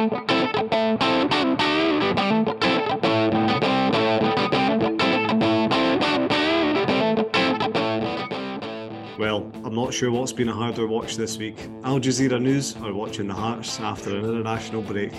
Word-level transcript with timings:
Well, 0.00 0.12
I'm 9.62 9.74
not 9.74 9.92
sure 9.92 10.10
what's 10.10 10.32
been 10.32 10.48
a 10.48 10.54
harder 10.54 10.86
watch 10.86 11.16
this 11.16 11.36
week 11.36 11.58
Al 11.84 12.00
Jazeera 12.00 12.40
News 12.40 12.76
or 12.76 12.94
watching 12.94 13.26
the 13.26 13.34
Hearts 13.34 13.78
after 13.78 14.16
an 14.16 14.24
international 14.24 14.80
break. 14.80 15.12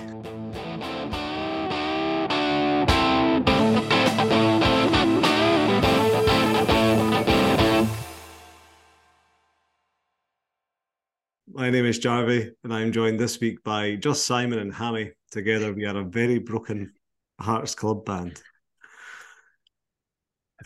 My 11.61 11.69
name 11.69 11.85
is 11.85 11.99
Jarvie, 11.99 12.49
and 12.63 12.73
I'm 12.73 12.91
joined 12.91 13.19
this 13.19 13.39
week 13.39 13.63
by 13.63 13.93
just 13.93 14.25
Simon 14.25 14.57
and 14.57 14.73
Hammy. 14.73 15.11
Together, 15.29 15.71
we 15.71 15.85
are 15.85 15.95
a 15.95 16.03
very 16.03 16.39
broken 16.39 16.91
Hearts 17.39 17.75
Club 17.75 18.03
band. 18.03 18.41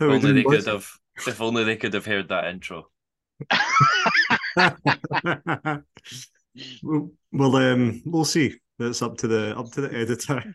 only 0.00 0.32
they 0.32 0.42
could 0.42 0.66
have. 0.66 0.88
If 1.26 1.42
only 1.42 1.64
they 1.64 1.76
could 1.76 1.92
have 1.92 2.06
heard 2.06 2.30
that 2.30 2.46
intro. 2.46 2.88
well, 7.30 7.56
um, 7.56 8.02
we'll 8.06 8.24
see. 8.24 8.54
That's 8.78 9.02
up 9.02 9.18
to 9.18 9.28
the 9.28 9.54
up 9.54 9.70
to 9.72 9.82
the 9.82 9.94
editor. 9.94 10.54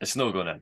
It's 0.00 0.14
not 0.14 0.32
going 0.32 0.60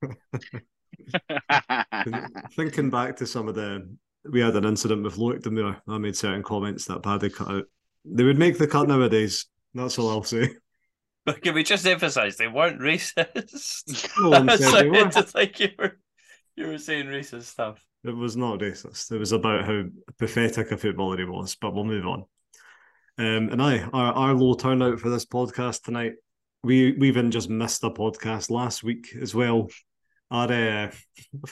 in. 1.50 2.28
Thinking 2.52 2.88
back 2.88 3.16
to 3.16 3.26
some 3.26 3.48
of 3.48 3.56
the, 3.56 3.92
we 4.30 4.40
had 4.40 4.56
an 4.56 4.64
incident 4.64 5.02
with 5.02 5.16
Loic 5.16 5.42
Damour. 5.42 5.80
I 5.88 5.98
made 5.98 6.16
certain 6.16 6.42
comments 6.42 6.84
that 6.86 7.02
Paddy 7.02 7.30
cut 7.30 7.50
out. 7.50 7.64
They 8.04 8.24
would 8.24 8.38
make 8.38 8.58
the 8.58 8.66
cut 8.66 8.88
nowadays. 8.88 9.46
That's 9.74 9.98
all 9.98 10.10
I'll 10.10 10.22
say. 10.22 10.50
But 11.24 11.40
can 11.42 11.54
we 11.54 11.62
just 11.62 11.86
emphasise 11.86 12.36
they 12.36 12.48
weren't 12.48 12.80
racist? 12.80 14.08
No 14.20 14.46
said 14.56 14.84
they 14.84 14.90
were. 14.90 15.10
to 15.10 15.22
think 15.22 15.60
you 15.60 15.68
were 15.78 15.98
you 16.56 16.66
were 16.66 16.78
saying 16.78 17.06
racist 17.06 17.44
stuff. 17.44 17.84
It 18.04 18.16
was 18.16 18.36
not 18.36 18.58
racist. 18.58 19.12
It 19.12 19.18
was 19.18 19.32
about 19.32 19.64
how 19.64 19.84
pathetic 20.18 20.72
a 20.72 20.76
footballer 20.76 21.18
he 21.18 21.24
was. 21.24 21.54
But 21.54 21.74
we'll 21.74 21.84
move 21.84 22.06
on. 22.06 22.24
Um, 23.18 23.50
and 23.50 23.62
I, 23.62 23.82
our, 23.92 24.12
our 24.12 24.34
low 24.34 24.54
turnout 24.54 24.98
for 24.98 25.10
this 25.10 25.26
podcast 25.26 25.82
tonight. 25.84 26.14
We 26.64 26.92
we 26.92 27.08
even 27.08 27.30
just 27.30 27.50
missed 27.50 27.84
a 27.84 27.90
podcast 27.90 28.50
last 28.50 28.82
week 28.82 29.14
as 29.20 29.34
well. 29.34 29.68
Our 30.32 30.50
uh, 30.50 30.90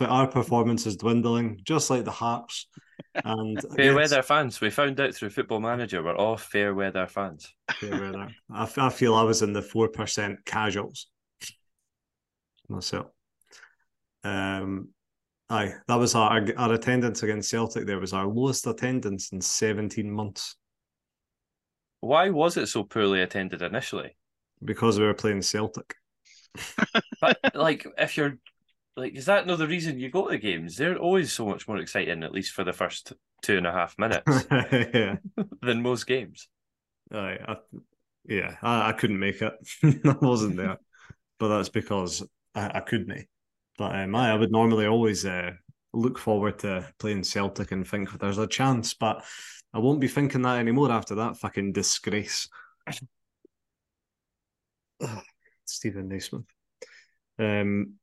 our 0.01 0.27
performance 0.27 0.87
is 0.87 0.97
dwindling, 0.97 1.61
just 1.65 1.91
like 1.91 2.05
the 2.05 2.11
Hearts. 2.11 2.67
And 3.15 3.61
fair 3.77 3.95
weather 3.95 4.23
fans. 4.23 4.59
We 4.63 4.71
found 4.71 4.99
out 4.99 5.15
through 5.15 5.31
Football 5.31 5.61
Manager 5.61 6.03
we're 6.03 6.17
all 6.17 6.39
fair 6.39 6.75
weather 6.75 7.07
fans. 7.07 7.53
Fair 7.75 7.91
weather. 7.91 8.29
I, 8.51 8.69
I 8.79 8.89
feel 8.89 9.15
I 9.15 9.23
was 9.23 9.43
in 9.43 9.53
the 9.53 9.61
four 9.61 9.89
percent 9.89 10.47
casuals 10.47 11.09
myself. 12.71 13.09
Um, 14.25 14.89
aye, 15.51 15.75
that 15.87 15.97
was 15.97 16.15
our 16.15 16.43
our 16.57 16.73
attendance 16.73 17.23
against 17.23 17.51
Celtic. 17.51 17.87
There 17.87 18.01
was 18.01 18.15
our 18.15 18.27
lowest 18.27 18.67
attendance 18.67 19.31
in 19.33 19.43
seventeen 19.43 20.11
months. 20.11 20.57
Why 22.01 22.31
was 22.31 22.57
it 22.57 22.69
so 22.69 22.85
poorly 22.85 23.21
attended 23.21 23.61
initially? 23.61 24.17
Because 24.65 24.99
we 24.99 25.05
were 25.05 25.13
playing 25.13 25.43
Celtic. 25.43 25.97
but 27.21 27.39
like, 27.55 27.87
if 27.99 28.17
you're 28.17 28.39
like, 28.97 29.15
is 29.15 29.27
that 29.27 29.47
not 29.47 29.59
the 29.59 29.67
reason 29.67 29.99
you 29.99 30.11
go 30.11 30.27
to 30.27 30.33
the 30.33 30.39
games? 30.39 30.77
They're 30.77 30.97
always 30.97 31.33
so 31.33 31.47
much 31.47 31.67
more 31.69 31.79
exciting, 31.79 32.23
at 32.23 32.33
least 32.33 32.53
for 32.53 32.65
the 32.65 32.73
first 32.73 33.13
two 33.43 33.57
and 33.57 33.67
a 33.67 33.73
half 33.73 33.95
minutes, 33.99 34.47
yeah. 34.51 35.17
than 35.63 35.83
most 35.83 36.07
games. 36.07 36.49
Aye, 37.13 37.39
I, 37.47 37.57
yeah, 38.27 38.57
I, 38.63 38.91
I 38.91 38.93
couldn't 38.93 39.19
make 39.19 39.43
it. 39.43 39.53
I 40.05 40.17
wasn't 40.21 40.57
there, 40.57 40.79
but 41.39 41.49
that's 41.49 41.69
because 41.69 42.23
I, 42.55 42.71
I 42.75 42.81
couldn't. 42.81 43.27
But 43.79 43.97
um, 43.97 44.15
I, 44.15 44.33
I 44.33 44.35
would 44.35 44.53
normally 44.53 44.87
always 44.87 45.25
uh, 45.25 45.53
look 45.93 46.19
forward 46.19 46.59
to 46.61 46.87
playing 46.99 47.25
Celtic 47.25 47.73
and 47.73 47.87
think 47.87 48.19
there's 48.19 48.39
a 48.39 48.47
chance, 48.47 48.95
but 48.95 49.25
I 49.73 49.79
won't 49.79 50.01
be 50.01 50.09
thinking 50.09 50.43
that 50.43 50.59
anymore 50.59 50.91
after 50.91 51.15
that 51.17 51.37
fucking 51.37 51.73
disgrace. 51.73 52.49
Steven 55.65 56.09
Naismith. 56.09 56.45
Um, 57.39 57.95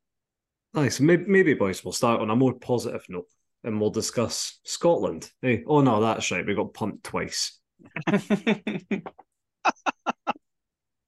Nice. 0.74 1.00
Maybe, 1.00 1.24
maybe, 1.26 1.54
boys, 1.54 1.84
we'll 1.84 1.92
start 1.92 2.20
on 2.20 2.30
a 2.30 2.36
more 2.36 2.54
positive 2.54 3.04
note 3.08 3.26
and 3.64 3.80
we'll 3.80 3.90
discuss 3.90 4.60
Scotland. 4.64 5.30
Hey, 5.42 5.64
oh 5.66 5.80
no, 5.80 6.00
that's 6.00 6.30
right. 6.30 6.46
We 6.46 6.54
got 6.54 6.74
pumped 6.74 7.04
twice. 7.04 7.58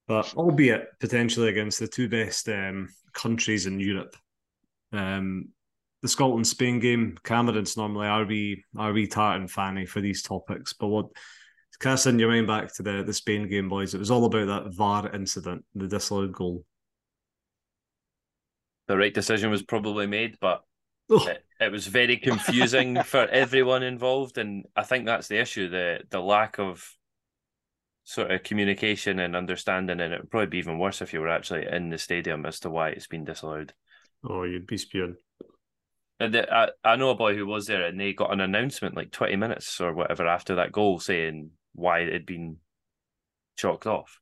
but 0.08 0.34
albeit 0.34 0.88
potentially 0.98 1.48
against 1.50 1.78
the 1.78 1.88
two 1.88 2.08
best 2.08 2.48
um, 2.48 2.88
countries 3.12 3.66
in 3.66 3.78
Europe. 3.78 4.16
Um, 4.92 5.50
the 6.02 6.08
Scotland 6.08 6.46
Spain 6.46 6.80
game, 6.80 7.18
Cameron's 7.22 7.76
normally 7.76 8.06
RB 8.06 8.62
RB 8.76 9.10
Tart 9.10 9.38
and 9.38 9.50
Fanny 9.50 9.84
for 9.84 10.00
these 10.00 10.22
topics, 10.22 10.72
but 10.72 10.88
what 10.88 11.06
casting 11.78 12.18
your 12.18 12.30
mind 12.30 12.46
back 12.46 12.72
to 12.74 12.82
the, 12.82 13.02
the 13.04 13.12
Spain 13.12 13.48
game, 13.48 13.68
boys, 13.68 13.94
it 13.94 13.98
was 13.98 14.10
all 14.10 14.24
about 14.24 14.46
that 14.46 14.74
VAR 14.74 15.14
incident, 15.14 15.64
the 15.74 15.88
disallowed 15.88 16.32
goal 16.32 16.64
the 18.90 18.98
right 18.98 19.14
decision 19.14 19.52
was 19.52 19.62
probably 19.62 20.08
made, 20.08 20.36
but 20.40 20.64
oh. 21.10 21.24
it, 21.28 21.44
it, 21.60 21.70
was 21.70 21.86
very 21.86 22.16
confusing 22.16 23.00
for 23.04 23.20
everyone 23.28 23.84
involved, 23.84 24.36
and 24.36 24.66
I 24.74 24.82
think 24.82 25.06
that's 25.06 25.28
the 25.28 25.38
issue 25.38 25.68
the 25.68 26.00
the 26.10 26.18
lack 26.18 26.58
of 26.58 26.84
sort 28.02 28.32
of 28.32 28.42
communication 28.42 29.20
and 29.20 29.36
understanding, 29.36 30.00
and 30.00 30.12
it 30.12 30.22
would 30.22 30.30
probably 30.32 30.48
be 30.48 30.58
even 30.58 30.80
worse 30.80 31.00
if 31.00 31.12
you 31.12 31.20
were 31.20 31.28
actually 31.28 31.68
in 31.70 31.90
the 31.90 31.98
stadium 31.98 32.44
as 32.44 32.58
to 32.60 32.70
why 32.70 32.88
it's 32.88 33.06
been 33.06 33.24
disallowed. 33.24 33.72
Oh, 34.28 34.42
you'd 34.42 34.66
be 34.66 34.76
spewing. 34.76 35.14
And 36.18 36.34
the, 36.34 36.52
I, 36.52 36.70
I 36.82 36.96
know 36.96 37.10
a 37.10 37.14
boy 37.14 37.36
who 37.36 37.46
was 37.46 37.68
there, 37.68 37.86
and 37.86 37.98
they 37.98 38.12
got 38.12 38.32
an 38.32 38.40
announcement 38.40 38.96
like 38.96 39.12
twenty 39.12 39.36
minutes 39.36 39.80
or 39.80 39.94
whatever 39.94 40.26
after 40.26 40.56
that 40.56 40.72
goal 40.72 40.98
saying 40.98 41.50
why 41.74 42.00
it 42.00 42.12
had 42.12 42.26
been 42.26 42.56
chalked 43.56 43.86
off. 43.86 44.18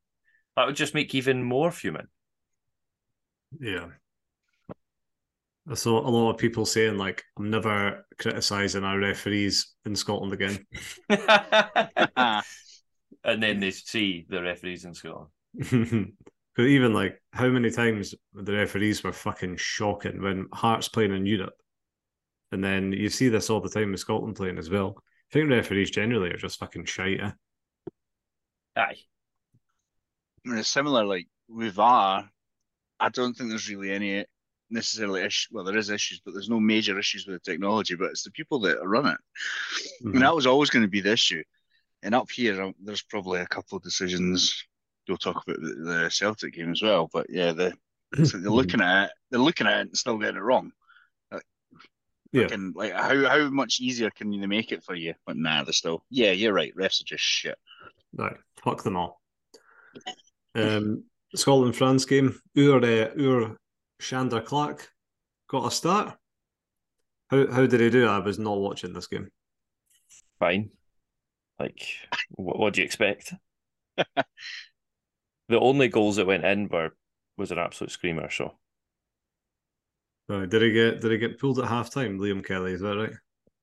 That 0.56 0.66
would 0.66 0.76
just 0.76 0.92
make 0.92 1.14
even 1.14 1.42
more 1.42 1.70
fuming. 1.70 2.08
Yeah, 3.58 3.86
I 5.70 5.74
saw 5.74 6.00
a 6.00 6.08
lot 6.08 6.30
of 6.30 6.38
people 6.38 6.64
saying 6.64 6.96
like, 6.96 7.22
"I'm 7.38 7.50
never 7.50 8.06
criticizing 8.18 8.84
our 8.84 8.98
referees 8.98 9.74
in 9.84 9.94
Scotland 9.94 10.32
again." 10.32 10.66
and 13.24 13.42
then 13.42 13.60
they 13.60 13.70
see 13.70 14.26
the 14.28 14.42
referees 14.42 14.84
in 14.84 14.94
Scotland. 14.94 15.28
but 16.56 16.66
even 16.66 16.94
like, 16.94 17.20
how 17.32 17.48
many 17.48 17.70
times 17.70 18.14
the 18.32 18.52
referees 18.52 19.02
were 19.04 19.12
fucking 19.12 19.56
shocking 19.56 20.22
when 20.22 20.46
Hearts 20.52 20.88
playing 20.88 21.14
in 21.14 21.26
Europe, 21.26 21.54
and 22.52 22.64
then 22.64 22.92
you 22.92 23.10
see 23.10 23.28
this 23.28 23.50
all 23.50 23.60
the 23.60 23.68
time 23.68 23.90
with 23.90 24.00
Scotland 24.00 24.36
playing 24.36 24.58
as 24.58 24.70
well. 24.70 24.96
I 25.30 25.34
think 25.34 25.50
referees 25.50 25.90
generally 25.90 26.30
are 26.30 26.38
just 26.38 26.58
fucking 26.58 26.86
shite. 26.86 27.20
Eh? 27.20 27.30
Aye. 28.76 28.96
I 30.46 30.48
mean, 30.48 30.58
it's 30.58 30.68
similar. 30.68 31.04
Like 31.04 31.26
with 31.48 31.74
VAR, 31.74 32.30
I 32.98 33.08
don't 33.10 33.34
think 33.34 33.50
there's 33.50 33.68
really 33.68 33.92
any 33.92 34.24
necessarily 34.70 35.22
issue. 35.22 35.48
Well, 35.52 35.64
there 35.64 35.76
is 35.76 35.90
issues, 35.90 36.20
but 36.24 36.32
there's 36.34 36.50
no 36.50 36.60
major 36.60 36.98
issues 36.98 37.26
with 37.26 37.42
the 37.42 37.50
technology. 37.50 37.94
But 37.94 38.10
it's 38.10 38.22
the 38.22 38.30
people 38.30 38.60
that 38.60 38.84
run 38.84 39.06
it, 39.06 39.18
mm-hmm. 40.02 40.14
and 40.14 40.22
that 40.22 40.34
was 40.34 40.46
always 40.46 40.70
going 40.70 40.84
to 40.84 40.88
be 40.88 41.00
the 41.00 41.12
issue. 41.12 41.42
And 42.02 42.14
up 42.14 42.30
here, 42.30 42.62
um, 42.62 42.74
there's 42.82 43.02
probably 43.02 43.40
a 43.40 43.46
couple 43.46 43.76
of 43.76 43.82
decisions. 43.82 44.64
We'll 45.08 45.16
talk 45.16 45.42
about 45.46 45.60
the 45.60 46.08
Celtic 46.10 46.54
game 46.54 46.70
as 46.70 46.82
well. 46.82 47.08
But 47.12 47.26
yeah, 47.28 47.52
the 47.52 47.74
so 48.24 48.38
they're 48.38 48.50
looking 48.50 48.80
at 48.80 49.04
it, 49.06 49.10
they're 49.30 49.40
looking 49.40 49.66
at 49.66 49.78
it 49.78 49.88
and 49.88 49.98
still 49.98 50.18
getting 50.18 50.36
it 50.36 50.42
wrong. 50.42 50.72
Like, 51.30 51.42
yeah. 52.32 52.48
Like 52.74 52.92
how 52.92 53.28
how 53.28 53.48
much 53.48 53.80
easier 53.80 54.10
can 54.10 54.30
they 54.30 54.46
make 54.46 54.72
it 54.72 54.84
for 54.84 54.94
you? 54.94 55.14
But 55.26 55.36
nah, 55.36 55.64
they're 55.64 55.72
still. 55.72 56.04
Yeah, 56.10 56.32
you're 56.32 56.52
right. 56.52 56.74
Refs 56.76 57.00
are 57.00 57.04
just 57.04 57.24
shit. 57.24 57.58
Right, 58.14 58.36
fuck 58.62 58.82
them 58.82 58.96
all. 58.96 59.20
Um, 60.54 61.04
Scotland 61.34 61.76
France 61.76 62.04
game. 62.04 62.40
Ur 62.56 62.76
uh, 62.76 63.10
Ur 63.18 63.56
Zander 64.00 64.44
Clark 64.44 64.90
got 65.48 65.66
a 65.66 65.70
start. 65.70 66.16
How 67.30 67.50
how 67.50 67.66
did 67.66 67.80
he 67.80 67.90
do? 67.90 68.06
I 68.06 68.18
was 68.18 68.38
not 68.38 68.58
watching 68.58 68.92
this 68.92 69.06
game. 69.06 69.28
Fine. 70.38 70.70
Like, 71.58 71.86
what, 72.30 72.58
what 72.58 72.72
do 72.74 72.80
you 72.80 72.84
expect? 72.84 73.34
the 73.96 75.58
only 75.60 75.88
goals 75.88 76.16
that 76.16 76.26
went 76.26 76.44
in 76.44 76.68
were 76.68 76.94
was 77.36 77.50
an 77.50 77.58
absolute 77.58 77.90
screamer. 77.90 78.30
So, 78.30 78.56
uh, 80.30 80.46
did 80.46 80.62
he 80.62 80.72
get 80.72 81.00
did 81.00 81.12
he 81.12 81.18
get 81.18 81.38
pulled 81.38 81.58
at 81.58 81.68
half 81.68 81.90
time? 81.90 82.18
Liam 82.18 82.44
Kelly, 82.44 82.72
is 82.72 82.80
that 82.80 82.96
right? 82.96 83.12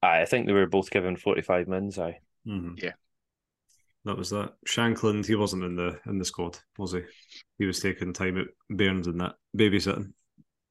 I 0.02 0.26
think 0.26 0.46
they 0.46 0.54
were 0.54 0.68
both 0.68 0.92
given 0.92 1.16
forty 1.16 1.42
five 1.42 1.68
mins. 1.68 1.98
I 1.98 2.20
mm-hmm. 2.46 2.74
yeah, 2.78 2.94
that 4.04 4.18
was 4.18 4.30
that. 4.32 4.54
Shankland, 4.68 5.26
he 5.26 5.36
wasn't 5.36 5.64
in 5.64 5.76
the 5.76 6.00
in 6.06 6.20
the 6.20 6.26
squad, 6.26 6.58
was 6.78 6.94
he? 6.94 7.02
He 7.58 7.66
was 7.66 7.80
taking 7.80 8.14
time 8.14 8.38
at 8.38 8.48
Bairns 8.70 9.08
and 9.08 9.20
that 9.22 9.36
babysitting. 9.58 10.12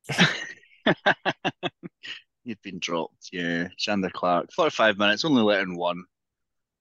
He'd 2.45 2.61
been 2.63 2.79
dropped, 2.79 3.31
yeah. 3.33 3.69
Zander 3.81 4.13
Clark, 4.13 4.53
45 4.53 4.99
minutes, 4.99 5.25
only 5.25 5.43
letting 5.43 5.77
one. 5.77 6.05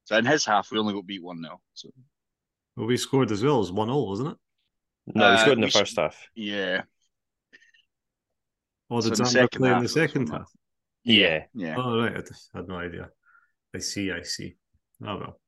So 0.05 0.17
in 0.17 0.25
his 0.25 0.45
half, 0.45 0.69
we 0.71 0.79
only 0.79 0.93
got 0.93 1.05
beat 1.05 1.23
1 1.23 1.41
0. 1.41 1.61
So. 1.73 1.89
Well, 2.75 2.87
we 2.87 2.97
scored 2.97 3.31
as 3.31 3.43
well 3.43 3.61
as 3.61 3.71
1 3.71 3.87
0, 3.87 4.03
wasn't 4.03 4.29
it? 4.29 4.37
No, 5.15 5.29
he 5.29 5.33
Uh, 5.35 5.37
scored 5.37 5.57
in 5.57 5.61
the 5.61 5.67
we 5.67 5.71
first 5.71 5.97
half. 5.97 6.27
Yeah, 6.35 6.81
Or 8.89 9.01
did 9.01 9.13
the 9.13 9.23
Zander 9.23 9.27
second 9.27 9.59
play 9.59 9.69
in 9.69 9.73
half 9.75 9.83
the 9.83 9.89
second 9.89 10.29
half? 10.29 10.51
Yeah. 11.05 11.45
yeah. 11.53 11.75
Oh 11.77 11.97
right, 12.01 12.15
I 12.17 12.21
just 12.21 12.49
had 12.53 12.67
no 12.67 12.75
idea. 12.75 13.09
I 13.75 13.79
see, 13.79 14.11
I 14.11 14.21
see. 14.23 14.55
Oh 15.05 15.17
well. 15.17 15.39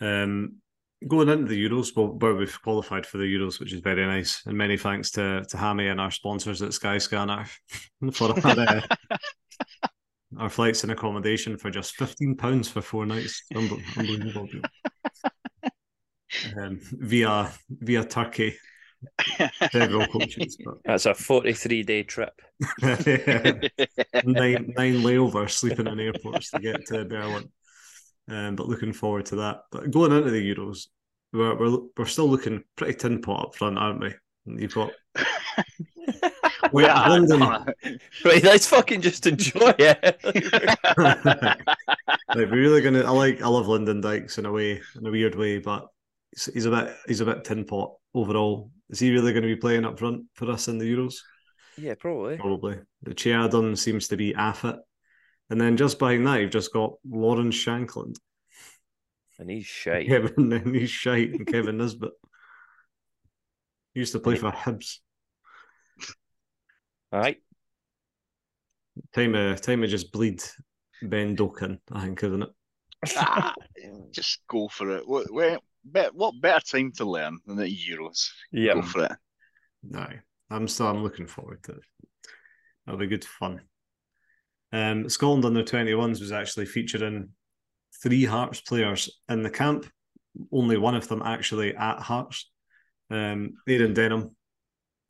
Um, 0.00 0.56
going 1.06 1.28
into 1.28 1.46
the 1.46 1.68
Euros, 1.68 1.94
well, 1.94 2.08
but 2.08 2.34
we've 2.34 2.62
qualified 2.62 3.06
for 3.06 3.18
the 3.18 3.24
Euros, 3.24 3.60
which 3.60 3.72
is 3.72 3.80
very 3.80 4.04
nice. 4.06 4.42
And 4.46 4.56
many 4.56 4.76
thanks 4.76 5.10
to 5.12 5.44
to 5.48 5.56
Hammy 5.56 5.88
and 5.88 6.00
our 6.00 6.10
sponsors 6.10 6.62
at 6.62 6.70
Skyscanner 6.70 7.48
for 8.12 8.32
our, 8.46 8.60
uh, 8.60 8.80
our 10.38 10.48
flights 10.48 10.82
and 10.82 10.92
accommodation 10.92 11.56
for 11.56 11.70
just 11.70 11.94
fifteen 11.96 12.36
pounds 12.36 12.68
for 12.68 12.80
four 12.82 13.06
nights. 13.06 13.42
Unbelievable. 13.54 14.48
Um, 16.60 16.78
via 16.92 17.50
via 17.70 18.04
Turkey, 18.04 18.56
several 19.72 20.06
coaches, 20.08 20.58
but 20.64 20.74
That's 20.84 21.06
a 21.06 21.14
43 21.14 21.82
day 21.84 22.02
trip. 22.02 22.40
nine 22.82 24.72
nine 24.76 25.02
layovers 25.02 25.50
sleeping 25.52 25.86
in 25.86 26.00
airports 26.00 26.50
to 26.50 26.58
get 26.58 26.86
to 26.86 27.04
Berlin. 27.04 27.50
Um, 28.28 28.56
but 28.56 28.68
looking 28.68 28.92
forward 28.92 29.26
to 29.26 29.36
that. 29.36 29.62
But 29.70 29.90
going 29.90 30.12
into 30.12 30.30
the 30.30 30.54
Euros, 30.54 30.88
we're 31.32 31.58
we're, 31.58 31.78
we're 31.96 32.06
still 32.06 32.28
looking 32.28 32.62
pretty 32.76 32.94
tin 32.94 33.20
pot 33.22 33.46
up 33.46 33.54
front, 33.54 33.78
aren't 33.78 34.00
we? 34.00 34.14
You've 34.44 34.74
got 34.74 34.92
we 36.72 36.84
are. 36.84 37.08
London. 37.08 37.74
Right, 38.24 38.42
let's 38.42 38.66
fucking 38.66 39.00
just 39.00 39.26
enjoy 39.26 39.72
it. 39.78 40.18
like, 40.98 41.58
we're 42.34 42.46
really 42.46 42.80
gonna. 42.80 43.04
I 43.04 43.10
like. 43.10 43.42
I 43.42 43.48
love 43.48 43.68
Lyndon 43.68 44.00
Dykes 44.00 44.38
in 44.38 44.46
a 44.46 44.52
way, 44.52 44.80
in 44.96 45.06
a 45.06 45.10
weird 45.10 45.34
way, 45.34 45.58
but 45.58 45.86
he's, 46.32 46.46
he's 46.52 46.66
a 46.66 46.70
bit. 46.70 46.96
He's 47.06 47.20
a 47.20 47.24
bit 47.24 47.44
tin 47.44 47.64
pot 47.64 47.94
overall. 48.14 48.70
Is 48.90 48.98
he 48.98 49.12
really 49.12 49.32
going 49.32 49.42
to 49.42 49.54
be 49.54 49.56
playing 49.56 49.84
up 49.84 49.98
front 49.98 50.24
for 50.34 50.50
us 50.50 50.68
in 50.68 50.78
the 50.78 50.84
Euros? 50.84 51.16
yeah, 51.76 51.94
probably. 51.94 52.36
Probably. 52.36 52.78
The 53.02 53.14
Chiadon 53.14 53.76
seems 53.76 54.08
to 54.08 54.16
be 54.16 54.32
Affit. 54.32 54.78
And 55.50 55.60
then 55.60 55.76
just 55.76 55.98
behind 55.98 56.26
that, 56.26 56.40
you've 56.40 56.50
just 56.50 56.72
got 56.72 56.94
Lawrence 57.08 57.56
Shankland. 57.56 58.16
And 59.38 59.48
he's 59.50 59.66
shite. 59.66 60.08
Kevin 60.08 60.52
and 60.52 60.74
he's 60.74 60.90
shite 60.90 61.30
and 61.32 61.46
Kevin 61.46 61.78
Nisbet. 61.78 62.10
He 63.94 64.00
used 64.00 64.12
to 64.12 64.18
play 64.20 64.36
for 64.36 64.50
Hibs. 64.50 64.98
All 67.12 67.20
right. 67.20 67.38
Time 69.14 69.32
to 69.32 69.56
time 69.56 69.80
to 69.80 69.86
just 69.86 70.12
bleed 70.12 70.42
Ben 71.02 71.36
Doken, 71.36 71.78
I 71.92 72.02
think, 72.04 72.22
isn't 72.24 72.42
it? 72.42 72.50
Ah, 73.16 73.54
just 74.10 74.40
go 74.48 74.68
for 74.68 74.96
it. 74.96 75.06
What, 75.08 75.32
where, 75.32 75.58
bet, 75.84 76.14
what 76.14 76.40
better 76.40 76.60
time 76.60 76.92
to 76.96 77.04
learn 77.04 77.38
than 77.46 77.56
the 77.56 77.64
Euros? 77.64 78.28
Yeah. 78.52 78.74
Go 78.74 78.80
Yeah. 78.80 78.86
for 78.86 79.04
it. 79.04 79.12
No. 79.84 80.06
I'm 80.50 80.66
still 80.66 80.88
I'm 80.88 81.02
looking 81.02 81.26
forward 81.26 81.62
to 81.64 81.72
it. 81.72 81.82
That'll 82.84 82.98
be 82.98 83.06
good 83.06 83.24
fun. 83.24 83.60
Um 84.72 85.08
Scotland 85.08 85.44
under 85.44 85.62
21s 85.62 86.20
was 86.20 86.32
actually 86.32 86.66
featuring 86.66 87.30
three 88.02 88.24
Hearts 88.24 88.60
players 88.60 89.20
in 89.28 89.42
the 89.42 89.50
camp. 89.50 89.86
Only 90.52 90.76
one 90.76 90.94
of 90.94 91.08
them 91.08 91.22
actually 91.22 91.74
at 91.74 92.00
Hearts. 92.00 92.50
Um 93.10 93.54
Aaron 93.66 93.94
Denholm, 93.94 94.34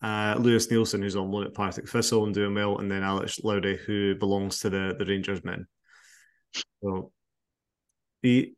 uh, 0.02 0.36
Lewis 0.38 0.68
Neilson, 0.68 1.02
who's 1.02 1.16
on 1.16 1.30
loan 1.30 1.46
at 1.46 1.54
Partick 1.54 1.88
Thistle 1.88 2.24
and 2.24 2.34
doing 2.34 2.54
well, 2.54 2.78
and 2.78 2.90
then 2.90 3.02
Alex 3.02 3.40
Lowry, 3.42 3.76
who 3.76 4.14
belongs 4.14 4.60
to 4.60 4.70
the, 4.70 4.94
the 4.98 5.04
Rangers 5.04 5.42
men. 5.44 5.66
So 6.82 7.12
he 8.22 8.54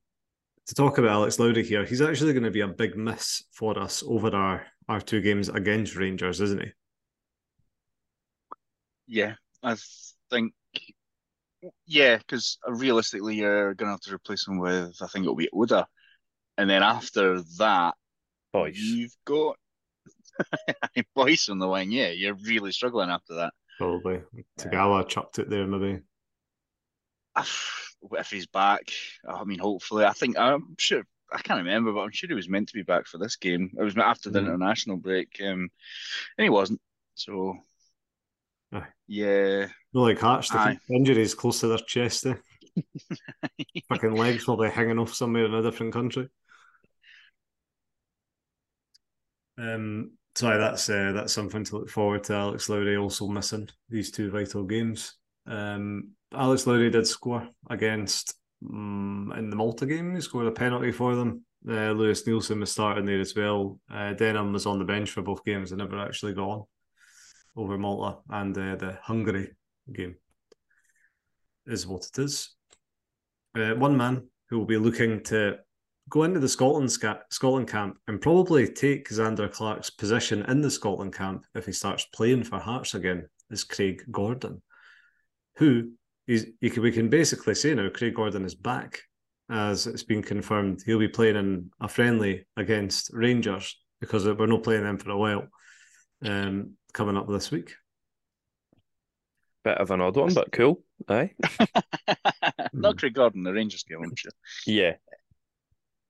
to 0.70 0.74
talk 0.74 0.98
about 0.98 1.10
Alex 1.10 1.38
Lowry 1.38 1.64
here, 1.64 1.84
he's 1.84 2.00
actually 2.00 2.32
going 2.32 2.44
to 2.44 2.50
be 2.50 2.60
a 2.60 2.68
big 2.68 2.96
miss 2.96 3.42
for 3.50 3.76
us 3.76 4.04
over 4.06 4.34
our, 4.34 4.64
our 4.88 5.00
two 5.00 5.20
games 5.20 5.48
against 5.48 5.96
Rangers, 5.96 6.40
isn't 6.40 6.62
he? 6.62 6.70
Yeah, 9.08 9.34
I 9.64 9.74
think. 10.30 10.52
Yeah, 11.86 12.16
because 12.16 12.58
realistically, 12.66 13.36
you're 13.36 13.74
going 13.74 13.88
to 13.88 13.92
have 13.92 14.00
to 14.00 14.14
replace 14.14 14.46
him 14.46 14.58
with, 14.58 14.96
I 15.02 15.06
think 15.06 15.24
it'll 15.24 15.36
be 15.36 15.50
Oda. 15.52 15.86
And 16.56 16.68
then 16.68 16.82
after 16.82 17.40
that, 17.58 17.94
Boys. 18.52 18.76
you've 18.78 19.16
got 19.24 19.56
Boyce 21.14 21.48
on 21.48 21.58
the 21.58 21.68
wing. 21.68 21.90
Yeah, 21.90 22.10
you're 22.10 22.34
really 22.34 22.72
struggling 22.72 23.10
after 23.10 23.34
that. 23.36 23.52
Probably. 23.78 24.20
Tagawa 24.58 25.08
chucked 25.08 25.38
it 25.38 25.48
there, 25.50 25.66
maybe. 25.66 26.00
If 27.36 28.30
he's 28.30 28.46
back, 28.46 28.90
I 29.28 29.44
mean, 29.44 29.58
hopefully, 29.58 30.04
I 30.04 30.12
think 30.12 30.38
I'm 30.38 30.74
sure. 30.78 31.02
I 31.32 31.38
can't 31.38 31.58
remember, 31.58 31.92
but 31.92 32.00
I'm 32.00 32.10
sure 32.10 32.28
he 32.28 32.34
was 32.34 32.48
meant 32.48 32.68
to 32.68 32.74
be 32.74 32.82
back 32.82 33.06
for 33.06 33.16
this 33.18 33.36
game. 33.36 33.70
It 33.78 33.82
was 33.82 33.96
after 33.96 34.30
the 34.30 34.40
Mhm. 34.40 34.46
international 34.46 34.96
break, 34.96 35.40
um, 35.40 35.70
and 36.36 36.44
he 36.44 36.48
wasn't. 36.48 36.80
So, 37.14 37.56
Aye. 38.72 38.86
yeah, 39.08 39.66
No, 39.92 40.02
like 40.02 40.18
Hearts, 40.18 40.50
injuries 40.88 41.34
close 41.34 41.60
to 41.60 41.68
their 41.68 41.78
chest, 41.78 42.26
eh? 42.26 42.34
Fucking 43.88 44.14
legs 44.14 44.44
probably 44.44 44.70
hanging 44.70 44.98
off 44.98 45.12
somewhere 45.12 45.46
in 45.46 45.54
a 45.54 45.62
different 45.62 45.92
country. 45.92 46.28
Um, 49.58 50.12
sorry, 50.34 50.58
that's 50.58 50.88
uh, 50.88 51.12
that's 51.12 51.32
something 51.32 51.64
to 51.64 51.78
look 51.78 51.90
forward 51.90 52.24
to. 52.24 52.34
Alex 52.34 52.68
Lowry 52.68 52.96
also 52.96 53.26
missing 53.26 53.68
these 53.88 54.10
two 54.10 54.30
vital 54.30 54.64
games. 54.64 55.16
Um, 55.46 56.12
Alex 56.32 56.66
Lowry 56.66 56.90
did 56.90 57.06
score 57.06 57.48
against 57.68 58.34
um, 58.68 59.32
in 59.36 59.50
the 59.50 59.56
Malta 59.56 59.84
game. 59.84 60.14
He 60.14 60.20
scored 60.20 60.46
a 60.46 60.52
penalty 60.52 60.92
for 60.92 61.16
them. 61.16 61.44
Uh, 61.68 61.90
Lewis 61.90 62.22
Neilson 62.22 62.60
was 62.60 62.72
starting 62.72 63.04
there 63.04 63.20
as 63.20 63.34
well. 63.34 63.78
Uh, 63.90 64.14
Denholm 64.14 64.52
was 64.52 64.64
on 64.64 64.78
the 64.78 64.84
bench 64.84 65.10
for 65.10 65.22
both 65.22 65.44
games 65.44 65.72
and 65.72 65.78
never 65.80 65.98
actually 65.98 66.32
got 66.32 66.48
on 66.48 66.64
over 67.56 67.78
Malta 67.78 68.18
and 68.30 68.56
uh, 68.56 68.76
the 68.76 68.98
Hungary 69.02 69.50
game. 69.92 70.16
Is 71.66 71.86
what 71.86 72.06
it 72.06 72.18
is. 72.18 72.54
Uh, 73.56 73.74
one 73.74 73.96
man 73.96 74.28
who 74.48 74.58
will 74.58 74.66
be 74.66 74.76
looking 74.76 75.22
to 75.24 75.58
go 76.08 76.24
into 76.24 76.40
the 76.40 76.48
Scotland 76.48 76.90
sca- 76.90 77.22
Scotland 77.30 77.68
camp 77.68 77.98
and 78.08 78.20
probably 78.20 78.66
take 78.68 79.08
Zander 79.08 79.50
Clark's 79.50 79.90
position 79.90 80.42
in 80.48 80.60
the 80.60 80.70
Scotland 80.70 81.14
camp 81.14 81.44
if 81.54 81.66
he 81.66 81.72
starts 81.72 82.06
playing 82.12 82.44
for 82.44 82.58
Hearts 82.58 82.94
again 82.94 83.28
is 83.50 83.64
Craig 83.64 84.02
Gordon, 84.10 84.62
who 85.56 85.92
is 86.26 86.48
you 86.60 86.70
can, 86.70 86.82
we 86.82 86.92
can 86.92 87.08
basically 87.08 87.54
say 87.54 87.74
now 87.74 87.88
Craig 87.88 88.14
Gordon 88.14 88.44
is 88.44 88.54
back 88.54 89.00
as 89.50 89.86
it's 89.86 90.04
been 90.04 90.22
confirmed 90.22 90.80
he'll 90.84 90.98
be 90.98 91.08
playing 91.08 91.36
in 91.36 91.70
a 91.80 91.88
friendly 91.88 92.46
against 92.56 93.10
Rangers 93.12 93.76
because 94.00 94.24
we're 94.26 94.46
not 94.46 94.62
playing 94.62 94.84
them 94.84 94.98
for 94.98 95.10
a 95.10 95.18
while. 95.18 95.48
Um, 96.24 96.74
coming 96.92 97.16
up 97.16 97.28
this 97.28 97.50
week. 97.50 97.74
Bit 99.64 99.78
of 99.78 99.90
an 99.90 100.00
odd 100.00 100.16
one, 100.16 100.32
but 100.34 100.52
cool. 100.52 100.82
Aye. 101.08 101.32
not 102.72 102.98
Craig 102.98 103.14
Gordon, 103.14 103.42
the 103.42 103.52
Rangers 103.52 103.82
game. 103.84 104.02
I'm 104.02 104.14
sure 104.16 104.32
Yeah. 104.66 104.94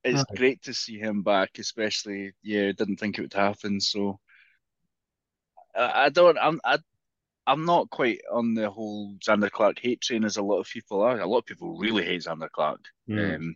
it's 0.04 0.20
Aye. 0.23 0.34
great 0.37 0.62
to 0.62 0.75
see 0.75 0.99
him 0.99 1.23
back, 1.23 1.58
especially. 1.58 2.32
Yeah, 2.42 2.73
didn't 2.73 2.99
think 2.99 3.18
it 3.18 3.23
would 3.23 3.34
happen. 3.34 3.80
So, 3.80 4.20
I, 5.75 6.04
I 6.06 6.08
don't. 6.11 6.38
I'm. 6.38 6.61
I, 6.64 6.78
I'm 7.46 7.64
not 7.64 7.90
quite 7.90 8.20
on 8.30 8.54
the 8.54 8.70
whole 8.70 9.16
Zander 9.26 9.50
Clark 9.50 9.80
hate 9.80 10.00
train 10.00 10.25
as 10.25 10.37
a 10.37 10.42
lot 10.42 10.61
of 10.61 10.68
people 10.68 11.02
are. 11.02 11.18
A 11.18 11.26
lot 11.26 11.38
of 11.38 11.46
people 11.46 11.76
really 11.78 12.04
hate 12.04 12.23
Zander 12.23 12.50
Clark. 12.50 12.80
Mm. 13.08 13.34
Um, 13.37 13.54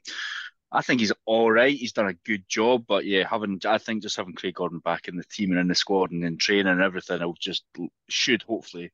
I 0.75 0.83
think 0.83 1.01
he's 1.01 1.13
all 1.25 1.53
right. 1.53 1.75
He's 1.75 1.93
done 1.93 2.09
a 2.09 2.15
good 2.27 2.45
job, 2.49 2.85
but 2.89 3.05
yeah, 3.05 3.27
having 3.29 3.61
I 3.65 3.79
think 3.79 4.03
just 4.03 4.17
having 4.17 4.35
Craig 4.35 4.55
Gordon 4.55 4.81
back 4.81 5.07
in 5.07 5.17
the 5.17 5.25
team 5.25 5.53
and 5.53 5.61
in 5.61 5.69
the 5.69 5.75
squad 5.75 6.11
and 6.11 6.25
in 6.25 6.37
training 6.37 6.67
and 6.67 6.83
everything, 6.83 7.21
will 7.21 7.37
just 7.39 7.65
should 8.09 8.43
hopefully 8.43 8.93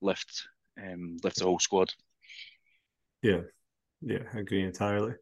lift 0.00 0.48
um 0.82 1.18
lift 1.22 1.38
the 1.38 1.44
whole 1.44 1.60
squad. 1.60 1.94
Yeah, 3.22 3.42
yeah, 4.02 4.24
I 4.34 4.38
agree 4.40 4.62
entirely. 4.62 5.14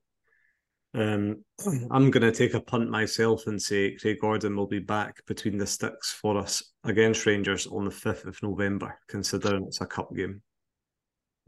Um, 0.95 1.45
I'm 1.91 2.11
going 2.11 2.23
to 2.23 2.33
take 2.33 2.55
a 2.55 2.61
punt 2.61 2.89
myself 2.89 3.47
and 3.47 3.61
say 3.61 3.95
Craig 3.97 4.19
Gordon 4.21 4.57
will 4.57 4.67
be 4.67 4.79
back 4.79 5.25
between 5.27 5.59
the 5.59 5.67
sticks 5.67 6.11
for 6.11 6.39
us 6.39 6.63
against 6.85 7.27
Rangers 7.27 7.67
on 7.67 7.85
the 7.85 7.91
5th 7.91 8.25
of 8.25 8.43
November, 8.43 8.99
considering 9.09 9.67
it's 9.67 9.83
a 9.83 9.87
cup 9.87 10.15
game. 10.17 10.41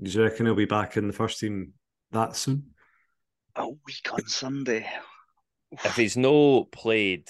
Do 0.02 0.11
you 0.11 0.23
reckon 0.23 0.47
he'll 0.47 0.55
be 0.55 0.67
back 0.67 0.99
in 0.99 1.07
the 1.07 1.12
first 1.14 1.40
team 1.40 1.73
that 2.11 2.37
soon? 2.37 2.75
A 3.54 3.69
week 3.69 4.12
on 4.12 4.26
Sunday. 4.26 4.90
If 5.85 5.97
he's 5.97 6.16
no 6.16 6.64
played 6.64 7.28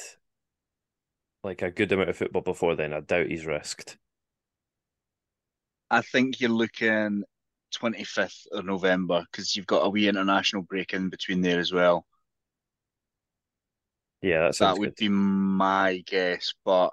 like 1.42 1.62
a 1.62 1.70
good 1.70 1.92
amount 1.92 2.08
of 2.10 2.16
football 2.16 2.42
before 2.42 2.74
then, 2.76 2.92
I 2.92 3.00
doubt 3.00 3.26
he's 3.28 3.46
risked. 3.46 3.98
I 5.90 6.02
think 6.02 6.40
you're 6.40 6.50
looking 6.50 7.22
25th 7.72 8.46
of 8.50 8.64
November 8.64 9.24
because 9.30 9.54
you've 9.54 9.66
got 9.66 9.86
a 9.86 9.90
wee 9.90 10.08
international 10.08 10.62
break 10.62 10.92
in 10.94 11.10
between 11.10 11.42
there 11.42 11.60
as 11.60 11.72
well. 11.72 12.06
Yeah, 14.22 14.50
that 14.58 14.58
That 14.58 14.78
would 14.78 14.94
good. 14.94 14.96
be 14.96 15.08
my 15.08 16.02
guess. 16.06 16.54
But 16.64 16.92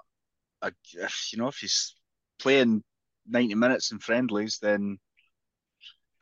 I, 0.62 0.72
if, 0.94 1.32
you 1.32 1.38
know, 1.38 1.48
if 1.48 1.58
he's 1.58 1.94
playing 2.38 2.84
90 3.26 3.54
minutes 3.56 3.92
in 3.92 4.00
friendlies, 4.00 4.58
then 4.60 4.98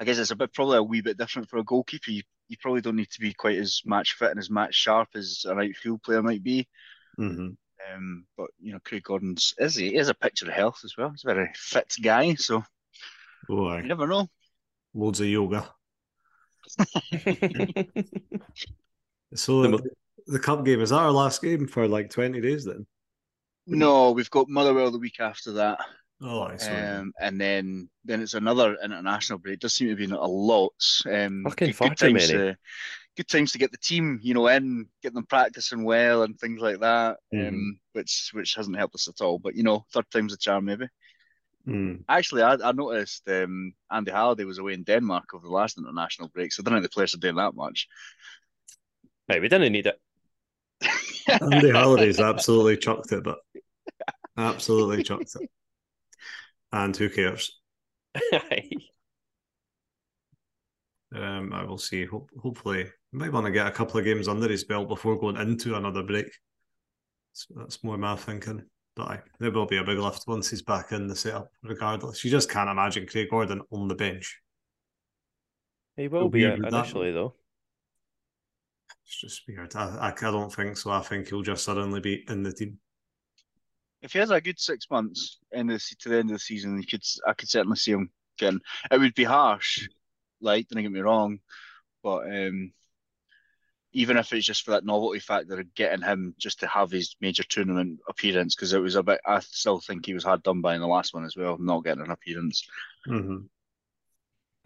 I 0.00 0.04
guess 0.04 0.18
it's 0.18 0.30
a 0.30 0.36
bit 0.36 0.52
probably 0.54 0.78
a 0.78 0.82
wee 0.82 1.00
bit 1.02 1.18
different 1.18 1.48
for 1.50 1.58
a 1.58 1.64
goalkeeper. 1.64 2.10
You, 2.10 2.22
you 2.48 2.56
probably 2.60 2.80
don't 2.80 2.96
need 2.96 3.10
to 3.10 3.20
be 3.20 3.32
quite 3.34 3.58
as 3.58 3.82
match 3.84 4.14
fit 4.14 4.30
and 4.30 4.38
as 4.38 4.50
match 4.50 4.74
sharp 4.74 5.08
as 5.14 5.44
an 5.48 5.58
outfield 5.60 6.02
player 6.02 6.22
might 6.22 6.42
be. 6.42 6.66
Mm-hmm. 7.18 7.48
Um, 7.94 8.24
but 8.36 8.50
you 8.60 8.72
know, 8.72 8.78
Craig 8.84 9.02
Gordon's 9.04 9.54
is 9.58 9.76
he? 9.76 9.90
He 9.90 9.96
is 9.96 10.08
a 10.08 10.14
picture 10.14 10.46
of 10.46 10.52
health 10.54 10.80
as 10.84 10.96
well. 10.96 11.10
He's 11.10 11.24
a 11.24 11.34
very 11.34 11.50
fit 11.54 11.92
guy, 12.02 12.34
so 12.34 12.64
Oh, 13.48 13.76
you 13.76 13.82
never 13.84 14.06
know. 14.06 14.28
loads 14.94 15.20
of 15.20 15.26
yoga. 15.26 15.68
So 19.34 19.62
The 19.62 19.68
the, 19.78 19.90
the 20.26 20.38
cup 20.38 20.64
game 20.64 20.80
is 20.80 20.90
that 20.90 20.96
our 20.96 21.10
last 21.10 21.42
game 21.42 21.66
for 21.66 21.86
like 21.88 22.10
twenty 22.10 22.40
days 22.40 22.64
then? 22.64 22.86
No, 23.66 24.12
we've 24.12 24.30
got 24.30 24.48
Motherwell 24.48 24.90
the 24.90 24.98
week 24.98 25.20
after 25.20 25.52
that. 25.52 25.80
Oh, 26.22 26.42
I 26.42 26.56
see. 26.56 26.70
Um, 26.70 27.12
and 27.20 27.40
then 27.40 27.88
then 28.04 28.22
it's 28.22 28.34
another 28.34 28.76
international 28.82 29.38
break. 29.38 29.54
It 29.54 29.60
Does 29.60 29.74
seem 29.74 29.88
to 29.88 29.96
be 29.96 30.04
a 30.06 30.16
lot. 30.16 30.72
Um, 31.10 31.44
Fucking 31.44 31.68
good, 31.72 31.78
good 31.78 31.96
times 31.96 32.12
many. 32.12 32.26
to 32.26 32.56
good 33.16 33.28
times 33.28 33.52
to 33.52 33.58
get 33.58 33.72
the 33.72 33.78
team, 33.78 34.20
you 34.22 34.34
know, 34.34 34.46
in, 34.48 34.86
get 35.02 35.14
them 35.14 35.26
practicing 35.26 35.84
well 35.84 36.22
and 36.22 36.38
things 36.38 36.60
like 36.60 36.80
that. 36.80 37.18
Mhm. 37.34 37.48
Um, 37.48 37.80
which 37.92 38.30
which 38.32 38.54
hasn't 38.54 38.76
helped 38.76 38.94
us 38.94 39.08
at 39.08 39.20
all. 39.20 39.38
But 39.38 39.56
you 39.56 39.62
know, 39.62 39.84
third 39.92 40.10
time's 40.10 40.32
a 40.34 40.38
charm, 40.38 40.66
maybe. 40.66 40.88
Hmm. 41.66 41.96
Actually, 42.08 42.42
I, 42.42 42.54
I 42.54 42.72
noticed 42.72 43.28
um, 43.28 43.74
Andy 43.90 44.12
Halliday 44.12 44.44
was 44.44 44.58
away 44.58 44.74
in 44.74 44.84
Denmark 44.84 45.34
over 45.34 45.46
the 45.46 45.52
last 45.52 45.78
international 45.78 46.28
break, 46.28 46.52
so 46.52 46.62
I 46.62 46.64
don't 46.64 46.74
think 46.74 46.84
the 46.84 46.94
players 46.94 47.14
are 47.14 47.18
doing 47.18 47.34
that 47.36 47.56
much. 47.56 47.88
Right, 49.28 49.42
we 49.42 49.48
didn't 49.48 49.72
need 49.72 49.86
it. 49.86 50.00
Andy 51.28 51.72
Halliday's 51.72 52.20
absolutely 52.20 52.76
chucked 52.76 53.10
it, 53.10 53.24
but 53.24 53.38
absolutely 54.36 55.02
chucked 55.02 55.34
it. 55.40 55.50
And 56.72 56.96
who 56.96 57.08
cares? 57.08 57.60
Um, 61.14 61.52
I 61.52 61.64
will 61.64 61.78
see. 61.78 62.04
Hope, 62.04 62.30
hopefully, 62.42 62.86
might 63.12 63.32
want 63.32 63.46
to 63.46 63.52
get 63.52 63.66
a 63.66 63.70
couple 63.70 63.98
of 63.98 64.04
games 64.04 64.28
under 64.28 64.48
his 64.48 64.64
belt 64.64 64.88
before 64.88 65.18
going 65.18 65.36
into 65.36 65.76
another 65.76 66.02
break. 66.02 66.26
So 67.32 67.54
that's 67.56 67.82
more 67.84 67.96
my 67.96 68.16
thinking. 68.16 68.64
But 68.96 69.08
aye, 69.08 69.22
there 69.38 69.50
will 69.50 69.66
be 69.66 69.76
a 69.76 69.84
big 69.84 69.98
lift 69.98 70.24
once 70.26 70.50
he's 70.50 70.62
back 70.62 70.92
in 70.92 71.06
the 71.06 71.14
setup, 71.14 71.48
regardless. 71.62 72.24
You 72.24 72.30
just 72.30 72.50
can't 72.50 72.70
imagine 72.70 73.06
Craig 73.06 73.28
Gordon 73.30 73.62
on 73.70 73.88
the 73.88 73.94
bench. 73.94 74.40
he 75.96 76.08
will 76.08 76.18
It'll 76.18 76.30
be 76.30 76.44
be 76.44 76.66
initially, 76.66 77.12
though. 77.12 77.34
It's 79.04 79.20
just 79.20 79.42
weird. 79.46 79.74
I, 79.76 79.96
I, 79.96 80.08
I 80.08 80.30
don't 80.30 80.52
think 80.52 80.76
so. 80.76 80.90
I 80.90 81.00
think 81.00 81.28
he'll 81.28 81.42
just 81.42 81.64
suddenly 81.64 82.00
be 82.00 82.24
in 82.28 82.42
the 82.42 82.52
team. 82.52 82.78
If 84.02 84.12
he 84.12 84.18
has 84.18 84.30
a 84.30 84.40
good 84.40 84.60
six 84.60 84.86
months 84.90 85.38
in 85.52 85.66
the 85.66 85.78
to 86.00 86.08
the 86.08 86.18
end 86.18 86.30
of 86.30 86.36
the 86.36 86.38
season, 86.38 86.78
he 86.78 86.86
could 86.86 87.02
I 87.26 87.32
could 87.32 87.48
certainly 87.48 87.76
see 87.76 87.92
him 87.92 88.10
getting. 88.38 88.60
It 88.90 88.98
would 88.98 89.14
be 89.14 89.24
harsh, 89.24 89.88
like 90.40 90.68
don't 90.68 90.82
get 90.82 90.92
me 90.92 91.00
wrong, 91.00 91.40
but 92.02 92.26
um, 92.26 92.72
even 93.92 94.18
if 94.18 94.32
it's 94.32 94.46
just 94.46 94.64
for 94.64 94.72
that 94.72 94.84
novelty 94.84 95.20
factor 95.20 95.58
of 95.58 95.74
getting 95.74 96.04
him 96.04 96.34
just 96.38 96.60
to 96.60 96.66
have 96.66 96.90
his 96.90 97.16
major 97.20 97.42
tournament 97.44 97.98
appearance, 98.08 98.54
because 98.54 98.74
it 98.74 98.78
was 98.78 98.94
a 98.94 99.02
bit. 99.02 99.20
I 99.26 99.40
still 99.40 99.80
think 99.80 100.04
he 100.04 100.14
was 100.14 100.24
hard 100.24 100.42
done 100.42 100.60
by 100.60 100.74
in 100.74 100.82
the 100.82 100.86
last 100.86 101.14
one 101.14 101.24
as 101.24 101.34
well, 101.36 101.56
not 101.58 101.84
getting 101.84 102.04
an 102.04 102.10
appearance. 102.10 102.68
Mm-hmm. 103.08 103.46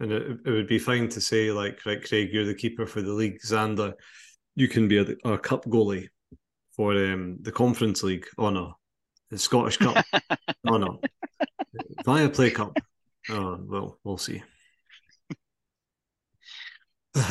And 0.01 0.11
it, 0.11 0.39
it 0.45 0.49
would 0.49 0.67
be 0.67 0.79
fine 0.79 1.07
to 1.09 1.21
say, 1.21 1.51
like, 1.51 1.85
right, 1.85 2.03
Craig, 2.03 2.29
you're 2.33 2.45
the 2.45 2.55
keeper 2.55 2.85
for 2.85 3.01
the 3.01 3.13
league. 3.13 3.39
Zander, 3.39 3.93
you 4.55 4.67
can 4.67 4.87
be 4.87 4.97
a, 4.97 5.05
a 5.23 5.37
cup 5.37 5.63
goalie 5.65 6.09
for 6.75 6.91
um, 6.93 7.37
the 7.41 7.51
Conference 7.51 8.01
League. 8.03 8.25
Oh, 8.37 8.49
no. 8.49 8.73
The 9.31 9.39
Scottish 9.39 9.77
Cup. 9.77 10.05
oh, 10.67 10.77
no. 10.77 10.99
Viaplay 12.05 12.53
Cup. 12.53 12.77
Oh, 13.29 13.57
well, 13.63 13.97
we'll 14.03 14.17
see. 14.17 14.43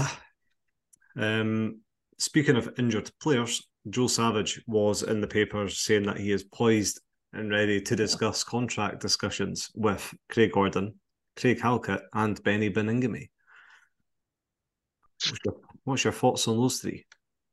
um, 1.16 1.80
speaking 2.18 2.56
of 2.56 2.72
injured 2.78 3.10
players, 3.20 3.68
Joe 3.88 4.06
Savage 4.06 4.62
was 4.66 5.02
in 5.02 5.20
the 5.20 5.26
papers 5.26 5.80
saying 5.80 6.04
that 6.04 6.18
he 6.18 6.32
is 6.32 6.42
poised 6.44 7.00
and 7.34 7.50
ready 7.50 7.80
to 7.82 7.96
discuss 7.96 8.44
contract 8.44 9.00
discussions 9.00 9.70
with 9.74 10.12
Craig 10.30 10.52
Gordon, 10.52 10.94
Craig 11.36 11.60
Halkett, 11.60 12.02
and 12.14 12.42
Beni 12.42 12.70
Baningime. 12.70 13.28
What's 15.18 15.38
your, 15.44 15.54
what's 15.84 16.04
your 16.04 16.12
thoughts 16.14 16.48
on 16.48 16.56
those 16.56 16.78
three? 16.78 17.04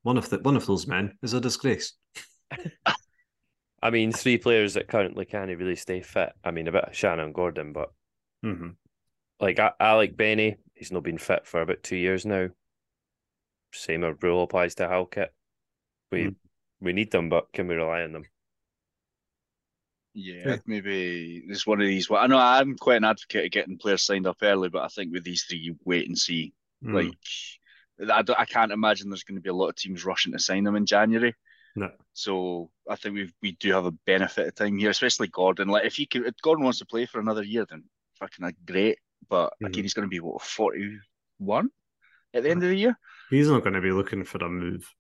One 0.03 0.17
of 0.17 0.29
the 0.29 0.39
one 0.39 0.55
of 0.55 0.65
those 0.65 0.87
men 0.87 1.17
is 1.21 1.33
a 1.33 1.41
disgrace. 1.41 1.93
I 3.81 3.89
mean, 3.91 4.11
three 4.11 4.37
players 4.37 4.73
that 4.73 4.87
currently 4.87 5.25
can't 5.25 5.55
really 5.55 5.75
stay 5.75 6.01
fit. 6.01 6.33
I 6.43 6.51
mean, 6.51 6.67
a 6.67 6.71
bit 6.71 6.85
of 6.85 6.95
Shannon 6.95 7.31
Gordon, 7.33 7.73
but 7.73 7.91
Mm-hmm. 8.45 8.69
like 9.39 9.59
I, 9.59 9.71
I 9.79 9.93
like 9.93 10.15
Benny. 10.15 10.57
He's 10.73 10.91
not 10.91 11.03
been 11.03 11.17
fit 11.17 11.45
for 11.47 11.61
about 11.61 11.83
two 11.83 11.95
years 11.97 12.25
now. 12.25 12.49
Same 13.73 14.01
rule 14.21 14.43
applies 14.43 14.75
to 14.75 14.87
Halkett. 14.87 15.33
We 16.11 16.23
Mm. 16.25 16.35
we 16.79 16.93
need 16.93 17.11
them, 17.11 17.29
but 17.29 17.51
can 17.53 17.67
we 17.67 17.75
rely 17.75 18.01
on 18.03 18.13
them? 18.13 18.25
Yeah, 20.13 20.47
Yeah. 20.47 20.57
maybe 20.65 21.43
it's 21.47 21.67
one 21.67 21.81
of 21.81 21.87
these. 21.87 22.09
Well, 22.09 22.21
I 22.23 22.27
know 22.27 22.37
I'm 22.37 22.75
quite 22.75 22.97
an 22.97 23.03
advocate 23.05 23.45
of 23.45 23.51
getting 23.51 23.77
players 23.77 24.01
signed 24.03 24.25
up 24.27 24.37
early, 24.41 24.69
but 24.69 24.83
I 24.83 24.87
think 24.87 25.13
with 25.13 25.23
these 25.23 25.43
three, 25.43 25.59
you 25.59 25.77
wait 25.85 26.07
and 26.07 26.17
see. 26.17 26.53
Mm. 26.83 26.93
Like, 26.93 28.11
I, 28.11 28.21
don't- 28.21 28.39
I 28.39 28.45
can't 28.45 28.71
imagine 28.71 29.09
there's 29.09 29.23
going 29.23 29.35
to 29.37 29.41
be 29.41 29.49
a 29.49 29.53
lot 29.53 29.69
of 29.69 29.75
teams 29.75 30.05
rushing 30.05 30.31
to 30.33 30.39
sign 30.39 30.63
them 30.63 30.75
in 30.75 30.85
January. 30.85 31.35
No. 31.77 31.91
So 32.13 32.71
I 32.89 32.95
think 32.95 33.13
we 33.13 33.31
we 33.43 33.51
do 33.53 33.71
have 33.71 33.85
a 33.85 33.91
benefit 33.91 34.47
of 34.47 34.55
time 34.55 34.77
here, 34.79 34.89
especially 34.89 35.27
Gordon. 35.27 35.67
Like, 35.67 35.85
if 35.85 35.95
he 35.95 36.07
can, 36.07 36.25
if 36.25 36.33
Gordon 36.41 36.63
wants 36.65 36.79
to 36.79 36.85
play 36.87 37.05
for 37.05 37.19
another 37.19 37.43
year, 37.43 37.65
then 37.69 37.83
fucking 38.19 38.43
uh, 38.43 38.51
great. 38.65 38.97
But 39.29 39.53
Mhm. 39.61 39.67
again, 39.67 39.83
he's 39.83 39.93
going 39.93 40.07
to 40.07 40.09
be 40.09 40.19
what 40.19 40.41
41 40.41 41.69
at 42.33 42.43
the 42.43 42.49
end 42.49 42.63
of 42.63 42.69
the 42.69 42.75
year. 42.75 42.97
He's 43.29 43.47
not 43.49 43.61
going 43.61 43.73
to 43.73 43.81
be 43.81 43.91
looking 43.91 44.23
for 44.23 44.43
a 44.43 44.49
move. 44.49 44.91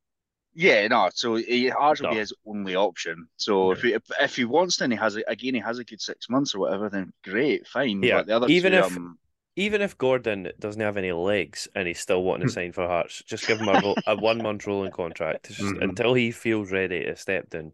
Yeah, 0.53 0.87
no. 0.87 1.09
So 1.13 1.35
he, 1.35 1.71
ours 1.71 2.01
will 2.01 2.09
be 2.11 2.17
his 2.17 2.33
only 2.45 2.75
option. 2.75 3.27
So 3.37 3.71
if 3.71 3.81
he 3.81 3.93
if, 3.93 4.03
if 4.21 4.35
he 4.35 4.45
wants 4.45 4.81
and 4.81 4.93
he 4.93 4.97
has 4.99 5.15
a, 5.17 5.23
again, 5.27 5.55
he 5.55 5.59
has 5.61 5.79
a 5.79 5.83
good 5.83 6.01
six 6.01 6.29
months 6.29 6.53
or 6.53 6.59
whatever, 6.59 6.89
then 6.89 7.11
great, 7.23 7.67
fine. 7.67 8.03
Yeah, 8.03 8.17
But 8.17 8.27
the 8.27 8.35
other 8.35 8.47
even 8.49 8.73
two, 8.73 8.77
if- 8.79 8.85
um, 8.85 9.17
Even 9.57 9.81
if 9.81 9.97
Gordon 9.97 10.51
doesn't 10.59 10.79
have 10.79 10.97
any 10.97 11.11
legs 11.11 11.67
and 11.75 11.87
he's 11.87 11.99
still 11.99 12.23
wanting 12.23 12.47
to 12.47 12.53
sign 12.53 12.71
for 12.71 12.87
Hearts, 12.87 13.23
just 13.25 13.47
give 13.47 13.59
him 13.59 13.67
a, 13.67 13.81
ro- 13.81 13.95
a 14.05 14.15
one 14.15 14.37
month 14.37 14.67
rolling 14.67 14.91
contract 14.91 15.47
just 15.49 15.59
Mhm. 15.59 15.81
until 15.81 16.13
he 16.13 16.29
feels 16.31 16.71
ready 16.71 17.03
to 17.05 17.15
step 17.15 17.49
down. 17.49 17.73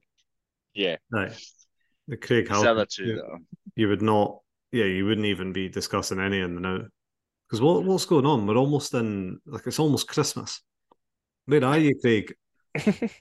yeah, 0.74 0.96
Right. 1.12 1.32
The 2.08 2.18
Craig 2.18 2.48
it's 2.50 2.62
the 2.62 2.70
other 2.72 2.80
Halkett, 2.82 2.90
two 2.90 3.04
you, 3.06 3.16
that 3.18 3.40
you 3.76 3.88
would 3.90 4.02
not, 4.02 4.40
yeah, 4.72 4.86
you 4.86 5.06
wouldn't 5.06 5.28
even 5.28 5.54
be 5.54 5.70
discussing 5.70 6.20
any 6.20 6.40
in 6.40 6.56
the 6.56 6.62
now. 6.62 6.82
Because 7.48 7.62
what, 7.62 7.84
what's 7.84 8.06
going 8.06 8.26
on? 8.26 8.48
We're 8.48 8.58
almost 8.58 8.94
in, 8.94 9.40
like, 9.46 9.68
it's 9.68 9.78
almost 9.80 10.08
Christmas. 10.08 10.62
Where 11.46 11.64
are 11.64 11.78
you, 11.78 12.00
Craig? 12.00 12.34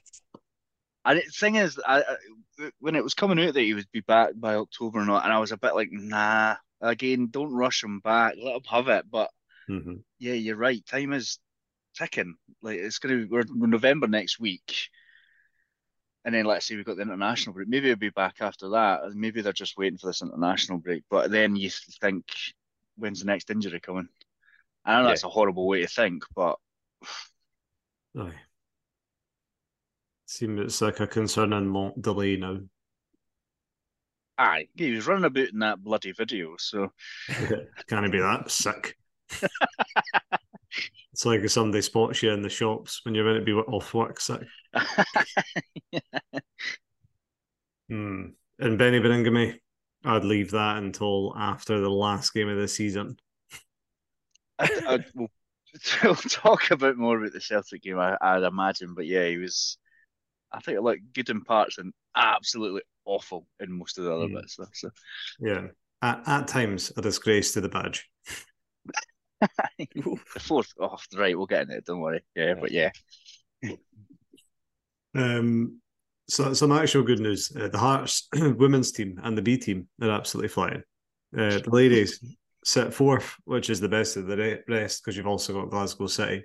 And 1.05 1.19
the 1.19 1.23
thing 1.23 1.57
is, 1.57 1.81
I, 1.85 1.99
I, 2.03 2.71
when 2.79 2.95
it 2.95 3.03
was 3.03 3.15
coming 3.15 3.41
out 3.45 3.55
that 3.55 3.61
he 3.61 3.75
would 3.75 3.91
be 3.93 4.03
back 4.03 4.35
by 4.37 4.55
October 4.55 5.01
or 5.01 5.05
not, 5.05 5.25
and 5.25 5.33
I 5.33 5.41
was 5.41 5.51
a 5.51 5.57
bit 5.57 5.75
like, 5.75 5.89
nah. 5.91 6.55
Again, 6.83 7.29
don't 7.31 7.55
rush 7.55 7.85
him 7.85 8.01
back. 8.01 8.35
Let 8.43 8.57
him 8.57 8.63
have 8.69 8.89
it. 8.89 9.07
But 9.11 9.31
hmm 9.69 10.05
yeah, 10.19 10.35
you're 10.35 10.57
right. 10.57 10.85
Time 10.87 11.13
is 11.13 11.39
ticking. 11.97 12.37
Like 12.63 12.79
it's 12.79 12.99
gonna 12.99 13.19
be 13.19 13.25
we're, 13.27 13.45
we're 13.55 13.67
November 13.69 14.09
next 14.09 14.41
week, 14.41 14.89
and 16.25 16.35
then 16.35 16.45
let's 16.45 16.67
say 16.67 16.77
we've 16.77 16.85
got 16.85 16.97
the 16.97 17.03
international 17.03 17.55
break. 17.55 17.69
Maybe 17.69 17.91
it'll 17.91 17.99
be 17.99 18.11
back 18.11 18.37
after 18.41 18.69
that. 18.71 19.01
Maybe 19.15 19.43
they're 19.43 19.53
just 19.53 19.77
waiting 19.77 19.99
for 19.99 20.07
this 20.09 20.23
international 20.23 20.79
break. 20.79 21.03
But 21.11 21.31
then 21.31 21.57
you 21.57 21.71
think, 22.01 22.25
when's 22.97 23.21
the 23.21 23.27
next 23.27 23.51
injury 23.51 23.81
coming? 23.81 24.09
I 24.85 25.01
know 25.01 25.07
Yeah. 25.07 25.09
that's 25.09 25.25
a 25.25 25.29
horrible 25.29 25.67
way 25.69 25.83
to 25.83 25.89
think, 25.89 26.25
but 26.37 26.59
Aye. 28.15 28.43
Seems 30.27 30.59
it's 30.61 30.81
like 30.83 30.99
a 30.99 31.07
concerning 31.07 31.73
long 31.73 31.93
delay 32.01 32.37
now. 32.37 32.59
Aye, 34.39 34.69
he 34.75 34.93
was 34.93 35.07
running 35.07 35.25
about 35.25 35.49
in 35.49 35.59
that 35.61 35.83
bloody 35.83 36.13
video. 36.13 36.57
So 36.59 36.93
Can 37.87 38.05
it 38.05 38.13
be 38.13 38.21
that 38.21 38.51
sick? 38.51 38.97
it's 41.13 41.25
like 41.25 41.41
if 41.41 41.53
somebody 41.53 41.83
spots 41.83 42.23
you 42.23 42.31
in 42.31 42.43
the 42.43 42.49
shops 42.49 43.01
when 43.05 43.15
you're 43.15 43.25
meant 43.25 43.39
to 43.39 43.45
be 43.45 43.53
off 43.53 43.95
work 43.95 44.21
sick. 44.21 44.43
Hmm. 47.89 48.29
And 48.59 48.79
Beni 48.79 49.01
Baningime, 49.01 49.59
I'd 50.03 50.25
leave 50.25 50.53
that 50.53 50.79
until 50.79 51.35
after 51.37 51.79
the 51.79 51.91
last 51.91 52.33
game 52.33 52.49
of 52.49 52.57
the 52.57 52.67
season. 52.67 53.19
I, 54.59 54.71
I, 54.87 54.99
we'll, 55.15 55.29
we'll 56.03 56.15
talk 56.15 56.71
about 56.71 56.97
more 56.97 57.19
about 57.19 57.33
the 57.33 57.41
Celtic 57.41 57.83
game, 57.83 57.99
I, 57.99 58.17
I'd 58.23 58.45
imagine. 58.45 58.95
But 58.95 59.05
yeah, 59.05 59.27
he 59.27 59.37
was. 59.37 59.77
I 60.51 60.61
think 60.61 60.79
it 60.79 60.83
looked 60.83 61.13
good 61.13 61.29
in 61.29 61.43
parts 61.43 61.77
and 61.77 61.93
absolutely 62.17 62.81
awful 63.05 63.47
in 63.61 63.73
most 63.73 63.99
of 63.99 64.05
the 64.05 64.15
other 64.15 64.27
Mm. 64.29 64.35
bits. 64.41 64.57
So, 64.57 64.65
so. 64.73 64.91
Yeah. 65.41 65.67
At, 66.03 66.23
at 66.27 66.49
times, 66.49 66.93
a 66.97 67.03
disgrace 67.03 67.53
to 67.53 67.61
the 67.61 67.69
badge. 67.69 68.09
the 69.79 70.17
fourth, 70.41 70.73
oh, 70.81 70.97
right, 71.17 71.37
we'll 71.37 71.47
get 71.47 71.63
in 71.63 71.71
it. 71.71 71.85
Don't 71.85 72.01
worry. 72.01 72.23
Yeah, 72.35 72.47
Yeah. 72.47 72.55
but 72.61 72.71
yeah, 72.71 72.91
Um, 75.15 75.81
so 76.29 76.53
some 76.55 76.73
actual 76.73 77.03
good 77.03 77.21
news. 77.21 77.55
Uh, 77.55 77.69
the 77.69 77.79
Hearts 77.79 78.29
women's 78.35 78.93
team 78.93 79.21
and 79.23 79.37
the 79.37 79.43
B 79.43 79.59
team 79.59 79.89
are 80.01 80.11
absolutely 80.11 80.49
flying. 80.49 80.83
Uh, 81.37 81.59
the 81.59 81.71
ladies 81.71 82.21
sit 82.65 82.95
fourth, 82.95 83.35
which 83.45 83.71
is 83.71 83.81
the 83.81 83.89
best 83.89 84.17
of 84.17 84.27
the 84.27 84.63
rest 84.69 85.03
because 85.03 85.17
you've 85.17 85.27
also 85.27 85.53
got 85.53 85.71
Glasgow 85.71 86.07
City, 86.07 86.45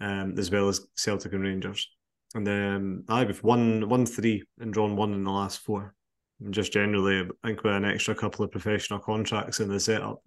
um, 0.00 0.34
as 0.38 0.50
well 0.50 0.68
as 0.68 0.80
Celtic 0.96 1.32
and 1.32 1.42
Rangers. 1.42 1.88
And 2.34 2.46
then 2.46 3.04
I 3.08 3.24
have 3.24 3.42
won 3.42 3.88
one 3.88 4.06
three 4.06 4.44
and 4.58 4.72
drawn 4.72 4.96
one 4.96 5.12
in 5.14 5.24
the 5.24 5.30
last 5.30 5.60
four. 5.60 5.94
And 6.40 6.54
just 6.54 6.72
generally, 6.72 7.28
I 7.42 7.48
think 7.48 7.64
with 7.64 7.74
an 7.74 7.84
extra 7.84 8.14
couple 8.14 8.44
of 8.44 8.50
professional 8.50 9.00
contracts 9.00 9.60
in 9.60 9.68
the 9.68 9.80
setup, 9.80 10.22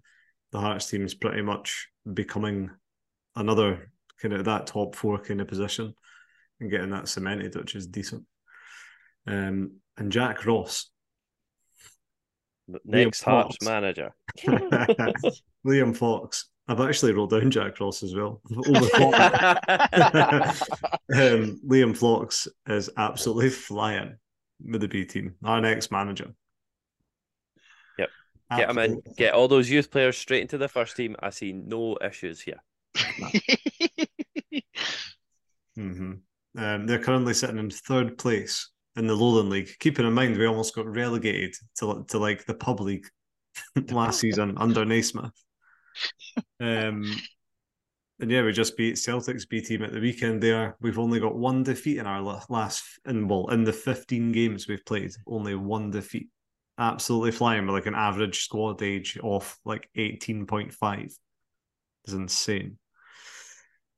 the 0.52 0.60
Hearts 0.60 0.88
team 0.88 1.04
is 1.04 1.14
pretty 1.14 1.42
much 1.42 1.88
becoming 2.12 2.70
another 3.34 3.90
kind 4.20 4.34
of 4.34 4.44
that 4.44 4.66
top 4.66 4.94
four 4.94 5.18
kind 5.18 5.40
of 5.40 5.48
position 5.48 5.94
and 6.60 6.70
getting 6.70 6.90
that 6.90 7.08
cemented, 7.08 7.56
which 7.56 7.74
is 7.74 7.86
decent. 7.86 8.24
Um, 9.26 9.78
and 9.96 10.12
Jack 10.12 10.46
Ross, 10.46 10.90
next 12.84 13.22
Hearts 13.22 13.56
manager, 13.62 14.14
Liam 15.66 15.96
Fox. 15.96 16.48
I've 16.66 16.80
actually 16.80 17.12
rolled 17.12 17.30
down 17.30 17.50
Jack 17.50 17.78
Ross 17.78 18.02
as 18.02 18.14
well. 18.14 18.40
um, 18.50 18.60
Liam 21.66 21.96
Fox 21.96 22.48
is 22.66 22.88
absolutely 22.96 23.50
flying 23.50 24.16
with 24.64 24.80
the 24.80 24.88
B 24.88 25.04
team. 25.04 25.34
Our 25.44 25.60
next 25.60 25.92
manager. 25.92 26.32
Yep. 27.98 28.08
Get 28.56 28.68
them 28.68 28.78
in. 28.78 29.02
Get 29.16 29.34
all 29.34 29.48
those 29.48 29.68
youth 29.68 29.90
players 29.90 30.16
straight 30.16 30.40
into 30.42 30.56
the 30.56 30.68
first 30.68 30.96
team. 30.96 31.16
I 31.20 31.30
see 31.30 31.52
no 31.52 31.98
issues 32.02 32.40
here. 32.40 32.62
mm-hmm. 35.76 36.12
um, 36.56 36.86
they're 36.86 36.98
currently 36.98 37.34
sitting 37.34 37.58
in 37.58 37.68
third 37.68 38.16
place 38.16 38.70
in 38.96 39.06
the 39.06 39.14
Lowland 39.14 39.50
League. 39.50 39.68
Keeping 39.80 40.06
in 40.06 40.14
mind, 40.14 40.38
we 40.38 40.46
almost 40.46 40.74
got 40.74 40.86
relegated 40.86 41.54
to, 41.76 42.06
to 42.08 42.18
like 42.18 42.46
the 42.46 42.54
pub 42.54 42.80
league 42.80 43.06
last 43.90 44.20
season 44.20 44.54
under 44.56 44.84
Naismith. 44.84 45.43
Um, 46.60 47.14
and 48.20 48.30
yeah, 48.30 48.42
we 48.42 48.52
just 48.52 48.76
beat 48.76 48.98
Celtic's 48.98 49.44
B 49.44 49.60
team 49.60 49.82
at 49.82 49.92
the 49.92 50.00
weekend. 50.00 50.42
There, 50.42 50.76
we've 50.80 50.98
only 50.98 51.20
got 51.20 51.36
one 51.36 51.62
defeat 51.62 51.98
in 51.98 52.06
our 52.06 52.22
last, 52.22 52.82
in 53.06 53.28
well, 53.28 53.48
in 53.48 53.64
the 53.64 53.72
fifteen 53.72 54.32
games 54.32 54.68
we've 54.68 54.84
played, 54.84 55.12
only 55.26 55.54
one 55.54 55.90
defeat. 55.90 56.28
Absolutely 56.78 57.32
flying 57.32 57.66
with 57.66 57.74
like 57.74 57.86
an 57.86 57.94
average 57.94 58.40
squad 58.40 58.82
age 58.82 59.18
of 59.22 59.56
like 59.64 59.88
eighteen 59.96 60.46
point 60.46 60.72
five. 60.72 61.10
It's 62.04 62.12
insane. 62.12 62.78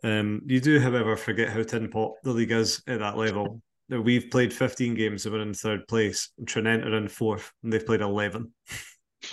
Um, 0.03 0.43
you 0.47 0.61
do, 0.61 0.79
however, 0.79 1.17
forget 1.17 1.49
how 1.49 1.63
tin 1.63 1.91
pot 1.91 2.13
the 2.23 2.33
league 2.33 2.53
is 2.53 2.83
at 2.87 3.01
that 3.01 3.17
level. 3.17 3.61
We've 3.89 4.31
played 4.31 4.53
15 4.53 4.95
games 4.95 5.27
and 5.27 5.35
we're 5.35 5.43
in 5.43 5.55
third 5.55 5.87
place. 5.89 6.31
Tranent 6.45 6.85
are 6.85 6.97
in 6.97 7.09
fourth 7.09 7.53
and 7.63 7.73
they've 7.73 7.87
played 7.87 8.01
11. 8.01 8.53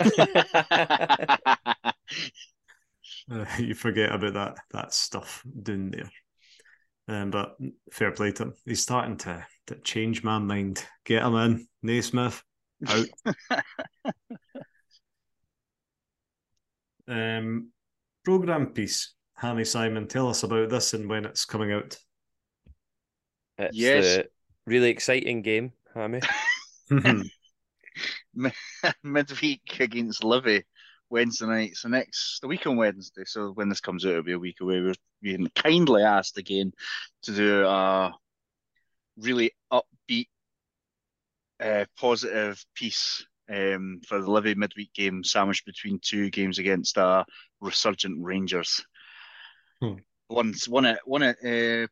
Uh, 3.30 3.44
you 3.58 3.74
forget 3.74 4.12
about 4.12 4.34
that 4.34 4.58
that 4.72 4.92
stuff 4.92 5.44
down 5.62 5.90
there. 5.90 6.10
Um, 7.06 7.30
but 7.30 7.56
fair 7.92 8.12
play 8.12 8.32
to 8.32 8.44
him. 8.44 8.54
He's 8.64 8.82
starting 8.82 9.18
to, 9.18 9.46
to 9.66 9.76
change 9.76 10.24
my 10.24 10.38
mind. 10.38 10.84
Get 11.04 11.22
him 11.22 11.34
in. 11.34 11.68
Naismith 11.82 12.42
out. 12.88 13.06
um, 17.08 17.70
program 18.24 18.68
piece. 18.68 19.12
Hammy 19.36 19.64
Simon, 19.64 20.06
tell 20.06 20.28
us 20.28 20.44
about 20.44 20.70
this 20.70 20.94
and 20.94 21.08
when 21.08 21.26
it's 21.26 21.44
coming 21.44 21.72
out. 21.72 21.98
It's 23.58 23.76
yes. 23.76 24.04
a 24.04 24.24
really 24.66 24.88
exciting 24.90 25.42
game, 25.42 25.72
Hammy. 25.94 26.20
Midweek 29.02 29.76
against 29.80 30.24
Livy 30.24 30.64
Wednesday 31.14 31.46
night. 31.46 31.76
So 31.76 31.88
next 31.88 32.40
the 32.40 32.48
week 32.48 32.66
on 32.66 32.76
Wednesday. 32.76 33.22
So 33.24 33.52
when 33.52 33.68
this 33.68 33.80
comes 33.80 34.04
out, 34.04 34.10
it'll 34.10 34.24
be 34.24 34.32
a 34.32 34.38
week 34.38 34.60
away. 34.60 34.80
We're 34.80 34.94
being 35.22 35.48
kindly 35.54 36.02
asked 36.02 36.38
again 36.38 36.72
to 37.22 37.32
do 37.32 37.64
a 37.64 38.12
really 39.16 39.52
upbeat, 39.72 40.26
uh, 41.62 41.84
positive 41.96 42.60
piece 42.74 43.24
um, 43.48 44.00
for 44.04 44.20
the 44.20 44.28
Livy 44.28 44.56
midweek 44.56 44.92
game, 44.92 45.22
sandwiched 45.22 45.64
between 45.64 46.00
two 46.02 46.30
games 46.30 46.58
against 46.58 46.98
uh, 46.98 47.22
resurgent 47.60 48.20
Rangers. 48.20 48.84
Hmm. 49.80 49.98
One, 50.26 50.52
one 50.66 50.86
at 50.86 50.98
one 51.04 51.22
at 51.22 51.36
uh, 51.44 51.86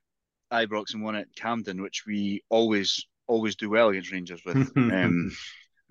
Ibrox 0.53 0.95
and 0.95 1.05
one 1.05 1.15
at 1.15 1.29
Hampden, 1.39 1.81
which 1.81 2.03
we 2.09 2.43
always 2.49 3.07
always 3.29 3.55
do 3.55 3.71
well 3.71 3.91
against 3.91 4.11
Rangers 4.11 4.43
with 4.45 4.57
um, 4.77 5.31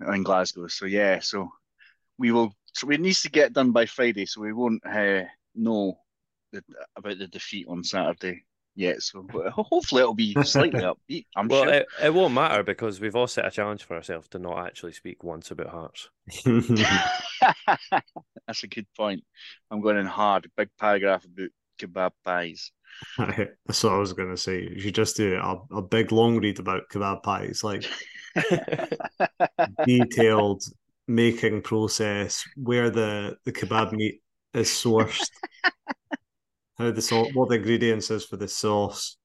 in 0.06 0.22
Glasgow. 0.22 0.66
So 0.66 0.84
yeah, 0.84 1.20
so 1.20 1.48
we 2.18 2.30
will 2.30 2.52
so 2.72 2.86
we 2.86 2.96
needs 2.96 3.22
to 3.22 3.30
get 3.30 3.52
done 3.52 3.72
by 3.72 3.86
Friday, 3.86 4.26
so 4.26 4.40
we 4.40 4.52
won't 4.52 4.84
uh, 4.86 5.22
know 5.54 5.98
the, 6.52 6.62
about 6.96 7.18
the 7.18 7.26
defeat 7.26 7.66
on 7.68 7.84
Saturday 7.84 8.44
yet. 8.74 9.02
So 9.02 9.26
hopefully 9.50 10.02
it'll 10.02 10.14
be 10.14 10.36
slightly 10.44 10.80
upbeat. 10.80 11.26
I'm 11.36 11.48
well, 11.48 11.64
sure. 11.64 11.72
it, 11.74 11.86
it 12.02 12.14
won't 12.14 12.34
matter 12.34 12.62
because 12.62 13.00
we've 13.00 13.16
all 13.16 13.26
set 13.26 13.46
a 13.46 13.50
challenge 13.50 13.84
for 13.84 13.96
ourselves 13.96 14.28
to 14.28 14.38
not 14.38 14.66
actually 14.66 14.92
speak 14.92 15.22
once 15.22 15.50
about 15.50 15.68
Hearts. 15.68 16.10
That's 18.46 18.62
a 18.62 18.68
good 18.68 18.86
point. 18.96 19.24
I'm 19.70 19.80
going 19.80 19.98
in 19.98 20.06
hard. 20.06 20.50
Big 20.56 20.68
paragraph 20.78 21.24
about 21.24 21.50
kebab 21.80 22.12
pies. 22.24 22.72
That's 23.18 23.84
what 23.84 23.94
I 23.94 23.98
was 23.98 24.12
going 24.12 24.30
to 24.30 24.36
say. 24.36 24.62
You 24.62 24.80
should 24.80 24.94
just 24.94 25.16
do 25.16 25.36
a, 25.36 25.76
a 25.76 25.82
big 25.82 26.12
long 26.12 26.38
read 26.38 26.58
about 26.58 26.88
kebab 26.90 27.22
pies, 27.22 27.64
like 27.64 27.84
detailed 29.86 30.62
making 31.08 31.62
process, 31.62 32.44
where 32.56 32.90
the, 32.90 33.36
the 33.44 33.52
kebab 33.52 33.92
meat 33.92 34.22
is 34.54 34.68
sourced, 34.68 35.30
how 36.78 36.90
the 36.90 37.02
salt, 37.02 37.34
what 37.34 37.48
the 37.48 37.56
ingredients 37.56 38.10
is 38.10 38.24
for 38.24 38.36
the 38.36 38.48
sauce. 38.48 39.16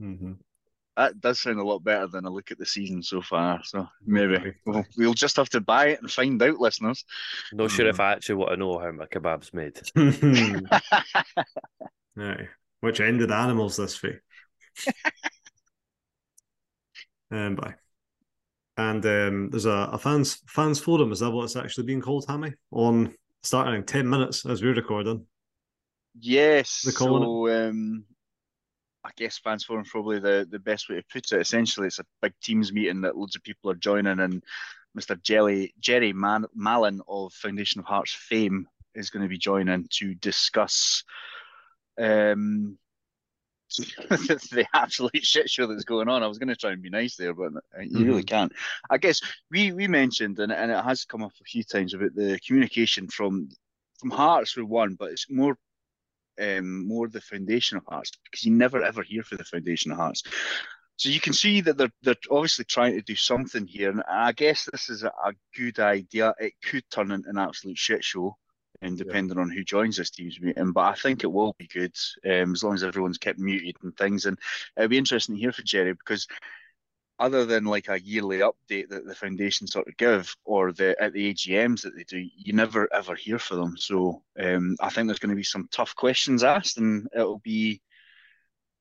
Mm-hmm. 0.00 0.32
That 0.96 1.20
does 1.20 1.40
sound 1.40 1.58
a 1.60 1.64
lot 1.64 1.84
better 1.84 2.06
than 2.06 2.24
a 2.24 2.30
look 2.30 2.50
at 2.50 2.58
the 2.58 2.64
season 2.64 3.02
so 3.02 3.20
far. 3.20 3.60
So 3.64 3.86
maybe 4.06 4.54
we'll, 4.64 4.84
we'll 4.96 5.12
just 5.12 5.36
have 5.36 5.50
to 5.50 5.60
buy 5.60 5.88
it 5.88 6.00
and 6.00 6.10
find 6.10 6.42
out, 6.42 6.58
listeners. 6.58 7.04
Not 7.52 7.70
sure 7.70 7.86
if 7.86 8.00
I 8.00 8.12
actually 8.12 8.36
want 8.36 8.52
to 8.52 8.56
know 8.56 8.78
how 8.78 8.92
my 8.92 9.04
kebab's 9.04 9.52
made. 9.52 9.78
right. 12.16 12.48
Which 12.80 13.00
end 13.00 13.20
of 13.20 13.28
the 13.28 13.34
animals 13.34 13.76
this 13.76 14.02
week? 14.02 14.20
and 17.30 17.56
bye. 17.56 17.74
And 18.76 19.04
um, 19.06 19.50
there's 19.50 19.64
a, 19.64 19.88
a, 19.92 19.98
fans 19.98 20.42
fans 20.48 20.78
forum. 20.78 21.12
Is 21.12 21.20
that 21.20 21.30
what 21.30 21.44
it's 21.44 21.56
actually 21.56 21.86
being 21.86 22.02
called, 22.02 22.26
Hammy? 22.28 22.52
On 22.72 23.14
starting 23.42 23.74
in 23.74 23.84
ten 23.84 24.08
minutes 24.08 24.44
as 24.44 24.62
we're 24.62 24.74
recording. 24.74 25.26
Yes. 26.18 26.70
So 26.70 27.48
um, 27.48 28.04
I 29.04 29.10
guess 29.16 29.38
fans 29.38 29.64
forum 29.64 29.82
is 29.82 29.90
probably 29.90 30.18
the, 30.18 30.46
the 30.50 30.58
best 30.58 30.88
way 30.88 30.96
to 30.96 31.04
put 31.10 31.32
it. 31.32 31.40
Essentially, 31.40 31.86
it's 31.86 32.00
a 32.00 32.06
big 32.20 32.34
teams 32.42 32.72
meeting 32.72 33.00
that 33.02 33.16
loads 33.16 33.36
of 33.36 33.42
people 33.42 33.70
are 33.70 33.76
joining, 33.76 34.20
and 34.20 34.42
Mr. 34.98 35.20
Jelly 35.22 35.74
Jerry 35.80 36.12
Man- 36.12 36.46
Mallon 36.54 37.00
of 37.08 37.32
Foundation 37.32 37.78
of 37.78 37.86
Hearts 37.86 38.12
fame 38.12 38.66
is 38.94 39.10
going 39.10 39.22
to 39.22 39.28
be 39.28 39.38
joining 39.38 39.86
to 39.90 40.14
discuss 40.14 41.04
um, 41.98 42.78
the 43.78 44.66
absolute 44.74 45.24
shit 45.24 45.50
show 45.50 45.66
that's 45.66 45.84
going 45.84 46.08
on. 46.08 46.22
I 46.22 46.28
was 46.28 46.38
going 46.38 46.48
to 46.48 46.56
try 46.56 46.72
and 46.72 46.82
be 46.82 46.90
nice 46.90 47.16
there, 47.16 47.34
but 47.34 47.52
you 47.80 47.90
mm-hmm. 47.90 48.04
really 48.04 48.22
can't. 48.22 48.52
I 48.88 48.98
guess 48.98 49.20
we 49.50 49.72
we 49.72 49.88
mentioned 49.88 50.38
and, 50.38 50.52
and 50.52 50.70
it 50.70 50.84
has 50.84 51.04
come 51.04 51.22
up 51.22 51.32
a 51.40 51.44
few 51.44 51.64
times 51.64 51.94
about 51.94 52.14
the 52.14 52.38
communication 52.46 53.08
from 53.08 53.48
from 53.98 54.10
Hearts 54.10 54.52
for 54.52 54.64
one, 54.64 54.94
but 54.94 55.10
it's 55.10 55.30
more 55.30 55.58
um 56.40 56.86
more 56.86 57.08
the 57.08 57.20
foundation 57.20 57.76
of 57.76 57.84
Hearts 57.88 58.12
because 58.24 58.44
you 58.44 58.52
never 58.52 58.82
ever 58.82 59.02
hear 59.02 59.22
for 59.22 59.36
the 59.36 59.44
foundation 59.44 59.90
of 59.90 59.98
Hearts. 59.98 60.22
So 60.96 61.10
you 61.10 61.20
can 61.20 61.32
see 61.32 61.60
that 61.62 61.76
they're 61.76 61.92
they're 62.02 62.14
obviously 62.30 62.64
trying 62.64 62.94
to 62.94 63.02
do 63.02 63.16
something 63.16 63.66
here, 63.66 63.90
and 63.90 64.02
I 64.08 64.32
guess 64.32 64.68
this 64.70 64.88
is 64.88 65.02
a, 65.02 65.08
a 65.08 65.32
good 65.56 65.80
idea. 65.80 66.34
It 66.38 66.54
could 66.62 66.84
turn 66.90 67.10
into 67.10 67.28
an 67.28 67.38
absolute 67.38 67.78
shit 67.78 68.04
show 68.04 68.36
and 68.82 68.98
depending 68.98 69.36
yeah. 69.36 69.42
on 69.42 69.50
who 69.50 69.64
joins 69.64 69.96
this 69.96 70.10
team's 70.10 70.40
meeting. 70.40 70.72
But 70.72 70.84
I 70.84 70.94
think 70.94 71.22
it 71.22 71.32
will 71.32 71.54
be 71.58 71.66
good 71.66 71.94
um, 72.24 72.52
as 72.52 72.62
long 72.62 72.74
as 72.74 72.84
everyone's 72.84 73.18
kept 73.18 73.38
muted 73.38 73.76
and 73.82 73.96
things. 73.96 74.26
And 74.26 74.38
it'll 74.76 74.88
be 74.88 74.98
interesting 74.98 75.34
to 75.34 75.40
hear 75.40 75.52
from 75.52 75.64
Jerry 75.64 75.92
because 75.92 76.26
other 77.18 77.46
than 77.46 77.64
like 77.64 77.88
a 77.88 78.00
yearly 78.00 78.38
update 78.38 78.88
that 78.90 79.06
the 79.06 79.14
foundation 79.14 79.66
sort 79.66 79.88
of 79.88 79.96
give 79.96 80.34
or 80.44 80.72
the 80.72 81.00
at 81.00 81.12
the 81.12 81.32
AGMs 81.32 81.82
that 81.82 81.96
they 81.96 82.04
do, 82.04 82.18
you 82.36 82.52
never 82.52 82.92
ever 82.92 83.14
hear 83.14 83.38
for 83.38 83.56
them. 83.56 83.76
So 83.76 84.22
um, 84.38 84.76
I 84.80 84.90
think 84.90 85.08
there's 85.08 85.18
going 85.18 85.30
to 85.30 85.36
be 85.36 85.42
some 85.42 85.68
tough 85.70 85.94
questions 85.96 86.44
asked, 86.44 86.78
and 86.78 87.08
it'll 87.14 87.38
be 87.38 87.80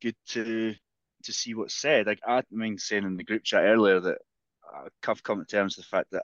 good 0.02 0.16
to 0.30 0.76
to 1.24 1.34
see 1.34 1.54
what's 1.54 1.76
said. 1.76 2.08
Like 2.08 2.20
I 2.28 2.44
mean, 2.52 2.78
saying 2.78 3.04
in 3.04 3.18
the 3.18 3.24
group 3.24 3.44
chat 3.44 3.64
earlier 3.64 4.00
that 4.02 4.18
I've 5.08 5.24
come 5.24 5.40
to 5.40 5.46
terms 5.46 5.78
with 5.78 5.86
the 5.86 5.90
fact 5.90 6.12
that 6.12 6.24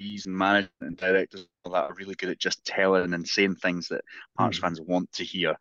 and 0.00 0.36
management 0.36 0.72
and 0.80 0.96
directors 0.96 1.46
that 1.64 1.72
are 1.72 1.94
really 1.94 2.14
good 2.14 2.30
at 2.30 2.38
just 2.38 2.64
telling 2.64 3.14
and 3.14 3.26
saying 3.26 3.56
things 3.56 3.88
that 3.88 4.02
Hearts 4.38 4.58
mm. 4.58 4.62
fans 4.62 4.80
want 4.80 5.10
to 5.12 5.24
hear. 5.24 5.56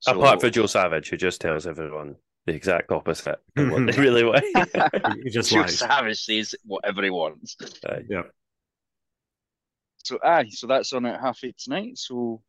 So, 0.00 0.12
Apart 0.12 0.40
from 0.40 0.50
Joe 0.50 0.66
Savage, 0.66 1.08
who 1.08 1.16
just 1.16 1.40
tells 1.40 1.66
everyone 1.66 2.16
the 2.46 2.54
exact 2.54 2.92
opposite 2.92 3.40
of 3.56 3.70
what 3.70 3.86
they 3.86 3.92
really 4.00 4.24
want. 4.24 4.44
he 5.24 5.30
just 5.30 5.50
Joe 5.50 5.60
lies. 5.60 5.78
Savage 5.78 6.18
says 6.18 6.54
whatever 6.64 7.02
he 7.02 7.10
wants. 7.10 7.56
Uh, 7.86 7.98
yeah. 8.08 8.22
So 10.04 10.18
aye, 10.24 10.48
so 10.50 10.66
that's 10.66 10.92
on 10.92 11.06
at 11.06 11.20
half 11.20 11.40
eight 11.44 11.58
tonight. 11.58 11.98
So 11.98 12.40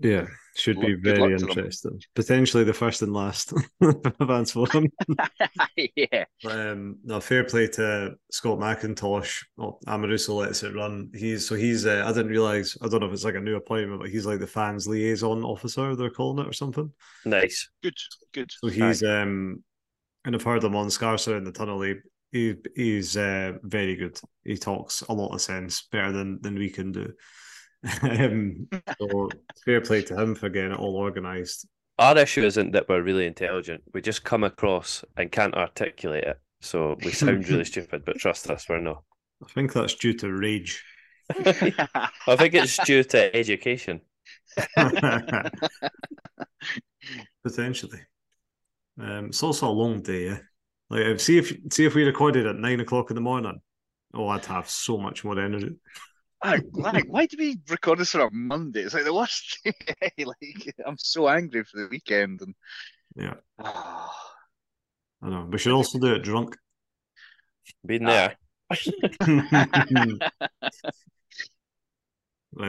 Yeah, 0.00 0.26
should 0.56 0.80
be 0.80 0.94
very 0.94 1.32
interesting. 1.32 2.00
Potentially 2.14 2.64
the 2.64 2.72
first 2.72 3.02
and 3.02 3.12
last 3.12 3.52
Vans 4.20 4.52
Forum. 4.52 4.88
yeah. 5.96 6.24
Um, 6.48 6.98
no, 7.04 7.20
fair 7.20 7.44
play 7.44 7.68
to 7.68 8.14
Scott 8.30 8.58
McIntosh. 8.58 9.44
Well, 9.56 9.78
Amoruso 9.86 10.36
lets 10.36 10.62
it 10.62 10.74
run. 10.74 11.10
He's 11.14 11.48
so 11.48 11.54
he's. 11.54 11.86
Uh, 11.86 12.04
I 12.06 12.08
didn't 12.08 12.30
realize. 12.30 12.76
I 12.82 12.88
don't 12.88 13.00
know 13.00 13.06
if 13.06 13.12
it's 13.12 13.24
like 13.24 13.34
a 13.34 13.40
new 13.40 13.56
appointment, 13.56 14.00
but 14.00 14.10
he's 14.10 14.26
like 14.26 14.40
the 14.40 14.46
fans 14.46 14.86
liaison 14.86 15.42
officer. 15.42 15.96
They're 15.96 16.10
calling 16.10 16.44
it 16.44 16.48
or 16.48 16.52
something. 16.52 16.92
Nice. 17.24 17.68
Good. 17.82 17.96
Good. 18.32 18.50
So 18.50 18.68
he's 18.68 19.02
um, 19.02 19.62
and 20.24 20.34
I've 20.34 20.42
heard 20.42 20.64
him 20.64 20.76
on 20.76 20.90
Scarcer 20.90 21.36
in 21.36 21.44
the 21.44 21.52
tunnel. 21.52 21.82
He, 21.82 21.94
he 22.30 22.54
he's 22.76 23.16
uh, 23.16 23.54
very 23.62 23.96
good. 23.96 24.20
He 24.44 24.56
talks 24.56 25.02
a 25.02 25.12
lot 25.12 25.34
of 25.34 25.40
sense, 25.40 25.88
better 25.90 26.12
than 26.12 26.40
than 26.42 26.56
we 26.56 26.70
can 26.70 26.92
do 26.92 27.12
um, 28.02 28.68
so 29.00 29.28
fair 29.64 29.80
play 29.80 30.02
to 30.02 30.20
him 30.20 30.34
for 30.34 30.48
getting 30.48 30.72
it 30.72 30.78
all 30.78 30.96
organised. 30.96 31.66
Our 31.98 32.16
issue 32.18 32.44
isn't 32.44 32.72
that 32.72 32.88
we're 32.88 33.02
really 33.02 33.26
intelligent. 33.26 33.82
We 33.92 34.00
just 34.00 34.24
come 34.24 34.44
across 34.44 35.04
and 35.16 35.32
can't 35.32 35.54
articulate 35.54 36.24
it. 36.24 36.40
So 36.60 36.96
we 37.04 37.10
sound 37.12 37.48
really 37.48 37.64
stupid, 37.72 38.04
but 38.04 38.18
trust 38.18 38.48
us, 38.50 38.68
we're 38.68 38.80
not. 38.80 39.02
I 39.42 39.50
think 39.52 39.72
that's 39.72 39.94
due 39.94 40.14
to 40.14 40.32
rage. 40.32 40.84
I 41.30 42.36
think 42.36 42.54
it's 42.54 42.78
due 42.84 43.04
to 43.04 43.36
education. 43.36 44.00
Potentially. 47.44 48.00
Um, 49.00 49.26
it's 49.26 49.42
also 49.42 49.68
a 49.68 49.70
long 49.70 50.02
day, 50.02 50.26
yeah. 50.26 50.38
Like 50.90 51.20
see 51.20 51.38
if 51.38 51.54
see 51.70 51.84
if 51.84 51.94
we 51.94 52.04
recorded 52.04 52.46
at 52.46 52.56
nine 52.56 52.80
o'clock 52.80 53.10
in 53.10 53.14
the 53.14 53.20
morning. 53.20 53.60
Oh, 54.14 54.28
I'd 54.28 54.44
have 54.46 54.70
so 54.70 54.96
much 54.96 55.22
more 55.22 55.38
energy. 55.38 55.76
I, 56.42 56.60
like, 56.72 57.06
why 57.08 57.26
do 57.26 57.36
we 57.38 57.58
record 57.68 57.98
this 57.98 58.14
on 58.14 58.20
a 58.20 58.30
Monday? 58.30 58.82
It's 58.82 58.94
like 58.94 59.04
the 59.04 59.14
worst 59.14 59.58
day. 59.64 60.24
like, 60.24 60.74
I'm 60.86 60.98
so 60.98 61.28
angry 61.28 61.64
for 61.64 61.80
the 61.80 61.88
weekend. 61.90 62.42
And 62.42 62.54
yeah, 63.16 63.34
I 63.58 64.10
know. 65.22 65.48
We 65.50 65.58
should 65.58 65.72
also 65.72 65.98
do 65.98 66.14
it 66.14 66.22
drunk. 66.22 66.56
Been 67.84 68.04
there. 68.04 68.36
right, 68.70 68.80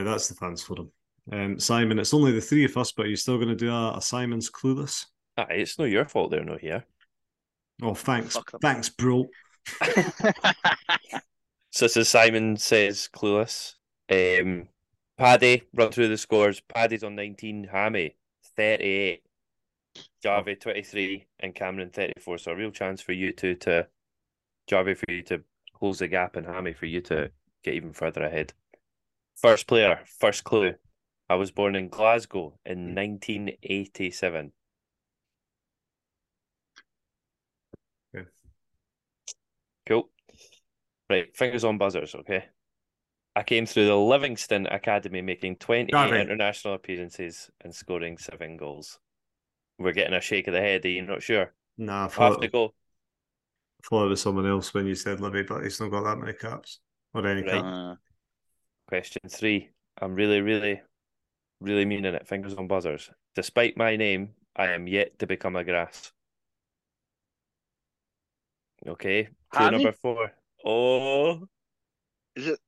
that's 0.02 0.28
the 0.28 0.34
fans 0.34 0.62
for 0.62 0.74
them. 0.74 0.90
Um, 1.32 1.60
Simon, 1.60 1.98
it's 1.98 2.14
only 2.14 2.32
the 2.32 2.40
three 2.40 2.64
of 2.64 2.76
us, 2.76 2.92
but 2.92 3.06
you're 3.06 3.16
still 3.16 3.36
going 3.36 3.48
to 3.48 3.54
do 3.54 3.70
a, 3.70 3.98
a 3.98 4.02
Simon's 4.02 4.50
Clueless. 4.50 5.06
Aye, 5.36 5.46
it's 5.50 5.78
not 5.78 5.84
your 5.84 6.06
fault 6.06 6.30
they're 6.30 6.44
not 6.44 6.60
here. 6.60 6.84
Oh, 7.82 7.94
thanks, 7.94 8.36
thanks, 8.60 8.88
bro. 8.88 9.26
So 11.70 11.86
as 11.86 12.08
Simon 12.08 12.56
says, 12.56 13.08
clueless. 13.12 13.74
Um, 14.10 14.68
Paddy, 15.16 15.62
run 15.72 15.92
through 15.92 16.08
the 16.08 16.18
scores. 16.18 16.60
Paddy's 16.60 17.04
on 17.04 17.14
19, 17.14 17.68
Hammy 17.70 18.16
38, 18.56 19.22
Jarvie 20.22 20.56
23, 20.56 21.26
and 21.40 21.54
Cameron 21.54 21.90
34. 21.90 22.38
So 22.38 22.52
a 22.52 22.56
real 22.56 22.72
chance 22.72 23.00
for 23.00 23.12
you 23.12 23.32
two 23.32 23.54
to, 23.56 23.86
Jarvie 24.66 24.94
for 24.94 25.10
you 25.10 25.22
to 25.24 25.42
close 25.78 26.00
the 26.00 26.08
gap, 26.08 26.36
and 26.36 26.46
Hammy 26.46 26.72
for 26.72 26.86
you 26.86 27.00
to 27.02 27.30
get 27.62 27.74
even 27.74 27.92
further 27.92 28.24
ahead. 28.24 28.52
First 29.36 29.66
player, 29.66 30.00
first 30.18 30.44
clue. 30.44 30.74
I 31.28 31.36
was 31.36 31.52
born 31.52 31.76
in 31.76 31.88
Glasgow 31.88 32.58
in 32.66 32.94
1987. 32.94 34.52
Okay. 38.14 38.26
Cool. 39.86 40.10
Right, 41.10 41.36
fingers 41.36 41.64
on 41.64 41.76
buzzers, 41.76 42.14
okay? 42.14 42.44
I 43.34 43.42
came 43.42 43.66
through 43.66 43.86
the 43.86 43.96
Livingston 43.96 44.66
Academy 44.66 45.22
making 45.22 45.56
28 45.56 46.20
international 46.20 46.74
appearances 46.74 47.50
and 47.62 47.74
scoring 47.74 48.16
seven 48.16 48.56
goals. 48.56 49.00
We're 49.76 49.92
getting 49.92 50.14
a 50.14 50.20
shake 50.20 50.46
of 50.46 50.54
the 50.54 50.60
head. 50.60 50.84
Are 50.84 50.88
you 50.88 51.02
not 51.02 51.20
sure? 51.20 51.52
Nah, 51.76 52.04
I 52.04 52.08
thought, 52.08 52.32
have 52.32 52.40
to 52.42 52.48
go. 52.48 52.66
I 52.66 53.88
thought 53.88 54.06
it 54.06 54.10
was 54.10 54.22
someone 54.22 54.46
else 54.46 54.72
when 54.72 54.86
you 54.86 54.94
said 54.94 55.20
Libby, 55.20 55.42
but 55.42 55.64
he's 55.64 55.80
not 55.80 55.90
got 55.90 56.04
that 56.04 56.18
many 56.18 56.32
caps 56.32 56.78
or 57.12 57.26
any 57.26 57.42
right. 57.42 57.60
cap. 57.60 57.98
Question 58.86 59.22
three. 59.28 59.70
I'm 60.00 60.14
really, 60.14 60.40
really, 60.40 60.80
really 61.60 61.84
meaning 61.84 62.14
it. 62.14 62.28
Fingers 62.28 62.54
on 62.54 62.68
buzzers. 62.68 63.10
Despite 63.34 63.76
my 63.76 63.96
name, 63.96 64.30
I 64.54 64.68
am 64.68 64.86
yet 64.86 65.18
to 65.18 65.26
become 65.26 65.56
a 65.56 65.64
grass. 65.64 66.12
Okay. 68.86 69.28
Clue 69.50 69.70
number 69.72 69.92
four. 69.92 70.32
Oh, 70.64 71.46
is 72.36 72.48
it? 72.48 72.58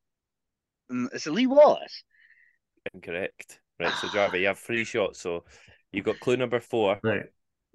Mm, 0.90 1.08
it 1.14 1.26
Lee 1.26 1.46
Wallace? 1.46 2.04
Incorrect. 2.92 3.60
Right, 3.80 3.92
so 3.94 4.08
Jarvie, 4.08 4.40
you 4.40 4.46
have 4.46 4.58
three 4.58 4.84
shots. 4.84 5.20
So 5.20 5.44
you've 5.92 6.04
got 6.04 6.20
clue 6.20 6.36
number 6.36 6.60
four. 6.60 6.98
Right. 7.02 7.24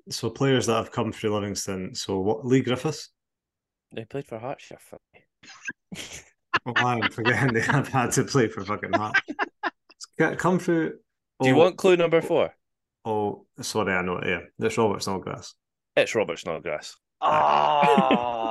So 0.09 0.29
players 0.29 0.67
that 0.67 0.75
have 0.75 0.91
come 0.91 1.11
through 1.11 1.33
Livingston. 1.33 1.95
So 1.95 2.19
what? 2.19 2.45
Leigh 2.45 2.61
Griffiths. 2.61 3.09
They 3.93 4.05
played 4.05 4.25
for 4.25 4.39
Hearts, 4.39 4.71
oh, 6.65 6.73
I'm 6.75 7.09
forgetting 7.09 7.53
they 7.53 7.61
have 7.61 7.87
had 7.87 8.11
to 8.13 8.23
play 8.23 8.47
for 8.47 8.63
fucking 8.65 8.93
Hearts. 8.93 9.21
Come 10.37 10.59
through. 10.59 10.93
Oh, 11.39 11.43
Do 11.43 11.49
you 11.49 11.55
oh. 11.55 11.59
want 11.59 11.77
clue 11.77 11.95
number 11.95 12.21
four? 12.21 12.53
Oh, 13.05 13.45
sorry, 13.61 13.93
I 13.93 14.01
know 14.01 14.17
it. 14.17 14.27
Yeah, 14.27 14.39
it's 14.59 14.77
Robert 14.77 15.01
Snodgrass. 15.01 15.53
It's 15.95 16.13
Robert 16.15 16.39
Snodgrass. 16.39 16.97
Oh, 17.21 18.46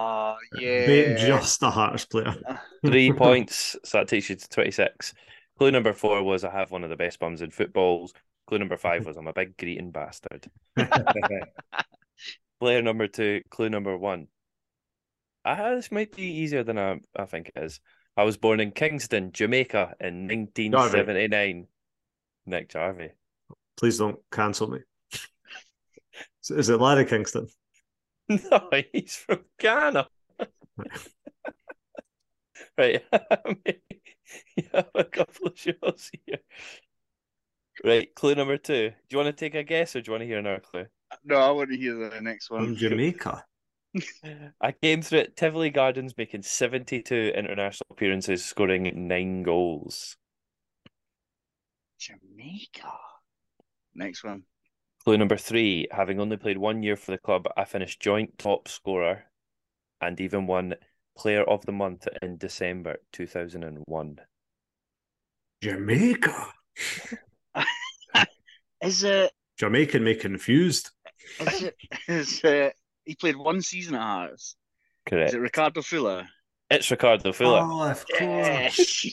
yeah. 0.54 1.16
Just 1.16 1.62
a 1.62 1.70
Hearts 1.70 2.04
player. 2.04 2.34
Three 2.86 3.12
points. 3.16 3.76
So 3.84 3.98
that 3.98 4.08
takes 4.08 4.28
you 4.30 4.36
to 4.36 4.48
26. 4.48 5.14
Clue 5.58 5.70
number 5.70 5.92
four 5.92 6.22
was 6.22 6.44
I 6.44 6.50
have 6.50 6.70
one 6.70 6.84
of 6.84 6.90
the 6.90 6.96
best 6.96 7.18
bums 7.18 7.42
in 7.42 7.50
footballs. 7.50 8.12
Clue 8.46 8.58
number 8.58 8.76
five 8.76 9.06
was 9.06 9.16
I'm 9.16 9.26
a 9.26 9.32
big 9.32 9.56
greeting 9.56 9.90
bastard. 9.90 10.46
Player 12.60 12.82
number 12.82 13.08
two, 13.08 13.42
clue 13.50 13.68
number 13.68 13.96
one. 13.96 14.28
Ah, 15.44 15.74
this 15.74 15.92
might 15.92 16.14
be 16.14 16.22
easier 16.22 16.64
than 16.64 16.78
I, 16.78 16.98
I 17.14 17.26
think 17.26 17.50
it 17.54 17.62
is. 17.62 17.80
I 18.16 18.24
was 18.24 18.36
born 18.36 18.60
in 18.60 18.70
Kingston, 18.70 19.30
Jamaica 19.32 19.94
in 20.00 20.26
1979. 20.26 21.30
Jarvie. 21.30 21.66
Nick 22.46 22.68
Jarvie. 22.70 23.10
Please 23.76 23.98
don't 23.98 24.18
cancel 24.32 24.68
me. 24.68 24.78
Is 26.48 26.68
it 26.70 26.80
Laryea 26.80 27.08
Kingston? 27.08 27.48
No, 28.28 28.70
he's 28.92 29.16
from 29.16 29.44
Ghana. 29.58 30.08
Right. 32.78 33.02
you 34.56 34.64
have 34.72 34.88
a 34.94 35.04
couple 35.04 35.48
of 35.48 35.58
shows 35.58 36.10
here. 36.26 36.38
Right, 37.84 38.14
clue 38.14 38.34
number 38.34 38.56
two. 38.56 38.90
Do 38.90 38.94
you 39.10 39.18
want 39.18 39.36
to 39.36 39.44
take 39.44 39.54
a 39.54 39.62
guess 39.62 39.94
or 39.94 40.00
do 40.00 40.08
you 40.08 40.12
want 40.12 40.22
to 40.22 40.26
hear 40.26 40.38
another 40.38 40.60
clue? 40.60 40.86
No, 41.24 41.36
I 41.36 41.50
want 41.50 41.70
to 41.70 41.76
hear 41.76 41.94
the 41.94 42.20
next 42.20 42.50
one. 42.50 42.64
From 42.64 42.76
Jamaica. 42.76 43.44
I 44.60 44.72
came 44.72 45.02
through 45.02 45.20
at 45.20 45.36
Tivoli 45.36 45.70
Gardens 45.70 46.14
making 46.16 46.42
72 46.42 47.32
international 47.34 47.86
appearances, 47.90 48.44
scoring 48.44 49.08
nine 49.08 49.42
goals. 49.42 50.16
Jamaica. 51.98 52.92
Next 53.94 54.24
one. 54.24 54.42
Clue 55.04 55.18
number 55.18 55.36
three, 55.36 55.86
having 55.90 56.18
only 56.18 56.36
played 56.36 56.58
one 56.58 56.82
year 56.82 56.96
for 56.96 57.12
the 57.12 57.18
club, 57.18 57.46
I 57.56 57.64
finished 57.64 58.00
joint 58.00 58.38
top 58.38 58.68
scorer 58.68 59.24
and 60.00 60.20
even 60.20 60.46
won 60.46 60.74
Player 61.16 61.42
of 61.44 61.64
the 61.64 61.72
Month 61.72 62.08
in 62.22 62.36
December 62.36 62.96
2001. 63.12 64.18
Jamaica. 65.62 66.52
is 68.82 69.02
it 69.02 69.32
Jamaican 69.58 70.04
me 70.04 70.14
confused? 70.14 70.90
Is 71.40 71.62
it 71.62 71.76
is 72.08 72.40
it 72.44 72.74
he 73.04 73.14
played 73.14 73.36
one 73.36 73.62
season 73.62 73.94
at 73.94 74.02
Hearts? 74.02 74.56
Correct. 75.06 75.30
Is 75.30 75.34
it 75.34 75.40
Ricardo 75.40 75.80
Fuller? 75.82 76.26
It's 76.70 76.90
Ricardo 76.90 77.32
Fuller. 77.32 77.60
Oh, 77.62 77.90
of 77.90 78.04
course. 78.06 78.20
Yes. 78.20 79.06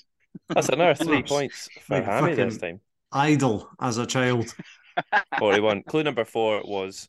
That's 0.50 0.70
another 0.70 0.96
three 0.96 1.24
points 1.24 1.70
for 1.82 1.96
like 1.96 2.06
Hammy 2.06 2.36
this 2.36 2.58
time. 2.58 2.82
Idol 3.12 3.70
as 3.80 3.98
a 3.98 4.06
child. 4.06 4.54
41. 5.40 5.84
Clue 5.84 6.04
number 6.04 6.26
four 6.26 6.62
was 6.66 7.08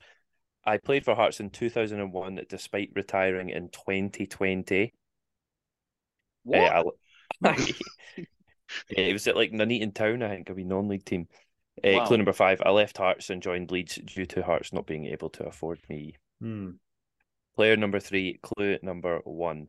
I 0.66 0.79
played 0.79 1.05
for 1.05 1.14
Hearts 1.14 1.40
in 1.40 1.50
2001 1.50 2.40
despite 2.48 2.90
retiring 2.94 3.50
in 3.50 3.68
2020. 3.68 4.92
What? 6.44 6.61
Uh, 6.61 6.85
I, 7.42 7.72
it 8.90 9.12
was 9.12 9.27
at 9.27 9.37
like 9.37 9.53
Nuneaton 9.53 9.92
Town, 9.92 10.22
I 10.22 10.31
think, 10.31 10.50
a 10.50 10.55
wee 10.55 10.64
non 10.64 10.88
league 10.88 11.05
team. 11.05 11.29
Uh, 11.83 11.92
wow. 11.94 12.07
Clue 12.07 12.16
number 12.16 12.33
five 12.33 12.62
I 12.64 12.70
left 12.70 12.98
Hearts 12.98 13.31
and 13.31 13.42
joined 13.42 13.70
Leeds 13.70 13.96
due 13.96 14.27
to 14.27 14.42
Hearts 14.42 14.72
not 14.72 14.87
being 14.87 15.07
able 15.07 15.31
to 15.31 15.44
afford 15.44 15.81
me. 15.88 16.14
Hmm. 16.40 16.70
Player 17.57 17.77
number 17.77 18.00
three, 18.00 18.38
clue 18.42 18.79
number 18.83 19.20
one. 19.24 19.68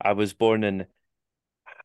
I 0.00 0.12
was 0.12 0.32
born 0.32 0.64
in 0.64 0.86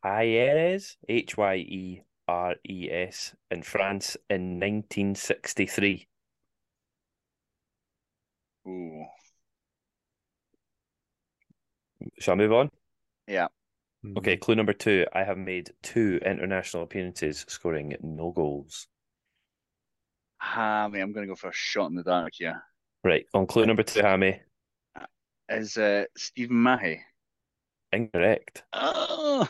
Hyères, 0.03 0.95
H 1.09 1.37
Y 1.37 1.55
E 1.55 2.01
R 2.27 2.55
E 2.67 2.89
S 2.91 3.35
in 3.51 3.63
France 3.63 4.17
in 4.29 4.59
1963. 4.59 6.07
Ooh. 8.67 9.05
Shall 12.19 12.33
I 12.33 12.37
move 12.37 12.53
on? 12.53 12.69
Yeah. 13.27 13.47
Okay, 14.17 14.37
clue 14.37 14.55
number 14.55 14.73
two. 14.73 15.05
I 15.13 15.23
have 15.23 15.37
made 15.37 15.71
two 15.81 16.19
international 16.23 16.83
appearances, 16.83 17.45
scoring 17.47 17.95
no 18.01 18.31
goals. 18.31 18.87
Hammy, 20.37 20.99
I'm 20.99 21.11
going 21.11 21.25
to 21.25 21.31
go 21.31 21.35
for 21.35 21.49
a 21.49 21.53
shot 21.53 21.89
in 21.89 21.95
the 21.95 22.03
dark 22.03 22.33
here. 22.35 22.61
Right, 23.03 23.25
on 23.33 23.47
clue 23.47 23.65
number 23.65 23.83
two, 23.83 24.01
Hammy. 24.01 24.41
Is 25.49 25.77
uh, 25.77 26.05
Stephen 26.15 26.57
Mahay? 26.57 27.01
Incorrect. 27.91 28.63
Oh, 28.73 29.47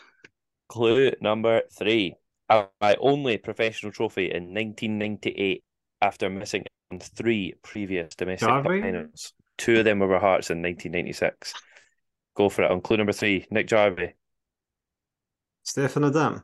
Clue 0.68 1.12
number 1.22 1.62
three. 1.72 2.16
My 2.50 2.96
only 3.00 3.38
professional 3.38 3.92
trophy 3.92 4.26
in 4.26 4.54
1998 4.54 5.64
after 6.06 6.30
missing 6.30 6.66
on 6.92 7.00
three 7.00 7.56
previous 7.64 8.16
domestic 8.16 8.48
Derby? 8.48 8.82
finals. 8.82 9.34
Two 9.58 9.80
of 9.80 9.86
them 9.86 10.00
were 10.00 10.20
Hearts 10.20 10.50
in 10.50 10.62
1996. 10.62 11.54
Go 12.36 12.50
for 12.50 12.64
it 12.64 12.72
on 12.72 12.82
clue 12.82 12.98
number 12.98 13.14
three. 13.14 13.46
Nick 13.50 13.68
Jarvie. 13.68 14.14
Stefan 15.64 16.06
Adam. 16.06 16.44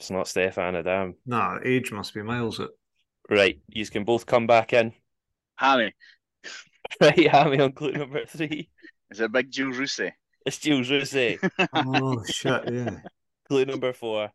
It's 0.00 0.10
not 0.10 0.26
Stefan 0.26 0.74
Adam. 0.76 1.14
Nah, 1.24 1.58
age 1.64 1.92
must 1.92 2.12
be 2.14 2.22
miles 2.22 2.58
it. 2.58 2.70
Right, 3.30 3.60
you 3.68 3.86
can 3.86 4.04
both 4.04 4.26
come 4.26 4.46
back 4.46 4.72
in. 4.72 4.92
Hammy. 5.56 5.94
Right, 7.00 7.26
Hammy 7.30 7.58
on 7.58 7.72
clue 7.72 7.92
number 7.92 8.26
three. 8.26 8.68
Is 9.10 9.20
it 9.20 9.32
Big 9.32 9.50
Jules 9.50 9.78
Rousset? 9.78 10.12
It's 10.44 10.58
Jules 10.58 10.88
Rousset. 10.90 11.38
Oh 11.72 12.22
shit, 12.24 12.70
yeah. 12.70 12.98
Clue 13.48 13.64
number 13.64 13.94
four. 13.94 14.30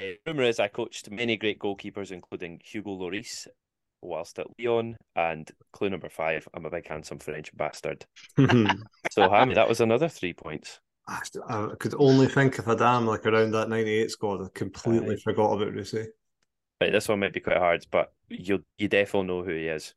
Uh, 0.00 0.12
rumour 0.26 0.44
is 0.44 0.60
I 0.60 0.68
coached 0.68 1.10
many 1.10 1.36
great 1.36 1.58
goalkeepers, 1.58 2.10
including 2.10 2.60
Hugo 2.64 2.90
Lloris, 2.90 3.46
whilst 4.00 4.38
at 4.38 4.46
Lyon. 4.58 4.96
And 5.16 5.50
clue 5.72 5.90
number 5.90 6.08
five, 6.08 6.46
I'm 6.54 6.66
a 6.66 6.70
big 6.70 6.88
handsome 6.88 7.18
French 7.18 7.54
bastard. 7.56 8.06
So, 9.10 9.28
Hammy, 9.28 9.54
that 9.54 9.68
was 9.68 9.80
another 9.80 10.08
three 10.08 10.32
points. 10.32 10.78
I, 11.08 11.20
I 11.48 11.68
could 11.78 11.94
only 11.98 12.28
think 12.28 12.58
of 12.58 12.68
a 12.68 12.76
damn 12.76 13.06
like 13.06 13.26
around 13.26 13.52
that 13.52 13.68
'98 13.68 14.10
squad. 14.10 14.44
I 14.44 14.48
completely 14.54 15.16
forgot 15.16 15.52
about 15.52 15.74
Rousset. 15.74 16.08
Right, 16.80 16.92
this 16.92 17.08
one 17.08 17.20
might 17.20 17.32
be 17.32 17.40
quite 17.40 17.56
hard, 17.56 17.84
but 17.90 18.12
you 18.28 18.64
you 18.78 18.88
definitely 18.88 19.26
know 19.26 19.42
who 19.42 19.50
he 19.50 19.66
is. 19.66 19.94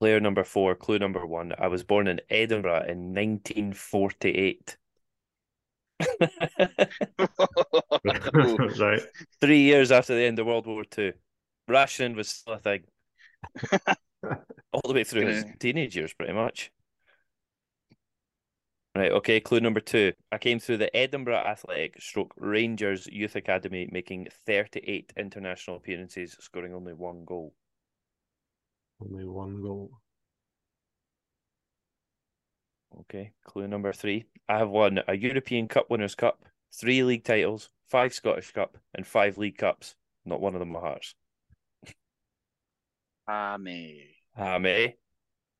Player 0.00 0.20
number 0.20 0.44
four, 0.44 0.76
clue 0.76 0.98
number 0.98 1.26
one. 1.26 1.52
I 1.58 1.66
was 1.66 1.82
born 1.82 2.06
in 2.06 2.20
Edinburgh 2.30 2.84
in 2.88 3.12
1948. 3.12 4.77
right. 8.78 9.02
Three 9.40 9.60
years 9.60 9.90
after 9.90 10.14
the 10.14 10.22
end 10.22 10.38
of 10.38 10.46
World 10.46 10.66
War 10.66 10.84
Two. 10.84 11.12
Rationing 11.66 12.16
was 12.16 12.28
still 12.28 12.54
a 12.54 12.58
thing. 12.58 12.84
All 14.72 14.82
the 14.86 14.94
way 14.94 15.04
through 15.04 15.26
his 15.26 15.44
teenage 15.58 15.96
years, 15.96 16.14
pretty 16.14 16.32
much. 16.32 16.70
Right, 18.98 19.12
okay, 19.12 19.38
clue 19.38 19.60
number 19.60 19.80
two. 19.80 20.12
I 20.32 20.38
came 20.38 20.58
through 20.58 20.78
the 20.78 20.96
Edinburgh 20.96 21.36
Athletic 21.36 22.00
stroke 22.00 22.34
Rangers 22.36 23.06
Youth 23.06 23.36
Academy, 23.36 23.88
making 23.92 24.26
38 24.44 25.12
international 25.16 25.76
appearances, 25.76 26.36
scoring 26.40 26.74
only 26.74 26.94
one 26.94 27.24
goal. 27.24 27.54
Only 29.00 29.24
one 29.24 29.62
goal. 29.62 29.92
Okay, 33.00 33.32
clue 33.44 33.68
number 33.68 33.92
three. 33.92 34.24
I 34.48 34.58
have 34.58 34.70
won 34.70 35.00
a 35.06 35.16
European 35.16 35.68
Cup 35.68 35.90
Winners' 35.90 36.14
Cup, 36.14 36.44
three 36.72 37.02
league 37.02 37.24
titles, 37.24 37.70
five 37.88 38.12
Scottish 38.12 38.52
Cup, 38.52 38.78
and 38.94 39.06
five 39.06 39.38
League 39.38 39.58
Cups. 39.58 39.94
Not 40.24 40.40
one 40.40 40.54
of 40.54 40.60
them 40.60 40.72
were 40.72 40.80
Hearts. 40.80 41.14
Hammy. 43.26 44.16
Hammy. 44.36 44.96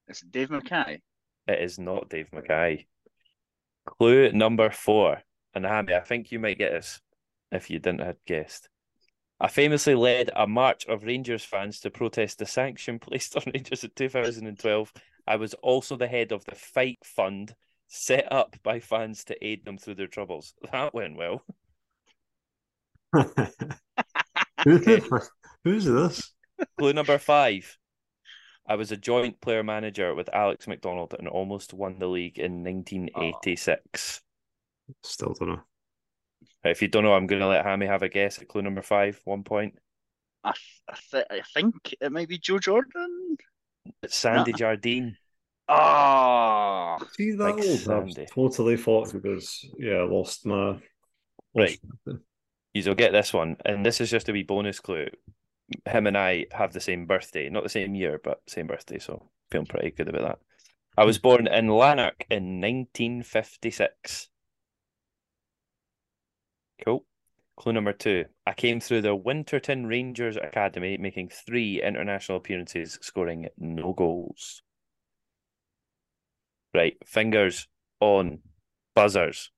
It's 0.07 0.23
Dave 0.23 0.51
Mackay. 0.51 1.01
It 1.47 1.62
is 1.62 1.79
not 1.79 2.09
Dave 2.09 2.33
Mackay. 2.33 2.87
Clue 3.87 4.33
number 4.33 4.71
four. 4.71 5.23
And 5.55 5.64
Hammy, 5.64 5.95
I 5.95 6.01
think 6.01 6.33
you 6.33 6.38
might 6.38 6.59
get 6.59 6.73
this 6.73 7.01
if 7.53 7.71
you 7.71 7.79
didn't 7.79 8.01
have 8.01 8.17
guessed. 8.27 8.69
I 9.40 9.48
famously 9.48 9.94
led 9.94 10.31
a 10.35 10.48
march 10.48 10.85
of 10.87 11.05
Rangers 11.05 11.44
fans 11.44 11.79
to 11.81 11.90
protest 11.90 12.38
the 12.38 12.46
sanction 12.46 12.98
placed 13.01 13.37
on 13.37 13.44
Rangers 13.55 13.85
in 13.85 13.90
2012. 13.94 14.92
I 15.27 15.37
was 15.37 15.55
also 15.55 15.96
the 15.96 16.09
head 16.09 16.33
of 16.33 16.44
the 16.44 16.55
Fight 16.55 16.98
Fund 17.05 17.55
set 17.87 18.31
up 18.33 18.57
by 18.62 18.81
fans 18.81 19.24
to 19.24 19.46
aid 19.46 19.64
them 19.64 19.79
through 19.79 19.94
their 19.94 20.07
troubles. 20.07 20.55
That 20.72 20.94
went 20.94 21.16
well. 21.16 21.44
Who's 24.64 24.85
this? 24.85 25.31
Who's 25.64 25.85
this? 25.85 26.33
Clue 26.77 26.92
number 26.92 27.18
five. 27.18 27.79
I 28.66 28.74
was 28.74 28.92
a 28.92 28.96
joint 28.96 29.40
player 29.40 29.62
manager 29.62 30.14
with 30.14 30.29
Alex 30.35 30.66
McDonald 30.66 31.14
and 31.18 31.27
almost 31.27 31.72
won 31.72 31.98
the 31.98 32.09
league 32.09 32.38
in 32.38 32.64
1986. 32.64 34.20
Still 35.03 35.35
don't 35.38 35.48
know. 35.48 35.61
If 36.64 36.83
you 36.83 36.88
don't 36.88 37.05
know, 37.05 37.14
I'm 37.14 37.27
going 37.27 37.40
to 37.40 37.47
let 37.47 37.64
Hammy 37.64 37.87
have 37.87 38.03
a 38.03 38.09
guess 38.09 38.38
at 38.38 38.49
clue 38.49 38.62
number 38.62 38.83
five, 38.83 39.21
one 39.25 39.44
point. 39.44 39.79
I, 40.44 40.53
th- 40.53 40.83
I, 40.88 40.97
th- 41.11 41.27
I 41.31 41.42
think 41.55 41.94
it 42.01 42.12
might 42.12 42.29
be 42.29 42.38
Joe 42.38 42.59
Jordan. 42.59 43.37
It's 44.03 44.16
Sandy 44.16 44.53
Jardine. 44.53 45.16
Ah, 45.68 46.99
Oh, 47.01 47.07
See 47.12 47.33
that 47.33 47.44
Like 47.44 47.55
old? 47.55 47.64
I 47.64 47.77
Sandy. 47.77 48.27
totally 48.35 48.77
thought 48.77 49.12
because 49.12 49.64
yeah, 49.79 49.97
I 49.97 50.03
lost 50.03 50.47
my 50.47 50.79
Right. 51.55 51.79
You'll 52.75 52.94
get 52.94 53.12
this 53.12 53.33
one, 53.33 53.57
and 53.64 53.85
this 53.85 54.01
is 54.01 54.11
just 54.11 54.29
a 54.29 54.33
wee 54.33 54.42
bonus 54.42 54.79
clue. 54.79 55.09
Him 55.87 56.07
and 56.07 56.16
I 56.16 56.47
have 56.53 56.73
the 56.73 56.81
same 56.81 57.07
birthday, 57.07 57.49
not 57.49 57.62
the 57.62 57.68
same 57.68 57.94
year, 57.94 58.21
but 58.23 58.40
same 58.47 58.66
birthday, 58.66 58.99
so 58.99 59.31
feeling 59.51 59.66
pretty 59.66 59.90
good 59.90 60.09
about 60.09 60.23
that. 60.23 60.38
I 60.97 61.05
was 61.05 61.18
born 61.18 61.47
in 61.47 61.68
Lanark 61.68 62.25
in 62.31 62.61
1956. 62.61 64.29
Cool. 66.85 67.05
Clue 67.59 67.73
number 67.73 67.92
two. 67.92 68.25
I 68.47 68.55
came 68.55 68.79
through 68.79 69.03
the 69.03 69.16
Winterton 69.16 69.85
Rangers 69.87 70.37
Academy, 70.37 70.97
making 70.97 71.31
three 71.31 71.83
international 71.83 72.38
appearances, 72.38 73.01
scoring 73.03 73.49
no 73.59 73.92
goals. 73.92 74.62
Right, 76.73 76.97
fingers 77.05 77.66
on 77.99 78.38
buzzers. 78.94 79.51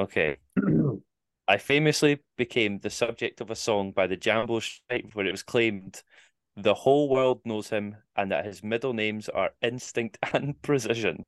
Okay. 0.00 0.38
I 1.46 1.58
famously 1.58 2.18
became 2.36 2.80
the 2.80 2.90
subject 2.90 3.40
of 3.40 3.52
a 3.52 3.56
song 3.56 3.92
by 3.92 4.08
the 4.08 4.16
Jambo 4.16 4.58
Stripe 4.58 5.10
where 5.12 5.26
it 5.26 5.32
was 5.32 5.44
claimed 5.44 6.02
the 6.56 6.74
whole 6.74 7.08
world 7.08 7.40
knows 7.44 7.68
him 7.70 7.98
and 8.16 8.32
that 8.32 8.44
his 8.44 8.64
middle 8.64 8.94
names 8.94 9.28
are 9.28 9.50
Instinct 9.62 10.18
and 10.32 10.60
Precision. 10.60 11.24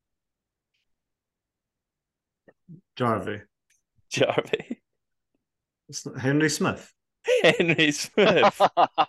Jarvie. 2.97 3.43
Jarvie. 4.11 4.82
It's 5.93 6.07
not 6.07 6.19
Henry 6.19 6.49
Smith. 6.49 6.91
Henry 7.43 7.93
Smith. 7.93 8.61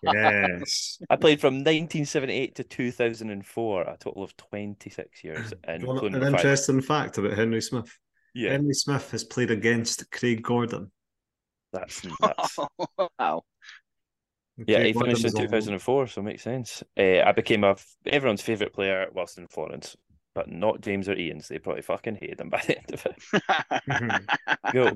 Yes. 0.03 0.99
I 1.09 1.15
played 1.15 1.39
from 1.39 1.53
1978 1.55 2.55
to 2.55 2.63
2004, 2.65 3.81
a 3.83 3.97
total 3.97 4.21
of 4.21 4.35
26 4.35 5.23
years. 5.23 5.53
And 5.63 5.79
Do 5.79 5.87
you 5.87 5.93
want 5.93 6.15
an 6.15 6.23
interesting 6.23 6.81
fact 6.81 7.17
about 7.17 7.33
Henry 7.37 7.61
Smith. 7.61 7.89
Yeah, 8.35 8.51
Henry 8.51 8.73
Smith 8.73 9.09
has 9.11 9.23
played 9.23 9.49
against 9.49 10.11
Craig 10.11 10.43
Gordon. 10.43 10.91
that's 11.71 12.03
nuts. 12.21 12.59
wow. 13.17 13.43
Yeah, 14.67 14.83
he 14.83 14.91
finished 14.91 15.21
in 15.23 15.27
was 15.31 15.35
on- 15.35 15.41
2004, 15.43 16.07
so 16.07 16.19
it 16.19 16.25
makes 16.25 16.43
sense. 16.43 16.83
Uh, 16.99 17.21
I 17.21 17.31
became 17.31 17.63
a 17.63 17.77
everyone's 18.05 18.41
favourite 18.41 18.73
player 18.73 19.07
whilst 19.13 19.37
in 19.37 19.47
Florence, 19.47 19.95
but 20.35 20.51
not 20.51 20.81
James 20.81 21.07
or 21.07 21.15
Ian's. 21.17 21.47
They 21.47 21.59
probably 21.59 21.81
fucking 21.81 22.15
hated 22.15 22.41
him 22.41 22.49
by 22.49 22.61
the 22.67 22.77
end 22.77 22.91
of 22.93 23.07
it. 23.07 24.23
Go. 24.73 24.91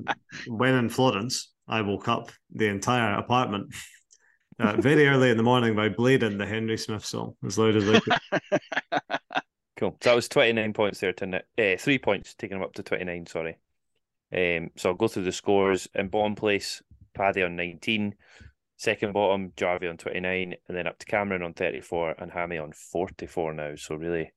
When 0.47 0.75
in 0.75 0.89
Florence, 0.89 1.53
I 1.67 1.81
woke 1.81 2.07
up 2.07 2.31
the 2.53 2.67
entire 2.67 3.15
apartment 3.15 3.73
uh, 4.59 4.73
very 4.79 5.07
early 5.07 5.29
in 5.29 5.37
the 5.37 5.43
morning 5.43 5.75
by 5.75 5.89
blading 5.89 6.37
the 6.37 6.45
Henry 6.45 6.77
Smith 6.77 7.05
song 7.05 7.35
as 7.45 7.57
loud 7.57 7.75
as 7.75 7.89
I 7.89 7.99
could. 7.99 8.17
Cool. 9.77 9.95
So 10.01 10.09
that 10.09 10.15
was 10.15 10.27
29 10.27 10.73
points 10.73 10.99
there 10.99 11.13
to 11.13 11.43
Uh, 11.57 11.77
three 11.77 11.99
points, 11.99 12.33
taking 12.33 12.57
him 12.57 12.63
up 12.63 12.73
to 12.73 12.81
29, 12.83 13.27
sorry. 13.27 13.57
Um, 14.35 14.71
so 14.75 14.89
I'll 14.89 14.95
go 14.95 15.07
through 15.07 15.25
the 15.25 15.31
scores. 15.31 15.87
In 15.93 16.07
bottom 16.07 16.33
place, 16.33 16.81
Paddy 17.13 17.43
on 17.43 17.55
19. 17.55 18.15
Second 18.77 19.13
bottom, 19.13 19.53
Jarvie 19.55 19.87
on 19.87 19.97
29. 19.97 20.55
And 20.67 20.77
then 20.77 20.87
up 20.87 20.97
to 20.97 21.05
Cameron 21.05 21.43
on 21.43 21.53
34 21.53 22.15
and 22.17 22.31
Hammy 22.31 22.57
on 22.57 22.71
44 22.71 23.53
now. 23.53 23.75
So 23.75 23.93
really 23.93 24.33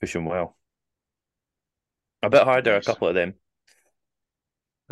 pushing 0.00 0.24
well. 0.24 0.56
A 2.24 2.28
bit 2.30 2.42
harder, 2.42 2.74
Nice. 2.74 2.88
a 2.88 2.90
couple 2.90 3.06
of 3.06 3.14
them. 3.14 3.34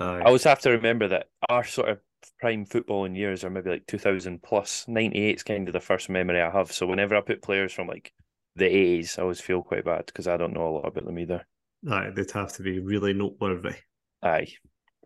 Aye. 0.00 0.20
I 0.20 0.22
always 0.22 0.44
have 0.44 0.60
to 0.60 0.70
remember 0.70 1.08
that 1.08 1.28
our 1.48 1.62
sort 1.62 1.90
of 1.90 1.98
prime 2.38 2.64
footballing 2.64 3.16
years 3.16 3.44
are 3.44 3.50
maybe 3.50 3.70
like 3.70 3.86
2000 3.86 4.42
plus. 4.42 4.86
98 4.88 5.36
is 5.36 5.42
kind 5.42 5.68
of 5.68 5.74
the 5.74 5.80
first 5.80 6.08
memory 6.08 6.40
I 6.40 6.50
have. 6.50 6.72
So 6.72 6.86
whenever 6.86 7.14
I 7.14 7.20
put 7.20 7.42
players 7.42 7.72
from 7.72 7.86
like 7.86 8.12
the 8.56 8.64
80s, 8.64 9.18
I 9.18 9.22
always 9.22 9.40
feel 9.40 9.62
quite 9.62 9.84
bad 9.84 10.06
because 10.06 10.26
I 10.26 10.38
don't 10.38 10.54
know 10.54 10.68
a 10.68 10.74
lot 10.76 10.86
about 10.86 11.04
them 11.04 11.18
either. 11.18 11.46
Aye, 11.88 12.10
they'd 12.14 12.30
have 12.32 12.52
to 12.54 12.62
be 12.62 12.78
really 12.78 13.12
noteworthy. 13.12 13.74
Aye. 14.22 14.48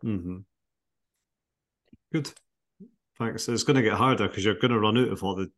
Mm-hmm. 0.03 0.37
Good. 2.13 2.31
Thanks. 3.17 3.49
It's 3.49 3.63
going 3.63 3.77
to 3.77 3.83
get 3.83 3.93
harder 3.93 4.27
because 4.27 4.45
you're 4.45 4.55
going 4.55 4.71
to 4.71 4.79
run 4.79 4.97
out 4.97 5.09
of 5.09 5.23
all 5.23 5.35
the. 5.35 5.51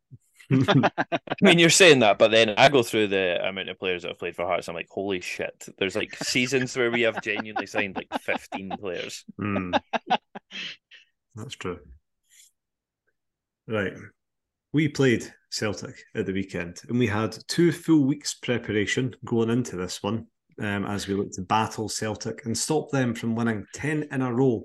I 0.52 1.12
mean, 1.42 1.60
you're 1.60 1.70
saying 1.70 2.00
that, 2.00 2.18
but 2.18 2.32
then 2.32 2.50
I 2.58 2.70
go 2.70 2.84
through 2.84 3.08
the 3.08 3.46
amount 3.46 3.70
of 3.70 3.80
players 3.80 4.04
that 4.04 4.10
have 4.10 4.20
played 4.20 4.36
for 4.36 4.46
Hearts. 4.46 4.68
I'm 4.68 4.76
like, 4.76 4.90
holy 4.90 5.22
shit! 5.22 5.68
There's 5.78 5.96
like 5.96 6.16
seasons 6.24 6.76
where 6.76 6.92
we 6.92 7.02
have 7.02 7.22
genuinely 7.22 7.68
signed 7.68 7.96
like 7.96 8.22
15 8.22 8.72
players. 8.80 9.26
Hmm. 9.38 9.74
That's 11.36 11.56
true. 11.56 11.80
Right. 13.68 13.94
we 14.72 14.88
played 14.88 15.32
Celtic 15.52 15.96
at 16.16 16.26
the 16.26 16.34
weekend, 16.34 16.82
and 16.88 16.98
we 16.98 17.08
had 17.08 17.38
two 17.48 17.72
full 17.72 18.06
weeks 18.06 18.36
preparation 18.36 19.16
going 19.26 19.50
into 19.50 19.76
this 19.76 20.02
one 20.02 20.28
um, 20.62 20.86
as 20.86 21.08
we 21.08 21.14
looked 21.14 21.34
to 21.36 21.42
battle 21.42 21.90
Celtic 21.90 22.46
and 22.46 22.58
stop 22.58 22.90
them 22.90 23.14
from 23.14 23.36
winning 23.36 23.66
10 23.74 24.08
in 24.12 24.22
a 24.22 24.34
row. 24.34 24.64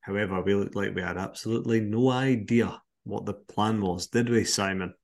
However, 0.00 0.42
we 0.42 0.54
looked 0.54 0.76
like 0.76 0.94
we 0.94 1.02
had 1.02 1.18
absolutely 1.18 1.80
no 1.80 2.10
idea 2.10 2.80
what 3.04 3.26
the 3.26 3.34
plan 3.34 3.80
was, 3.80 4.08
did 4.08 4.28
we, 4.28 4.44
Simon? 4.44 4.94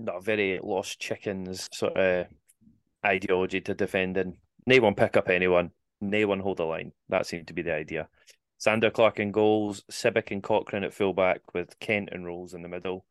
Not 0.00 0.24
very 0.24 0.58
lost 0.62 1.00
chickens 1.00 1.68
sort 1.72 1.96
of 1.96 2.26
ideology 3.04 3.60
to 3.62 3.74
defending. 3.74 4.38
No 4.66 4.78
one 4.80 4.94
pick 4.94 5.16
up 5.16 5.28
anyone, 5.28 5.70
no 6.00 6.26
one 6.26 6.40
hold 6.40 6.58
the 6.58 6.64
line. 6.64 6.92
That 7.08 7.26
seemed 7.26 7.48
to 7.48 7.54
be 7.54 7.62
the 7.62 7.74
idea. 7.74 8.08
Zander 8.60 8.92
Clark 8.92 9.18
in 9.18 9.32
goals, 9.32 9.84
Sibbick 9.90 10.30
and 10.30 10.42
Cochrane 10.42 10.84
at 10.84 10.92
fullback 10.92 11.54
with 11.54 11.78
Kent 11.80 12.10
and 12.12 12.26
Rowles 12.26 12.52
in 12.52 12.62
the 12.62 12.68
middle. 12.68 13.06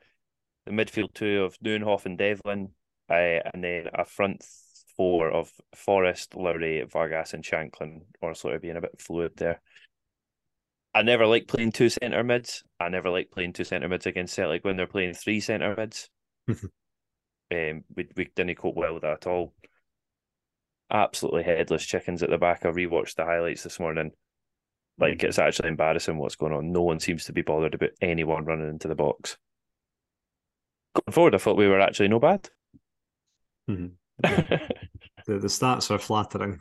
The 0.65 0.71
midfield 0.71 1.13
two 1.13 1.43
of 1.43 1.60
Nieuwenhof 1.60 2.06
and 2.06 2.17
Devlin, 2.17 2.69
uh, 3.10 3.13
and 3.54 3.63
then 3.63 3.88
a 3.93 4.06
front 4.06 4.43
four 4.95 5.32
of 5.32 5.52
Forrest, 5.73 6.36
Lowry, 6.36 6.84
Vargas, 6.84 7.34
and 7.34 7.43
Shankland, 7.43 8.02
or 8.21 8.36
sort 8.36 8.56
of 8.56 8.62
being 8.62 8.78
a 8.78 8.82
bit 8.82 9.02
fluid 9.02 9.32
there. 9.38 9.62
I 10.93 11.04
never 11.04 11.25
like 11.25 11.47
playing 11.47 11.71
two 11.71 11.89
centre 11.89 12.23
mids. 12.23 12.63
I 12.80 12.89
never 12.89 13.10
like 13.10 13.32
playing 13.32 13.54
two 13.54 13.63
centre 13.63 13.88
mids 13.88 14.06
against 14.06 14.34
Celtic 14.34 14.63
when 14.65 14.75
they're 14.75 14.88
playing 14.88 15.13
three 15.13 15.39
centre 15.39 15.75
mids. 15.75 16.10
um, 17.52 17.84
we 17.96 18.08
we 18.16 18.30
didn't 18.36 18.56
cope 18.58 18.76
well 18.76 18.94
with 18.94 19.04
that 19.04 19.26
at 19.26 19.28
all. 19.28 19.54
Absolutely 20.92 21.44
headless 21.44 21.86
chickens 21.86 22.24
at 22.24 22.30
the 22.30 22.38
back. 22.38 22.66
I 22.66 22.70
rewatched 22.70 23.16
the 23.16 23.26
highlights 23.26 23.64
this 23.64 23.80
morning. 23.80 24.12
Like 24.98 25.24
it's 25.24 25.40
actually 25.40 25.70
embarrassing 25.70 26.18
what's 26.18 26.36
going 26.36 26.54
on. 26.54 26.72
No 26.72 26.82
one 26.82 27.00
seems 27.00 27.26
to 27.26 27.34
be 27.34 27.42
bothered 27.42 27.76
about 27.76 27.92
anyone 28.02 28.46
running 28.46 28.70
into 28.70 28.88
the 28.88 28.96
box. 28.96 29.38
Going 30.94 31.14
forward, 31.14 31.36
I 31.36 31.38
thought 31.38 31.58
we 31.58 31.68
were 31.68 31.80
actually 31.80 32.10
no 32.10 32.20
bad. 32.20 32.50
Mm-hmm. 33.70 33.88
the 35.26 35.40
the 35.40 35.48
stats 35.48 35.90
are 35.92 36.00
flattering. 36.00 36.60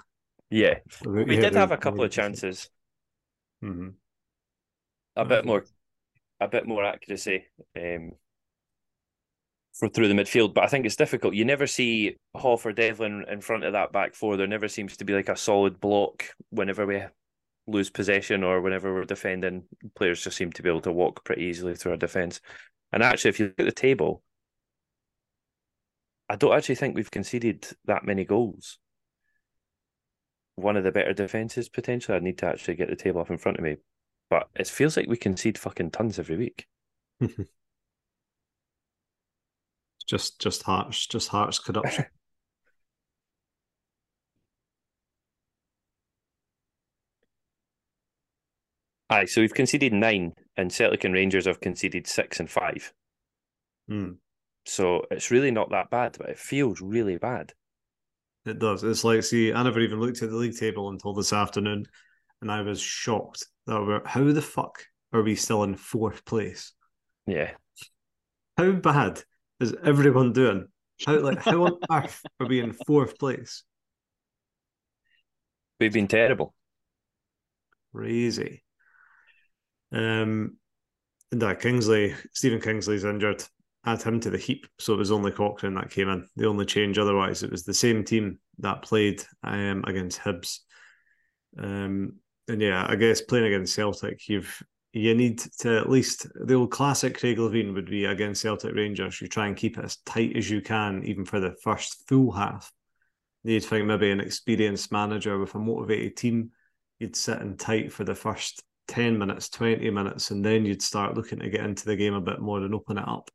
Yeah, 0.51 0.79
we 1.05 1.37
did 1.37 1.55
have 1.55 1.72
a 1.72 1.77
couple 1.77 2.05
of 2.05 2.11
chances. 2.11 2.70
Mm-hmm. 3.62 3.88
A 5.16 5.24
bit 5.24 5.44
more, 5.44 5.64
a 6.40 6.48
bit 6.48 6.66
more 6.66 6.85
accuracy 6.85 7.44
um, 7.77 8.12
through 9.86 10.08
the 10.08 10.14
midfield, 10.14 10.54
but 10.54 10.64
I 10.64 10.66
think 10.66 10.86
it's 10.86 10.96
difficult. 10.96 11.34
You 11.34 11.44
never 11.44 11.66
see 11.66 12.16
Hoff 12.34 12.66
or 12.66 12.72
Devlin 12.72 13.24
in 13.28 13.40
front 13.40 13.62
of 13.62 13.74
that 13.74 13.92
back 13.92 14.14
four. 14.14 14.36
There 14.36 14.48
never 14.48 14.66
seems 14.66 14.96
to 14.96 15.04
be 15.04 15.12
like 15.12 15.28
a 15.28 15.36
solid 15.36 15.78
block 15.78 16.24
whenever 16.50 16.84
we 16.84 17.04
lose 17.68 17.88
possession 17.88 18.42
or 18.42 18.60
whenever 18.60 18.92
we're 18.92 19.04
defending. 19.04 19.64
Players 19.94 20.24
just 20.24 20.36
seem 20.36 20.50
to 20.52 20.62
be 20.62 20.68
able 20.68 20.80
to 20.80 20.92
walk 20.92 21.24
pretty 21.24 21.44
easily 21.44 21.76
through 21.76 21.92
our 21.92 21.98
defence. 21.98 22.40
And 22.92 23.04
actually, 23.04 23.28
if 23.28 23.38
you 23.38 23.46
look 23.46 23.60
at 23.60 23.66
the 23.66 23.72
table, 23.72 24.22
I 26.28 26.34
don't 26.34 26.54
actually 26.54 26.74
think 26.74 26.96
we've 26.96 27.10
conceded 27.10 27.68
that 27.84 28.04
many 28.04 28.24
goals. 28.24 28.78
One 30.56 30.76
of 30.76 30.82
the 30.82 30.90
better 30.90 31.12
defences 31.12 31.68
potentially. 31.68 32.16
I 32.16 32.20
need 32.20 32.38
to 32.38 32.46
actually 32.46 32.74
get 32.74 32.88
the 32.88 32.96
table 32.96 33.20
up 33.20 33.30
in 33.30 33.38
front 33.38 33.58
of 33.58 33.64
me, 33.64 33.76
but 34.28 34.48
it 34.56 34.66
feels 34.66 34.96
like 34.96 35.08
we 35.08 35.16
concede 35.16 35.56
fucking 35.56 35.92
tons 35.92 36.18
every 36.18 36.36
week. 36.36 36.66
just, 40.08 40.40
just 40.40 40.62
hearts, 40.62 41.06
just 41.06 41.28
hearts 41.28 41.58
corruption. 41.58 42.06
Aye, 49.10 49.24
so 49.24 49.40
we've 49.40 49.54
conceded 49.54 49.92
nine, 49.92 50.34
and 50.56 50.72
Celtic 50.72 51.04
and 51.04 51.14
Rangers 51.14 51.46
have 51.46 51.60
conceded 51.60 52.06
six 52.06 52.40
and 52.40 52.50
five. 52.50 52.92
Hmm. 53.88 54.12
So 54.66 55.06
it's 55.10 55.30
really 55.30 55.50
not 55.50 55.70
that 55.70 55.88
bad, 55.90 56.16
but 56.18 56.28
it 56.28 56.38
feels 56.38 56.82
really 56.82 57.16
bad. 57.16 57.54
It 58.44 58.58
does. 58.58 58.84
It's 58.84 59.04
like, 59.04 59.22
see, 59.22 59.52
I 59.52 59.62
never 59.62 59.80
even 59.80 60.00
looked 60.00 60.22
at 60.22 60.28
the 60.30 60.36
league 60.36 60.58
table 60.58 60.90
until 60.90 61.14
this 61.14 61.32
afternoon, 61.32 61.86
and 62.42 62.50
I 62.52 62.60
was 62.60 62.80
shocked 62.80 63.46
that 63.66 63.80
we're 63.80 64.06
how 64.06 64.24
the 64.24 64.42
fuck 64.42 64.84
are 65.12 65.22
we 65.22 65.36
still 65.36 65.62
in 65.62 65.76
fourth 65.76 66.24
place? 66.26 66.72
Yeah. 67.26 67.52
How 68.58 68.72
bad 68.72 69.22
is 69.60 69.74
everyone 69.84 70.32
doing? 70.32 70.68
How 71.04 71.18
like 71.20 71.42
how 71.42 71.64
on 71.64 71.78
earth 71.90 72.22
are 72.40 72.46
we 72.46 72.60
in 72.60 72.72
fourth 72.72 73.18
place? 73.18 73.62
We've 75.80 75.92
been 75.92 76.08
terrible. 76.08 76.54
Crazy. 77.94 78.62
Um, 79.92 80.56
and 81.30 81.42
that 81.42 81.60
Kingsley, 81.60 82.14
Stephen 82.32 82.60
Kingsley's 82.60 83.04
injured. 83.04 83.44
Add 83.86 84.02
him 84.02 84.20
to 84.20 84.30
the 84.30 84.38
heap, 84.38 84.66
so 84.78 84.92
it 84.92 84.98
was 84.98 85.12
only 85.12 85.30
Cochrane 85.30 85.74
that 85.74 85.90
came 85.90 86.08
in. 86.08 86.26
The 86.36 86.48
only 86.48 86.66
change, 86.66 86.98
otherwise, 86.98 87.42
it 87.42 87.50
was 87.50 87.62
the 87.62 87.72
same 87.72 88.04
team 88.04 88.38
that 88.58 88.82
played 88.82 89.22
um, 89.44 89.84
against 89.86 90.20
Hibs. 90.20 90.58
Um, 91.56 92.16
and 92.48 92.60
yeah, 92.60 92.84
I 92.88 92.96
guess 92.96 93.22
playing 93.22 93.46
against 93.46 93.74
Celtic, 93.74 94.28
you've 94.28 94.62
you 94.92 95.14
need 95.14 95.38
to 95.61 95.79
at 95.79 95.90
least 95.90 96.27
the 96.46 96.55
old 96.55 96.70
classic 96.70 97.18
Craig 97.18 97.37
Levein 97.37 97.74
would 97.74 97.90
be 97.90 98.07
against 98.07 98.42
Celtic 98.42 98.74
Rangers. 98.74 99.20
You 99.20 99.29
try 99.29 99.46
and 99.46 99.57
keep 99.57 99.79
it 99.79 99.85
as 99.85 99.96
tight 100.07 100.37
as 100.37 100.51
you 100.51 100.61
can, 100.61 101.05
even 101.05 101.24
for 101.24 101.40
the 101.40 101.55
first 101.62 102.09
full 102.09 102.33
half. 102.33 102.72
You'd 103.44 103.64
think 103.64 103.87
maybe 103.87 104.11
an 104.11 104.20
experienced 104.20 104.90
manager 104.90 105.38
with 105.38 105.55
a 105.55 105.59
motivated 105.59 106.16
team, 106.16 106.51
you'd 106.98 107.16
sit 107.16 107.40
in 107.40 107.57
tight 107.57 107.92
for 107.92 108.05
the 108.05 108.14
first 108.14 108.62
10 108.88 109.18
minutes, 109.18 109.48
20 109.51 109.90
minutes, 109.90 110.31
and 110.31 110.44
then 110.44 110.64
you'd 110.64 110.83
start 110.83 111.14
looking 111.14 111.38
to 111.40 111.51
get 111.51 111.64
into 111.64 111.85
the 111.85 111.96
game 111.96 112.14
a 112.14 112.20
bit 112.20 112.40
more 112.40 112.59
and 112.59 112.74
open 112.74 112.98
it 112.98 113.07
up. 113.07 113.31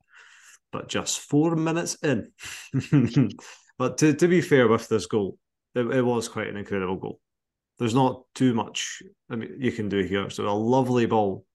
But 0.71 0.89
just 0.89 1.19
four 1.19 1.55
minutes 1.55 1.97
in. 2.03 2.31
but 3.77 3.99
to, 3.99 4.13
to 4.13 4.27
be 4.27 4.41
fair 4.41 4.67
with 4.67 4.87
this 4.87 5.05
goal, 5.05 5.37
it, 5.75 5.85
it 5.85 6.01
was 6.01 6.27
quite 6.27 6.47
an 6.47 6.57
incredible 6.57 6.97
goal. 6.97 7.19
There's 7.79 7.95
not 7.95 8.23
too 8.35 8.53
much 8.53 9.01
I 9.29 9.35
mean, 9.35 9.55
you 9.57 9.71
can 9.71 9.89
do 9.89 10.03
here. 10.03 10.29
So 10.29 10.47
a 10.47 10.51
lovely 10.51 11.05
ball 11.05 11.45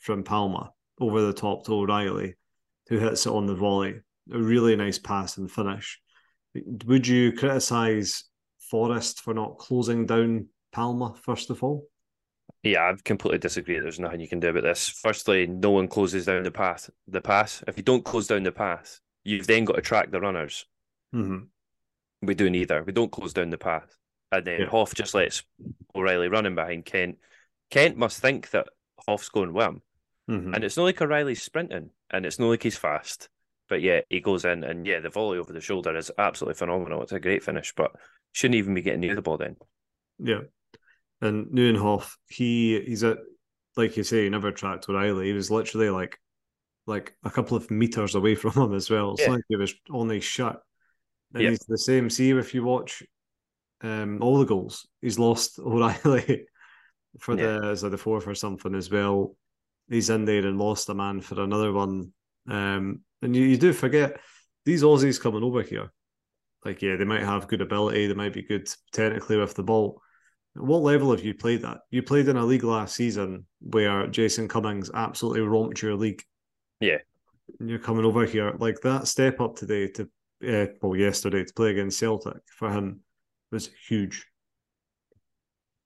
from 0.00 0.24
Palma 0.24 0.72
over 1.00 1.22
the 1.22 1.32
top 1.32 1.64
to 1.66 1.74
O'Riley, 1.74 2.34
who 2.88 2.98
hits 2.98 3.26
it 3.26 3.32
on 3.32 3.46
the 3.46 3.54
volley. 3.54 4.00
A 4.32 4.38
really 4.38 4.76
nice 4.76 4.98
pass 4.98 5.38
and 5.38 5.50
finish. 5.50 6.00
Would 6.54 7.06
you 7.06 7.32
criticise 7.32 8.24
Forrest 8.58 9.20
for 9.20 9.32
not 9.32 9.58
closing 9.58 10.04
down 10.04 10.48
Palma 10.72 11.14
first 11.22 11.50
of 11.50 11.62
all? 11.62 11.86
Yeah, 12.62 12.90
I 12.90 12.94
completely 13.04 13.38
disagree. 13.38 13.78
There's 13.78 14.00
nothing 14.00 14.20
you 14.20 14.28
can 14.28 14.40
do 14.40 14.48
about 14.48 14.64
this. 14.64 14.88
Firstly, 14.88 15.46
no 15.46 15.70
one 15.70 15.86
closes 15.86 16.26
down 16.26 16.42
the 16.42 16.50
path. 16.50 16.90
The 17.06 17.20
pass. 17.20 17.62
If 17.68 17.76
you 17.76 17.84
don't 17.84 18.04
close 18.04 18.26
down 18.26 18.42
the 18.42 18.52
path, 18.52 19.00
you've 19.22 19.46
then 19.46 19.64
got 19.64 19.76
to 19.76 19.82
track 19.82 20.10
the 20.10 20.20
runners. 20.20 20.66
Mm-hmm. 21.14 21.44
We 22.22 22.34
do 22.34 22.50
neither. 22.50 22.82
We 22.82 22.92
don't 22.92 23.12
close 23.12 23.32
down 23.32 23.50
the 23.50 23.58
path, 23.58 23.96
and 24.32 24.46
then 24.46 24.60
yeah. 24.60 24.66
Hoff 24.66 24.94
just 24.94 25.14
lets 25.14 25.42
O'Riley 25.94 26.28
running 26.28 26.54
behind 26.54 26.84
Kent. 26.84 27.18
Kent 27.70 27.96
must 27.96 28.20
think 28.20 28.50
that 28.50 28.68
Hoff's 29.06 29.28
going 29.28 29.52
with 29.52 29.66
him, 29.66 29.82
mm-hmm. 30.30 30.54
and 30.54 30.64
it's 30.64 30.76
not 30.76 30.84
like 30.84 31.00
O'Riley's 31.00 31.42
sprinting, 31.42 31.90
and 32.10 32.26
it's 32.26 32.38
not 32.38 32.48
like 32.48 32.62
he's 32.62 32.76
fast. 32.76 33.28
But 33.68 33.82
yeah, 33.82 34.00
he 34.08 34.20
goes 34.20 34.44
in, 34.44 34.64
and 34.64 34.86
yeah, 34.86 35.00
the 35.00 35.10
volley 35.10 35.38
over 35.38 35.52
the 35.52 35.60
shoulder 35.60 35.94
is 35.96 36.10
absolutely 36.18 36.54
phenomenal. 36.54 37.02
It's 37.02 37.12
a 37.12 37.20
great 37.20 37.42
finish, 37.42 37.72
but 37.76 37.92
shouldn't 38.32 38.56
even 38.56 38.74
be 38.74 38.82
getting 38.82 39.00
near 39.00 39.14
the 39.14 39.22
ball 39.22 39.36
then. 39.36 39.56
Yeah, 40.18 40.40
and 41.20 41.46
Nieuwenhof, 41.48 42.10
he 42.28 42.80
he's 42.80 43.02
a 43.02 43.18
like 43.76 43.96
you 43.96 44.02
say, 44.02 44.24
he 44.24 44.30
never 44.30 44.50
tracked 44.50 44.88
O'Riley. 44.88 45.26
He 45.26 45.32
was 45.32 45.50
literally 45.50 45.90
like 45.90 46.18
like 46.86 47.14
a 47.22 47.30
couple 47.30 47.56
of 47.56 47.70
meters 47.70 48.14
away 48.14 48.34
from 48.36 48.52
him 48.52 48.74
as 48.74 48.90
well. 48.90 49.12
It's 49.12 49.22
yeah. 49.22 49.30
like 49.30 49.44
he 49.48 49.56
was 49.56 49.74
only 49.90 50.20
shut. 50.20 50.60
And 51.34 51.42
he's 51.42 51.58
the 51.60 51.78
same. 51.78 52.08
See 52.08 52.30
if 52.30 52.54
you 52.54 52.64
watch 52.64 53.02
um, 53.82 54.18
all 54.22 54.38
the 54.38 54.44
goals, 54.44 54.86
he's 55.00 55.18
lost 55.18 55.58
O'Riley 55.58 56.46
for 57.20 57.38
yeah. 57.38 57.58
the 57.60 57.70
is 57.70 57.84
it 57.84 57.90
the 57.90 57.98
fourth 57.98 58.26
or 58.26 58.34
something 58.34 58.74
as 58.74 58.90
well. 58.90 59.36
He's 59.88 60.10
in 60.10 60.24
there 60.24 60.46
and 60.46 60.58
lost 60.58 60.88
a 60.88 60.94
man 60.94 61.20
for 61.20 61.40
another 61.40 61.72
one. 61.72 62.12
Um, 62.48 63.00
and 63.22 63.34
you, 63.34 63.44
you 63.44 63.56
do 63.56 63.72
forget 63.72 64.20
these 64.64 64.82
Aussies 64.82 65.20
coming 65.20 65.42
over 65.42 65.62
here. 65.62 65.90
Like, 66.64 66.82
yeah, 66.82 66.96
they 66.96 67.04
might 67.04 67.22
have 67.22 67.48
good 67.48 67.62
ability, 67.62 68.06
they 68.06 68.14
might 68.14 68.34
be 68.34 68.42
good 68.42 68.68
technically 68.92 69.36
with 69.36 69.54
the 69.54 69.62
ball, 69.62 70.02
what 70.58 70.82
level 70.82 71.10
have 71.10 71.24
you 71.24 71.34
played 71.34 71.64
at? 71.64 71.78
You 71.90 72.02
played 72.02 72.28
in 72.28 72.36
a 72.36 72.44
league 72.44 72.64
last 72.64 72.96
season 72.96 73.46
where 73.60 74.06
Jason 74.06 74.48
Cummings 74.48 74.90
absolutely 74.92 75.42
romped 75.42 75.82
your 75.82 75.94
league. 75.94 76.22
Yeah. 76.80 76.98
And 77.60 77.68
you're 77.68 77.78
coming 77.78 78.04
over 78.04 78.24
here. 78.24 78.54
Like 78.58 78.80
that 78.82 79.06
step 79.06 79.40
up 79.40 79.56
today 79.56 79.88
to, 79.88 80.08
uh, 80.46 80.66
well, 80.82 80.96
yesterday 80.96 81.44
to 81.44 81.54
play 81.54 81.70
against 81.70 81.98
Celtic 81.98 82.42
for 82.46 82.70
him 82.70 83.00
was 83.50 83.70
huge. 83.88 84.26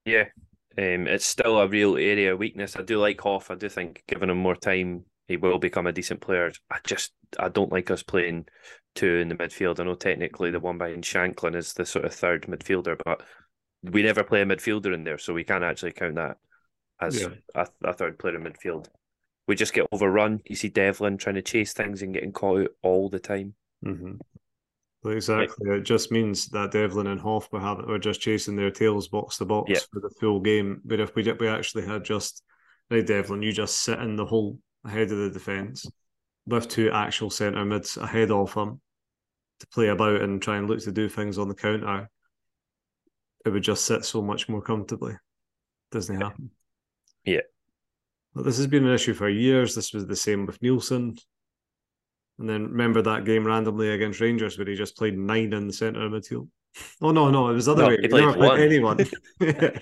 Yeah. 0.04 0.24
Um, 0.78 1.06
it's 1.06 1.26
still 1.26 1.58
a 1.58 1.68
real 1.68 1.96
area 1.96 2.32
of 2.32 2.38
weakness. 2.38 2.76
I 2.76 2.82
do 2.82 2.98
like 2.98 3.20
Hoff. 3.20 3.50
I 3.50 3.54
do 3.54 3.68
think 3.68 4.02
giving 4.08 4.30
him 4.30 4.38
more 4.38 4.56
time, 4.56 5.04
he 5.28 5.36
will 5.36 5.58
become 5.58 5.86
a 5.86 5.92
decent 5.92 6.20
player. 6.20 6.50
I 6.70 6.78
just 6.84 7.12
I 7.38 7.48
don't 7.48 7.72
like 7.72 7.90
us 7.90 8.02
playing 8.02 8.46
two 8.94 9.16
in 9.16 9.28
the 9.28 9.34
midfield. 9.34 9.80
I 9.80 9.84
know 9.84 9.94
technically 9.94 10.50
the 10.50 10.60
one 10.60 10.78
behind 10.78 11.04
Shankland 11.04 11.56
is 11.56 11.74
the 11.74 11.84
sort 11.84 12.04
of 12.04 12.14
third 12.14 12.46
midfielder, 12.46 12.98
but 13.04 13.22
we 13.82 14.02
never 14.02 14.24
play 14.24 14.42
a 14.42 14.46
midfielder 14.46 14.94
in 14.94 15.04
there, 15.04 15.18
so 15.18 15.34
we 15.34 15.44
can't 15.44 15.64
actually 15.64 15.92
count 15.92 16.14
that 16.16 16.38
as 17.00 17.20
yeah. 17.20 17.28
a, 17.54 17.66
a, 17.84 17.92
third 17.92 18.18
player 18.18 18.36
in 18.36 18.44
midfield. 18.44 18.86
we 19.48 19.56
just 19.56 19.74
get 19.74 19.86
overrun. 19.92 20.40
You 20.46 20.54
see 20.54 20.68
Devlin 20.68 21.18
trying 21.18 21.34
to 21.34 21.42
chase 21.42 21.72
things 21.72 22.02
and 22.02 22.14
getting 22.14 22.32
caught 22.32 22.62
out 22.62 22.70
all 22.82 23.08
the 23.08 23.18
time. 23.18 23.54
Mm-hmm. 23.84 24.14
Well, 25.02 25.14
exactly. 25.14 25.68
Like, 25.68 25.80
it 25.80 25.82
just 25.84 26.12
means 26.12 26.46
that 26.48 26.70
Devlin 26.70 27.08
and 27.08 27.20
Hoff 27.20 27.50
were 27.52 27.60
having 27.60 27.86
were 27.86 27.98
just 27.98 28.20
chasing 28.20 28.54
their 28.54 28.70
tails 28.70 29.08
box 29.08 29.38
to 29.38 29.44
box 29.44 29.70
Yeah. 29.70 29.78
for 29.92 30.00
the 30.00 30.14
full 30.20 30.40
game. 30.40 30.80
But 30.84 31.00
if 31.00 31.14
we 31.14 31.22
we 31.40 31.48
actually 31.48 31.86
had 31.86 32.04
just 32.04 32.42
hey, 32.88 33.02
Devlin, 33.02 33.42
you 33.42 33.52
just 33.52 33.82
sit 33.82 33.98
in 33.98 34.16
the 34.16 34.26
hole 34.26 34.58
ahead 34.84 35.10
of 35.10 35.18
the 35.18 35.30
defence 35.30 35.86
with 36.46 36.68
two 36.68 36.90
actual 36.90 37.30
centre 37.30 37.64
mids 37.64 37.96
ahead 37.96 38.30
of 38.30 38.52
him 38.52 38.80
to 39.60 39.66
play 39.68 39.88
about 39.88 40.20
and 40.20 40.42
try 40.42 40.56
and 40.56 40.68
look 40.68 40.80
to 40.80 40.92
do 40.92 41.08
things 41.08 41.38
on 41.38 41.48
the 41.48 41.54
counter. 41.54 42.08
It 43.44 43.50
would 43.50 43.62
just 43.62 43.84
sit 43.84 44.04
so 44.04 44.22
much 44.22 44.48
more 44.48 44.62
comfortably. 44.62 45.16
Doesn't 45.90 46.20
happen. 46.20 46.50
Yeah. 47.24 47.40
But 48.34 48.44
this 48.44 48.56
has 48.58 48.66
been 48.66 48.86
an 48.86 48.94
issue 48.94 49.14
for 49.14 49.28
years. 49.28 49.74
This 49.74 49.92
was 49.92 50.06
the 50.06 50.16
same 50.16 50.46
with 50.46 50.60
Neilson. 50.60 51.20
And 52.38 52.48
then 52.48 52.64
remember 52.64 53.02
that 53.02 53.24
game 53.24 53.46
randomly 53.46 53.90
against 53.90 54.20
Rangers 54.20 54.58
where 54.58 54.66
he 54.66 54.74
just 54.74 54.96
played 54.96 55.16
nine 55.18 55.52
in 55.52 55.66
the 55.66 55.72
centre 55.72 56.04
of 56.04 56.12
midfield. 56.12 56.48
Oh 57.02 57.10
no, 57.12 57.30
no, 57.30 57.48
it 57.50 57.52
was 57.52 57.66
the 57.66 57.72
other 57.72 57.82
No, 57.82 57.88
way. 57.88 57.96
he 57.96 58.02
He, 58.02 58.08
played 58.08 58.60
anyone. 58.60 58.98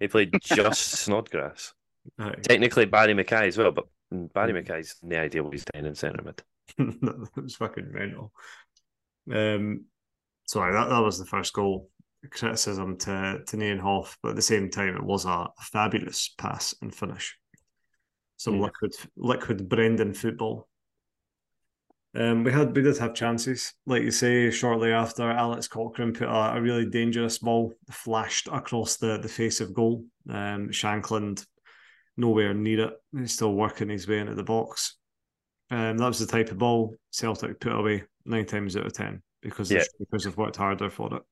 He 0.00 0.08
played 0.08 0.34
just 0.42 0.80
Snodgrass. 0.82 1.72
Aye. 2.18 2.34
Technically 2.42 2.84
Barrie 2.86 3.14
McKay 3.14 3.46
as 3.46 3.56
well, 3.58 3.70
but 3.72 3.86
Barry 4.10 4.52
Mm. 4.52 4.66
McKay's 4.66 4.96
no 5.02 5.18
idea 5.20 5.42
what 5.42 5.52
he's 5.52 5.64
doing 5.72 5.86
in 5.86 5.94
centre 5.94 6.22
mid. 6.22 6.42
that 7.02 7.28
was 7.36 7.56
fucking 7.56 7.92
mental. 7.92 8.32
Um, 9.32 9.84
sorry, 10.46 10.72
that, 10.72 10.88
that 10.88 11.02
was 11.02 11.18
the 11.18 11.26
first 11.26 11.52
goal. 11.52 11.90
Criticism 12.30 12.96
to 12.98 13.40
to 13.46 13.78
Hoff, 13.78 14.16
but 14.22 14.30
at 14.30 14.36
the 14.36 14.42
same 14.42 14.70
time, 14.70 14.96
it 14.96 15.02
was 15.02 15.26
a, 15.26 15.28
a 15.28 15.52
fabulous 15.60 16.34
pass 16.38 16.74
and 16.80 16.94
finish. 16.94 17.36
Some 18.38 18.54
Yeah. 18.56 18.62
liquid 18.62 18.92
liquid 19.16 19.68
Brendan 19.68 20.14
football. 20.14 20.68
Um, 22.16 22.44
we 22.44 22.52
had 22.52 22.74
we 22.76 22.82
did 22.82 22.96
have 22.98 23.14
chances, 23.14 23.74
like 23.86 24.02
you 24.02 24.10
say. 24.12 24.50
Shortly 24.50 24.92
after, 24.92 25.28
Alex 25.30 25.66
Cochrane 25.66 26.12
put 26.12 26.28
a, 26.28 26.56
a 26.56 26.60
really 26.60 26.86
dangerous 26.88 27.38
ball 27.38 27.72
flashed 27.90 28.48
across 28.52 28.96
the 28.96 29.18
the 29.18 29.28
face 29.28 29.60
of 29.60 29.74
goal. 29.74 30.04
Um, 30.28 30.68
Shankland 30.68 31.44
nowhere 32.16 32.54
near 32.54 32.86
it. 32.86 32.92
He's 33.16 33.32
still 33.32 33.54
working 33.54 33.88
his 33.88 34.06
way 34.06 34.20
into 34.20 34.34
the 34.36 34.44
box. 34.44 34.96
Um, 35.70 35.98
that 35.98 36.06
was 36.06 36.20
the 36.20 36.26
type 36.26 36.50
of 36.52 36.58
ball 36.58 36.94
Celtic 37.10 37.58
put 37.58 37.72
away 37.74 38.04
nine 38.24 38.46
times 38.46 38.76
out 38.76 38.86
of 38.86 38.92
ten 38.92 39.20
because 39.42 39.70
Yeah. 39.72 39.78
the 39.78 39.84
strikers 40.06 40.24
have 40.24 40.36
worked 40.36 40.56
harder 40.56 40.90
for 40.90 41.16
it. 41.16 41.22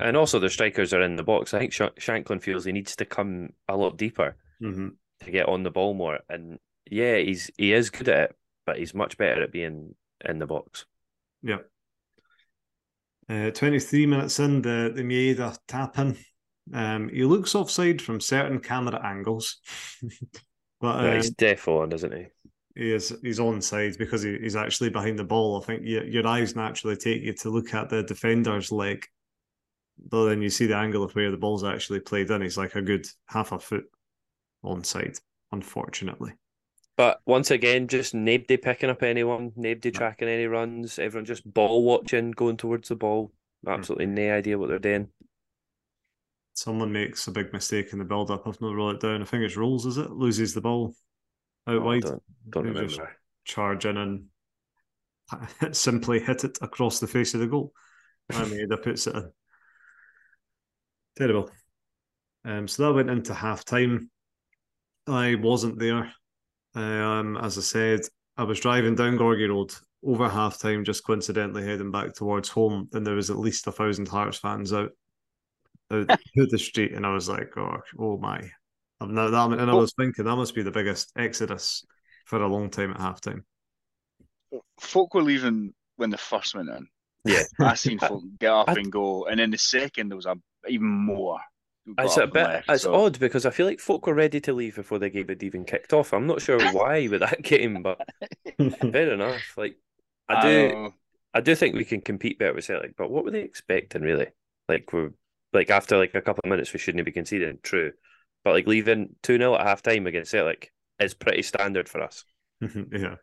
And 0.00 0.16
also 0.16 0.38
the 0.38 0.48
strikers 0.50 0.92
are 0.92 1.02
in 1.02 1.16
the 1.16 1.22
box. 1.24 1.54
I 1.54 1.58
think 1.58 1.72
Sh- 1.72 1.80
Shankland 1.98 2.42
feels 2.42 2.64
he 2.64 2.72
needs 2.72 2.94
to 2.96 3.04
come 3.04 3.50
a 3.68 3.76
lot 3.76 3.96
deeper 3.98 4.36
Mm-hmm. 4.62 4.88
to 5.24 5.30
get 5.32 5.48
on 5.48 5.64
the 5.64 5.70
ball 5.70 5.94
more. 5.94 6.20
And 6.28 6.58
yeah, 6.88 7.16
he's 7.16 7.50
he 7.58 7.72
is 7.72 7.90
good 7.90 8.08
at 8.08 8.30
it, 8.30 8.36
but 8.64 8.78
he's 8.78 8.94
much 8.94 9.18
better 9.18 9.42
at 9.42 9.50
being 9.52 9.94
in 10.28 10.38
the 10.38 10.46
box. 10.46 10.86
Yeah. 11.42 11.58
Uh, 13.28 13.50
23 13.50 14.06
minutes 14.06 14.38
in, 14.38 14.62
the, 14.62 14.92
the 14.94 15.02
Maeda 15.02 15.56
tap 15.66 15.98
in. 15.98 16.16
Um, 16.72 17.08
he 17.08 17.24
looks 17.24 17.54
offside 17.54 18.00
from 18.00 18.20
certain 18.20 18.60
camera 18.60 19.00
angles, 19.04 19.58
but 20.80 21.02
Yeah, 21.02 21.10
uh, 21.10 21.14
he's 21.16 21.30
deaf 21.30 21.68
on, 21.68 21.92
isn't 21.92 22.14
he? 22.14 22.26
he 22.74 22.92
is 22.92 23.16
he's 23.22 23.38
onside 23.38 23.98
because 23.98 24.22
he, 24.22 24.38
he's 24.38 24.56
actually 24.56 24.90
behind 24.90 25.18
the 25.18 25.24
ball. 25.24 25.60
I 25.60 25.64
think 25.64 25.82
your, 25.84 26.04
your 26.04 26.26
eyes 26.26 26.56
naturally 26.56 26.96
take 26.96 27.22
you 27.22 27.32
to 27.34 27.50
look 27.50 27.72
at 27.74 27.88
the 27.88 28.02
defender's 28.02 28.72
leg, 28.72 29.06
but 30.10 30.26
then 30.26 30.42
you 30.42 30.50
see 30.50 30.66
the 30.66 30.76
angle 30.76 31.04
of 31.04 31.14
where 31.14 31.30
the 31.30 31.36
ball's 31.36 31.64
actually 31.64 32.00
played 32.00 32.30
in. 32.30 32.42
He's 32.42 32.58
like 32.58 32.74
a 32.74 32.82
good 32.82 33.06
half 33.28 33.52
a 33.52 33.58
foot 33.58 33.84
onside, 34.64 35.20
unfortunately. 35.52 36.32
But 36.96 37.20
once 37.26 37.50
again, 37.50 37.88
just 37.88 38.14
nobody 38.14 38.56
picking 38.56 38.90
up 38.90 39.02
anyone, 39.02 39.52
nobody 39.56 39.90
tracking 39.90 40.28
any 40.28 40.46
runs, 40.46 40.98
everyone 40.98 41.24
just 41.24 41.50
ball 41.52 41.82
watching, 41.84 42.30
going 42.30 42.56
towards 42.56 42.88
the 42.88 42.96
ball. 42.96 43.32
Absolutely 43.66 44.06
no 44.06 44.34
idea 44.34 44.58
what 44.58 44.68
they're 44.68 44.78
doing. 44.78 45.08
Someone 46.54 46.92
makes 46.92 47.26
a 47.26 47.32
big 47.32 47.52
mistake 47.52 47.92
in 47.92 47.98
the 47.98 48.04
build 48.04 48.30
up. 48.30 48.46
I've 48.46 48.60
not 48.60 48.74
wrote 48.74 48.96
it 48.96 49.00
down. 49.00 49.22
I 49.22 49.24
think 49.24 49.42
it's 49.42 49.56
Rowles, 49.56 49.86
is 49.86 49.98
it? 49.98 50.10
Loses 50.12 50.54
the 50.54 50.60
ball 50.60 50.94
out 51.66 51.76
Oh, 51.76 51.80
wide. 51.82 52.02
don't, 52.02 52.22
don't 52.50 52.64
remember. 52.66 53.16
charge 53.44 53.86
in 53.86 53.96
and 53.96 54.26
simply 55.72 56.20
hit 56.20 56.44
it 56.44 56.58
across 56.60 57.00
the 57.00 57.06
face 57.06 57.34
of 57.34 57.40
the 57.40 57.46
goal. 57.46 57.72
And 58.30 58.50
Maeda 58.52 58.82
puts 58.82 59.06
it 59.06 59.16
in. 59.16 59.32
Terrible. 61.16 61.50
Um, 62.44 62.68
so 62.68 62.84
that 62.84 62.94
went 62.94 63.10
into 63.10 63.34
half 63.34 63.64
time. 63.64 64.10
I 65.06 65.34
wasn't 65.34 65.78
there. 65.78 66.12
Um, 66.74 67.36
as 67.36 67.56
I 67.58 67.60
said, 67.60 68.00
I 68.36 68.44
was 68.44 68.60
driving 68.60 68.94
down 68.94 69.16
Gorgie 69.16 69.48
Road 69.48 69.72
over 70.04 70.28
half 70.28 70.58
time, 70.58 70.84
just 70.84 71.04
coincidentally 71.04 71.64
heading 71.64 71.90
back 71.90 72.14
towards 72.14 72.48
home, 72.48 72.88
and 72.92 73.06
there 73.06 73.14
was 73.14 73.30
at 73.30 73.38
least 73.38 73.66
a 73.66 73.72
thousand 73.72 74.08
Hearts 74.08 74.38
fans 74.38 74.72
out 74.72 74.90
out 75.90 76.08
the 76.34 76.58
street, 76.58 76.92
and 76.92 77.06
I 77.06 77.12
was 77.12 77.28
like, 77.28 77.56
"Oh, 77.56 77.78
oh 77.98 78.18
my!" 78.18 78.50
I've 79.00 79.10
now 79.10 79.30
that, 79.30 79.58
and 79.58 79.70
I 79.70 79.74
was 79.74 79.92
thinking 79.96 80.24
that 80.24 80.36
must 80.36 80.54
be 80.54 80.62
the 80.62 80.70
biggest 80.70 81.12
exodus 81.16 81.84
for 82.26 82.42
a 82.42 82.48
long 82.48 82.70
time 82.70 82.90
at 82.90 82.98
halftime. 82.98 83.42
Folk 84.80 85.14
were 85.14 85.22
leaving 85.22 85.74
when 85.96 86.10
the 86.10 86.16
first 86.18 86.54
went 86.54 86.68
in. 86.68 86.86
Yeah. 87.24 87.42
I 87.60 87.74
seen 87.74 87.98
folk 87.98 88.22
get 88.38 88.52
up 88.52 88.68
I- 88.70 88.74
and 88.74 88.90
go, 88.90 89.26
and 89.26 89.38
then 89.40 89.50
the 89.50 89.58
second 89.58 90.10
there 90.10 90.16
was 90.16 90.26
a 90.26 90.36
even 90.68 90.86
more. 90.88 91.38
Who 91.86 91.94
got 91.94 92.06
It's 92.06 92.16
a 92.16 92.26
bit. 92.26 92.34
left, 92.42 92.70
It's 92.70 92.82
so- 92.84 92.94
odd 92.94 93.18
because 93.18 93.46
I 93.46 93.50
feel 93.50 93.66
like 93.66 93.80
folk 93.80 94.06
were 94.06 94.14
ready 94.14 94.40
to 94.40 94.52
leave 94.52 94.76
before 94.76 94.98
the 94.98 95.10
game 95.10 95.28
had 95.28 95.42
even 95.42 95.64
kicked 95.64 95.92
off. 95.92 96.12
I'm 96.12 96.26
not 96.26 96.40
sure 96.42 96.58
why 96.72 97.08
with 97.08 97.20
that 97.20 97.42
game, 97.42 97.82
but 97.82 98.00
fair 98.58 99.12
enough. 99.12 99.54
Like 99.56 99.76
I 100.28 100.42
do, 100.42 100.68
know. 100.68 100.94
I 101.34 101.40
do 101.40 101.54
think 101.54 101.74
we 101.74 101.84
can 101.84 102.00
compete 102.00 102.38
better 102.38 102.54
with 102.54 102.64
Celtic. 102.64 102.96
But 102.96 103.10
what 103.10 103.24
were 103.24 103.30
they 103.30 103.40
expecting, 103.42 104.02
really? 104.02 104.28
Like 104.68 104.92
we're 104.92 105.10
like 105.52 105.70
after 105.70 105.98
like 105.98 106.14
a 106.14 106.22
couple 106.22 106.40
of 106.44 106.50
minutes, 106.50 106.72
we 106.72 106.78
shouldn't 106.78 107.04
be 107.04 107.12
conceding. 107.12 107.58
True, 107.62 107.92
but 108.44 108.52
like 108.54 108.66
leaving 108.66 109.14
two 109.22 109.36
0 109.38 109.54
at 109.54 109.66
half 109.66 109.82
time 109.82 110.06
against 110.06 110.30
Celtic 110.30 110.72
is 110.98 111.14
pretty 111.14 111.42
standard 111.42 111.88
for 111.88 112.00
us. 112.00 112.24
yeah. 112.60 113.16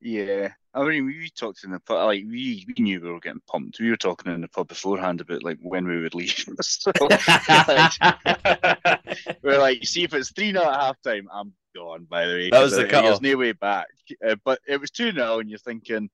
Yeah, 0.00 0.52
I 0.74 0.84
mean, 0.84 1.06
we 1.06 1.28
talked 1.30 1.64
in 1.64 1.72
the 1.72 1.80
pub, 1.80 2.06
like 2.06 2.22
we, 2.28 2.64
we 2.68 2.74
knew 2.82 3.00
we 3.00 3.10
were 3.10 3.18
getting 3.18 3.40
pumped. 3.48 3.80
We 3.80 3.90
were 3.90 3.96
talking 3.96 4.32
in 4.32 4.40
the 4.42 4.48
pub 4.48 4.68
beforehand 4.68 5.20
about 5.20 5.42
like 5.42 5.58
when 5.60 5.86
we 5.88 6.00
would 6.00 6.14
leave. 6.14 6.32
so 6.60 6.92
we're 9.42 9.58
like, 9.58 9.84
see 9.84 10.04
if 10.04 10.14
it's 10.14 10.30
three 10.32 10.52
0 10.52 10.62
at 10.64 10.80
half 10.80 11.00
time, 11.02 11.28
I'm 11.32 11.52
gone. 11.74 12.04
By 12.08 12.26
the 12.26 12.32
way, 12.34 12.50
That 12.50 12.60
was 12.60 12.72
the 12.76 12.84
there- 12.84 13.02
There's 13.02 13.20
no 13.20 13.36
way 13.36 13.52
back. 13.52 13.88
Uh, 14.24 14.36
but 14.44 14.60
it 14.68 14.80
was 14.80 14.90
two 14.90 15.12
0 15.12 15.40
and 15.40 15.50
you're 15.50 15.58
thinking. 15.58 16.10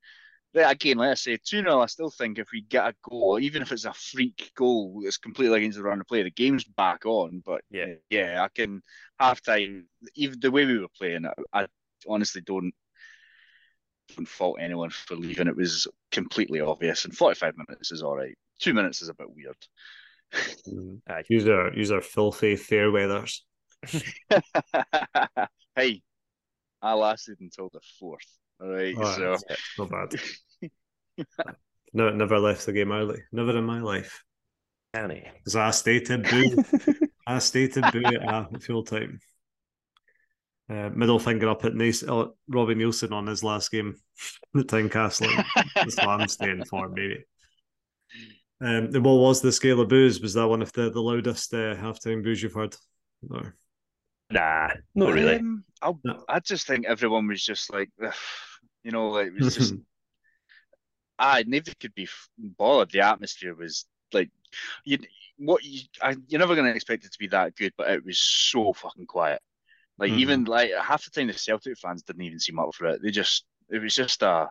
Again, 0.57 0.99
let's 0.99 1.23
say, 1.25 1.37
2 1.37 1.63
0, 1.63 1.81
I 1.81 1.87
still 1.87 2.11
think 2.11 2.39
if 2.39 2.47
we 2.53 2.61
get 2.63 2.87
a 2.87 2.95
goal, 3.11 3.41
even 3.41 3.61
if 3.61 3.73
it's 3.73 3.87
a 3.87 3.93
freak 3.93 4.53
goal 4.55 5.01
it's 5.03 5.19
completely 5.19 5.59
against 5.59 5.77
the 5.79 5.83
run 5.83 6.01
of 6.01 6.07
play, 6.07 6.23
the 6.23 6.31
game's 6.31 6.63
back 6.63 7.05
on. 7.07 7.43
But 7.45 7.63
Yeah. 7.73 7.95
yeah, 8.09 8.41
I 8.41 8.47
can 8.55 8.81
half 9.19 9.43
time, 9.43 9.89
even 10.15 10.39
the 10.39 10.53
way 10.53 10.65
we 10.65 10.79
were 10.79 10.87
playing, 10.97 11.27
I 11.53 11.67
honestly 12.09 12.41
don't 12.41 12.73
don't 14.17 14.29
fault 14.29 14.59
anyone 14.61 14.91
for 14.91 15.17
leaving. 15.17 15.49
It 15.49 15.57
was 15.57 15.87
completely 16.11 16.61
obvious, 16.61 17.05
and 17.05 17.17
45 17.17 17.55
minutes 17.57 17.93
is 17.93 18.03
all 18.03 18.17
right. 18.17 18.37
Two 18.59 18.75
minutes 18.75 19.03
is 19.03 19.09
a 19.09 19.15
bit 19.15 19.29
weird. 19.35 19.57
Mm-hmm. 20.69 21.13
Aye. 21.13 21.23
Use 21.29 21.49
our 21.49 21.73
use 21.75 21.91
our 21.91 22.01
filthy 22.01 22.57
fair 22.57 22.91
weathers. 22.91 23.45
hey, 25.77 26.03
I 26.83 26.95
lasted 26.95 27.39
until 27.41 27.71
the 27.73 27.81
fourth. 27.99 28.27
All 28.61 28.69
right, 28.69 28.97
All 28.97 29.05
so 29.05 29.31
right. 29.33 29.59
Not 29.79 29.91
bad. 29.91 31.27
no, 31.93 32.11
never 32.11 32.39
left 32.39 32.67
the 32.67 32.73
game 32.73 32.93
early. 32.93 33.23
Never 33.33 33.57
in 33.57 33.65
my 33.65 33.81
life. 33.81 34.25
Annie. 34.93 35.27
Because 35.39 35.57
I 35.57 35.71
stated 35.73 36.23
boo. 36.23 36.65
I 37.27 37.39
stated 37.41 37.85
boo 37.93 38.03
at 38.05 38.23
half 38.23 38.63
full 38.63 38.85
time. 38.85 39.19
Uh, 40.69 40.89
middle 40.95 41.19
finger 41.19 41.51
up 41.51 41.65
at 41.65 41.75
nice, 41.75 42.03
uh, 42.03 42.27
Robbie 42.49 42.75
Neilson 42.75 43.13
on 43.13 43.27
his 43.27 43.45
last 43.45 43.71
game, 43.71 43.97
the 44.55 44.65
Tynecastle. 44.65 45.45
That's 45.75 45.97
what 45.97 46.09
I'm 46.09 46.29
staying 46.29 46.65
for, 46.65 46.89
maybe. 46.89 47.25
Um, 48.61 48.91
and 48.95 49.05
what 49.05 49.19
was 49.19 49.43
the 49.43 49.53
scale 49.53 49.81
of 49.81 49.89
boos? 49.89 50.21
Was 50.21 50.35
that 50.35 50.49
one 50.49 50.63
of 50.63 50.73
the, 50.73 50.91
the 50.91 51.03
loudest 51.03 51.53
uh, 51.53 51.77
halftime 51.77 52.25
boos 52.25 52.43
you've 52.43 52.55
heard? 52.55 52.75
Or 53.31 53.55
Nah, 54.31 54.71
not 54.95 55.13
really. 55.13 55.37
Um, 55.37 55.65
I 55.83 55.93
No. 56.03 56.25
I 56.29 56.41
just 56.41 56.67
think 56.67 56.87
everyone 56.87 57.29
was 57.29 57.45
just 57.45 57.73
like, 57.73 57.91
you 58.83 58.91
know, 58.91 59.11
like 59.11 59.29
it 59.29 59.35
was 59.35 59.55
just. 59.55 59.75
I 61.19 61.45
never 61.47 61.71
could 61.79 61.95
be 61.95 62.09
bothered. 62.39 62.91
The 62.91 63.03
atmosphere 63.03 63.55
was 63.55 63.87
like, 64.13 64.31
you 64.85 64.99
what 65.39 65.63
you 65.63 65.83
I, 66.03 66.17
you're 66.27 66.41
never 66.41 66.57
going 66.57 66.67
to 66.67 66.75
expect 66.75 67.05
it 67.05 67.13
to 67.13 67.19
be 67.19 67.29
that 67.29 67.55
good, 67.55 67.73
but 67.77 67.91
it 67.91 68.05
was 68.05 68.19
so 68.19 68.73
fucking 68.73 69.07
quiet. 69.07 69.41
Like 69.99 70.13
Mhm. 70.13 70.19
even 70.19 70.45
like 70.45 70.71
half 70.73 71.05
the 71.05 71.11
time 71.11 71.29
the 71.29 71.33
Celtic 71.35 71.79
fans 71.79 72.03
didn't 72.03 72.23
even 72.23 72.41
seem 72.41 72.59
up 72.59 72.75
for 72.75 72.87
it. 72.87 73.03
They 73.03 73.11
just 73.11 73.45
it 73.71 73.79
was 73.81 73.95
just 73.95 74.23
uh 74.23 74.49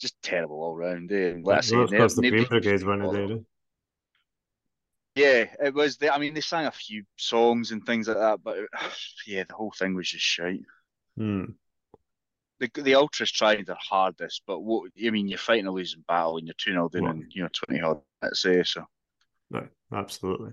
just 0.00 0.20
terrible 0.22 0.62
all 0.62 0.76
round. 0.76 1.10
Eh? 1.12 1.34
Like 1.42 1.62
say, 1.64 1.76
Well, 1.76 1.84
of 1.84 1.90
ne- 1.92 1.98
course, 1.98 2.14
the 2.14 2.30
Green 2.30 2.44
could 2.46 2.84
weren't 2.84 3.12
there. 3.12 3.36
eh? 3.38 3.40
Yeah, 5.16 5.46
it 5.66 5.74
was. 5.74 5.96
They, 5.96 6.10
I 6.10 6.18
mean, 6.18 6.34
they 6.34 6.42
sang 6.42 6.66
a 6.66 6.70
few 6.70 7.04
songs 7.16 7.72
and 7.72 7.84
things 7.84 8.06
like 8.06 8.18
that, 8.18 8.42
but 8.42 8.58
it, 8.58 8.68
yeah, 9.26 9.44
the 9.48 9.54
whole 9.54 9.72
thing 9.76 9.94
was 9.94 10.10
just 10.10 10.24
shite. 10.24 10.60
Hmm. 11.16 11.44
The 12.58 12.70
the 12.74 12.94
ultras 12.94 13.32
tried 13.32 13.66
their 13.66 13.76
hardest, 13.80 14.42
but 14.46 14.60
what 14.60 14.90
I 15.04 15.10
mean, 15.10 15.28
you're 15.28 15.38
fighting 15.38 15.66
a 15.66 15.70
losing 15.72 16.02
battle 16.06 16.36
and 16.38 16.46
you're 16.46 16.54
two 16.58 16.72
0 16.72 16.88
down 16.88 17.04
in 17.08 17.28
you 17.30 17.42
know 17.42 17.48
twenty 17.52 17.80
odd 17.82 18.00
let's 18.22 18.40
say 18.40 18.62
so. 18.62 18.84
No, 19.50 19.66
absolutely. 19.92 20.52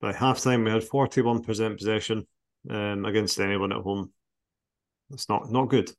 By 0.00 0.12
halftime, 0.12 0.64
we 0.64 0.70
had 0.70 0.84
forty-one 0.84 1.42
percent 1.42 1.78
possession 1.78 2.26
um, 2.70 3.04
against 3.04 3.40
anyone 3.40 3.72
at 3.72 3.82
home. 3.82 4.12
That's 5.10 5.28
not 5.28 5.50
not 5.50 5.68
good. 5.68 5.90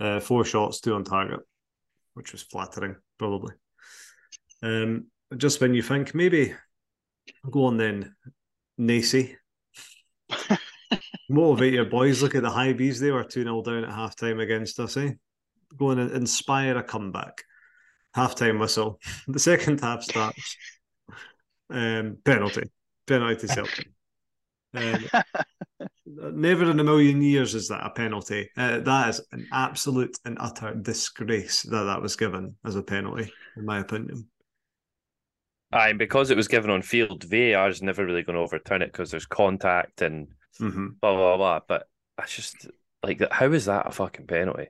Uh, 0.00 0.20
four 0.20 0.44
shots, 0.44 0.80
two 0.80 0.94
on 0.94 1.04
target, 1.04 1.40
which 2.14 2.32
was 2.32 2.42
flattering, 2.42 2.96
probably. 3.18 3.54
Um, 4.62 5.06
just 5.36 5.60
when 5.60 5.74
you 5.74 5.82
think 5.82 6.14
maybe 6.14 6.54
go 7.50 7.66
on 7.66 7.76
then, 7.76 8.14
Nacy. 8.78 9.36
Motivate 11.28 11.72
your 11.72 11.84
boys. 11.86 12.22
Look 12.22 12.34
at 12.34 12.42
the 12.42 12.50
Hibees. 12.50 12.98
They 12.98 13.10
were 13.10 13.24
2 13.24 13.42
0 13.44 13.62
down 13.62 13.84
at 13.84 13.90
halftime 13.90 14.42
against 14.42 14.78
us, 14.80 14.96
eh? 14.96 15.12
Go 15.76 15.90
and 15.90 16.10
inspire 16.12 16.76
a 16.76 16.82
comeback. 16.82 17.42
Halftime 18.16 18.60
whistle. 18.60 19.00
The 19.28 19.38
second 19.38 19.80
half 19.80 20.02
starts. 20.02 20.56
Um, 21.70 22.18
penalty. 22.24 22.70
Penalty 23.06 23.46
to 23.46 23.48
Celtic. 23.48 23.88
Um, 24.76 25.04
never 26.06 26.70
in 26.70 26.80
a 26.80 26.84
million 26.84 27.22
years 27.22 27.54
is 27.54 27.68
that 27.68 27.84
a 27.86 27.90
penalty. 27.90 28.50
Uh, 28.56 28.80
that 28.80 29.08
is 29.10 29.20
an 29.32 29.46
absolute 29.52 30.16
and 30.24 30.36
utter 30.40 30.74
disgrace 30.74 31.62
that 31.62 31.84
that 31.84 32.02
was 32.02 32.16
given 32.16 32.56
as 32.64 32.76
a 32.76 32.82
penalty, 32.82 33.32
in 33.56 33.64
my 33.64 33.80
opinion. 33.80 34.26
Aye, 35.72 35.88
and 35.90 35.98
because 35.98 36.30
it 36.30 36.36
was 36.36 36.46
given 36.48 36.70
on 36.70 36.82
field, 36.82 37.24
VAR 37.24 37.68
is 37.68 37.82
never 37.82 38.04
really 38.04 38.22
going 38.22 38.36
to 38.36 38.42
overturn 38.42 38.82
it 38.82 38.92
because 38.92 39.10
there's 39.10 39.26
contact 39.26 40.02
and 40.02 40.28
Mm-hmm. 40.60 40.86
blah 41.00 41.16
blah 41.16 41.36
blah. 41.36 41.60
But 41.66 41.88
I 42.16 42.26
just 42.26 42.68
like 43.02 43.18
that. 43.18 43.32
How 43.32 43.50
is 43.52 43.64
that 43.64 43.88
a 43.88 43.90
fucking 43.90 44.28
penalty? 44.28 44.68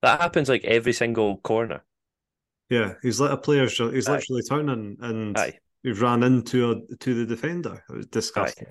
That 0.00 0.18
happens 0.18 0.48
like 0.48 0.64
every 0.64 0.94
single 0.94 1.36
corner. 1.36 1.84
Yeah, 2.70 2.94
he's 3.02 3.20
let 3.20 3.32
a 3.32 3.36
player. 3.36 3.66
He's 3.68 4.08
Aye. 4.08 4.12
literally 4.12 4.42
turning 4.48 4.96
and 5.02 5.36
Aye. 5.36 5.58
he 5.82 5.92
ran 5.92 6.22
into 6.22 6.70
a, 6.70 6.96
to 6.96 7.14
the 7.14 7.26
defender. 7.26 7.84
It 7.90 7.96
was 7.96 8.06
disgusting. 8.06 8.68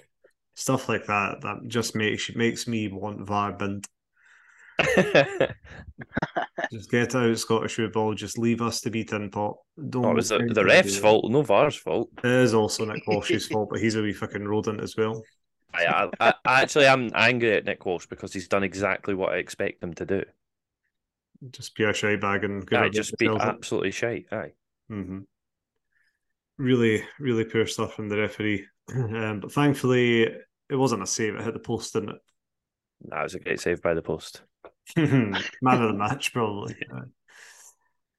Stuff 0.59 0.89
like 0.89 1.05
that 1.05 1.39
that 1.39 1.59
just 1.67 1.95
makes 1.95 2.35
makes 2.35 2.67
me 2.67 2.89
want 2.89 3.25
VAR 3.25 3.53
bint. 3.53 3.87
Just 6.69 6.91
get 6.91 7.15
out 7.15 7.37
Scottish 7.37 7.75
football. 7.75 8.13
Just 8.13 8.37
leave 8.37 8.61
us 8.61 8.81
to 8.81 8.89
be 8.89 9.05
tin 9.05 9.29
pot. 9.29 9.55
Don't. 9.89 10.05
oh, 10.05 10.11
it 10.11 10.15
was 10.15 10.29
the, 10.29 10.39
the 10.39 10.65
ref's 10.65 10.95
do 10.95 11.01
fault, 11.01 11.31
no 11.31 11.43
VAR's 11.43 11.77
fault. 11.77 12.09
It 12.17 12.29
is 12.29 12.53
also 12.53 12.83
Nick 12.83 13.07
Walsh's 13.07 13.47
fault, 13.51 13.69
but 13.71 13.79
he's 13.79 13.95
a 13.95 14.01
wee 14.01 14.11
fucking 14.11 14.45
rodent 14.45 14.81
as 14.81 14.97
well. 14.97 15.23
I, 15.73 16.09
I, 16.19 16.33
I 16.43 16.61
actually 16.61 16.87
am 16.87 17.09
angry 17.15 17.53
at 17.53 17.63
Nick 17.63 17.85
Walsh 17.85 18.07
because 18.07 18.33
he's 18.33 18.49
done 18.49 18.63
exactly 18.63 19.13
what 19.13 19.31
I 19.31 19.37
expect 19.37 19.81
him 19.81 19.93
to 19.93 20.05
do. 20.05 20.23
Just 21.51 21.73
be 21.73 21.85
a 21.85 21.93
shy 21.93 22.17
bag 22.17 22.43
and 22.43 22.65
good 22.65 22.91
just 22.91 23.17
be 23.17 23.29
absolutely 23.29 23.91
shite. 23.91 24.25
Aye. 24.29 24.51
hmm 24.89 25.19
Really, 26.57 27.05
really 27.17 27.45
poor 27.45 27.65
stuff 27.65 27.93
from 27.93 28.09
the 28.09 28.17
referee. 28.17 28.65
Um, 28.91 29.39
but 29.39 29.51
thankfully, 29.51 30.35
it 30.69 30.75
wasn't 30.75 31.03
a 31.03 31.07
save. 31.07 31.35
It 31.35 31.43
hit 31.43 31.53
the 31.53 31.59
post, 31.59 31.93
didn't 31.93 32.09
it? 32.09 32.21
That 33.05 33.23
was 33.23 33.35
a 33.35 33.39
great 33.39 33.59
save 33.59 33.81
by 33.81 33.93
the 33.93 34.01
post. 34.01 34.41
Man 34.97 35.33
of 35.63 35.87
the 35.87 35.93
match, 35.93 36.33
probably. 36.33 36.75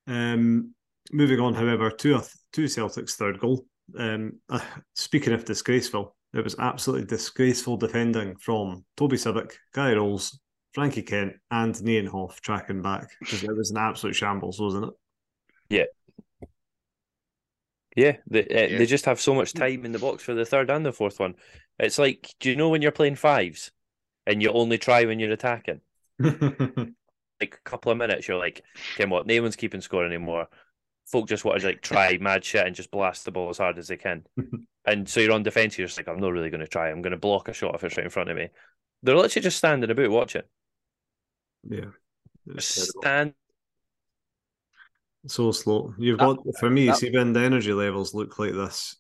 Um, 0.07 0.75
moving 1.13 1.41
on, 1.41 1.55
however, 1.55 1.91
to 1.91 2.17
a, 2.17 2.23
to 2.55 2.69
Celtic's 2.69 3.17
third 3.17 3.39
goal. 3.39 3.67
Um, 3.99 4.41
uh, 4.49 4.61
speaking 4.95 5.33
of 5.33 5.45
disgraceful, 5.45 6.17
it 6.33 6.45
was 6.45 6.57
absolutely 6.59 7.07
disgraceful 7.07 7.77
defending 7.77 8.37
from 8.37 8.85
Toby 8.97 9.17
Sibbick, 9.17 9.53
Kye 9.75 9.95
Rowles, 9.95 10.39
Frankie 10.73 11.03
Kent, 11.03 11.35
and 11.51 11.75
Nieuwenhof 11.75 12.41
tracking 12.41 12.83
back. 12.83 13.09
Just, 13.25 13.45
it 13.45 13.57
was 13.57 13.71
an 13.71 13.79
absolute 13.79 14.15
shambles, 14.15 14.61
wasn't 14.61 14.87
it? 14.87 14.95
Yeah, 15.69 15.85
they 17.97 18.09
uh, 18.11 18.15
Yeah. 18.27 18.79
they 18.79 18.87
just 18.87 19.05
have 19.07 19.21
so 19.21 19.35
much 19.35 19.53
time 19.55 19.85
in 19.85 19.93
the 19.93 19.99
box 19.99 20.23
for 20.23 20.35
the 20.35 20.45
third 20.45 20.71
and 20.71 20.85
the 20.87 20.93
fourth 20.93 21.19
one. 21.21 21.35
It's 21.79 21.99
like, 21.99 22.35
do 22.41 22.51
you 22.51 22.57
know 22.57 22.69
when 22.69 22.83
you're 22.83 22.93
playing 22.93 23.17
fives 23.17 23.73
and 24.27 24.43
you 24.43 24.51
only 24.53 24.79
try 24.79 25.05
when 25.05 25.19
you're 25.21 25.33
attacking? 25.33 25.81
Like 27.41 27.55
a 27.55 27.71
couple 27.71 27.91
of 27.91 27.97
minutes, 27.97 28.29
you're 28.29 28.37
like, 28.37 28.63
okay, 28.95 29.07
what? 29.07 29.27
No 29.27 29.41
one's 29.41 29.57
keeping 29.57 29.81
score 29.81 30.05
anymore. 30.05 30.49
Folk 31.07 31.27
just 31.27 31.43
want 31.43 31.59
to 31.59 31.67
like 31.69 31.81
try 31.81 32.19
mad 32.21 32.45
shit 32.45 32.67
and 32.67 32.77
just 32.77 32.91
blast 32.91 33.25
the 33.25 33.31
ball 33.33 33.49
as 33.49 33.57
hard 33.57 33.79
as 33.79 33.89
they 33.89 33.97
can. 33.97 34.27
and 34.85 35.09
so 35.09 35.21
you're 35.21 35.33
on 35.33 35.43
defense. 35.43 35.79
You're 35.79 35.87
just 35.87 35.97
like, 35.99 36.07
I'm 36.07 36.21
not 36.21 36.33
really 36.33 36.51
going 36.51 36.61
to 36.61 36.69
try. 36.69 36.91
I'm 36.91 37.01
going 37.01 37.13
to 37.13 37.17
block 37.17 37.49
a 37.49 37.55
shot 37.55 37.75
if 37.75 37.83
it's 37.83 37.97
right 37.97 38.05
in 38.05 38.11
front 38.11 38.29
of 38.29 38.37
me. 38.37 38.49
They're 39.03 39.17
literally 39.17 39.43
just 39.43 39.57
standing 39.57 39.91
about 39.91 40.11
watching. 40.11 40.43
yeah. 41.67 41.87
It's 42.47 42.75
Just 42.75 42.93
terrible. 43.01 43.01
stand. 43.03 43.35
So 45.27 45.53
slow. 45.53 45.95
You've 45.99 46.19
That- 46.19 46.37
got 46.37 46.59
for 46.59 46.71
me. 46.71 46.87
that- 46.87 46.97
see 46.97 47.11
when 47.11 47.33
the 47.33 47.41
energy 47.41 47.73
levels 47.73 48.15
look 48.15 48.39
like 48.39 48.53
this 48.53 48.97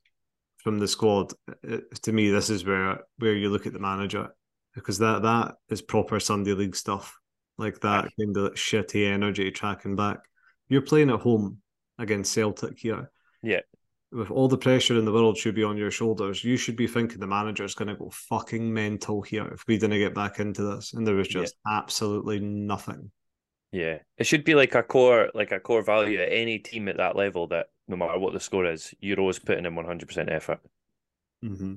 from 0.58 0.78
the 0.78 0.88
squad. 0.88 1.32
It, 1.62 1.84
to 2.02 2.12
me, 2.12 2.30
this 2.30 2.50
is 2.50 2.64
where 2.64 3.04
where 3.18 3.34
you 3.34 3.48
look 3.50 3.66
at 3.66 3.72
the 3.72 3.78
manager 3.78 4.28
because 4.74 4.98
that 4.98 5.22
that 5.22 5.56
is 5.68 5.82
proper 5.82 6.20
Sunday 6.20 6.52
league 6.52 6.76
stuff. 6.76 7.16
Like 7.58 7.80
that 7.80 8.04
Aye. 8.06 8.10
kind 8.18 8.36
of 8.36 8.52
shitty 8.54 9.06
energy 9.06 9.50
tracking 9.50 9.96
back. 9.96 10.20
You're 10.68 10.82
playing 10.82 11.10
at 11.10 11.20
home 11.20 11.60
against 11.98 12.32
Celtic 12.32 12.78
here. 12.78 13.10
Yeah. 13.42 13.60
With 14.12 14.30
all 14.30 14.48
the 14.48 14.58
pressure 14.58 14.98
in 14.98 15.04
the 15.04 15.12
world 15.12 15.36
should 15.36 15.54
be 15.54 15.62
on 15.64 15.76
your 15.76 15.90
shoulders, 15.90 16.42
you 16.42 16.56
should 16.56 16.76
be 16.76 16.86
thinking 16.86 17.20
the 17.20 17.26
manager's 17.26 17.74
going 17.74 17.88
to 17.88 17.94
go 17.94 18.10
fucking 18.10 18.72
mental 18.72 19.22
here 19.22 19.46
if 19.52 19.64
we 19.68 19.78
didn't 19.78 19.98
get 19.98 20.14
back 20.14 20.40
into 20.40 20.62
this. 20.62 20.94
And 20.94 21.06
there 21.06 21.14
was 21.14 21.32
Yeah. 21.32 21.42
just 21.42 21.56
absolutely 21.66 22.40
nothing. 22.40 23.10
Yeah, 23.72 23.98
it 24.18 24.24
should 24.24 24.44
be 24.44 24.54
like 24.54 24.74
a 24.74 24.82
core, 24.82 25.30
like 25.34 25.52
a 25.52 25.60
core 25.60 25.82
value 25.82 26.18
at 26.20 26.32
any 26.32 26.58
team 26.58 26.88
at 26.88 26.96
that 26.96 27.14
level. 27.16 27.46
That 27.48 27.66
no 27.86 27.96
matter 27.96 28.18
what 28.18 28.32
the 28.32 28.40
score 28.40 28.66
is, 28.66 28.92
you're 29.00 29.20
always 29.20 29.38
putting 29.38 29.64
in 29.64 29.74
100 29.74 30.06
percent 30.08 30.30
effort. 30.30 30.60
Mm-hmm. 31.44 31.74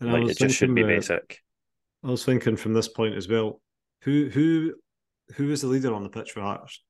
And 0.00 0.12
Like 0.12 0.30
it 0.30 0.38
just 0.38 0.56
should 0.56 0.74
be 0.74 0.82
basic. 0.82 1.40
I 2.04 2.08
was 2.08 2.24
thinking 2.24 2.56
from 2.56 2.74
this 2.74 2.88
point 2.88 3.16
as 3.16 3.28
well, 3.28 3.60
who 4.02 4.28
who 4.28 4.74
who 5.34 5.50
is 5.50 5.62
the 5.62 5.68
leader 5.68 5.94
on 5.94 6.02
the 6.02 6.08
pitch 6.08 6.32
for 6.32 6.40
Hearts? 6.40 6.82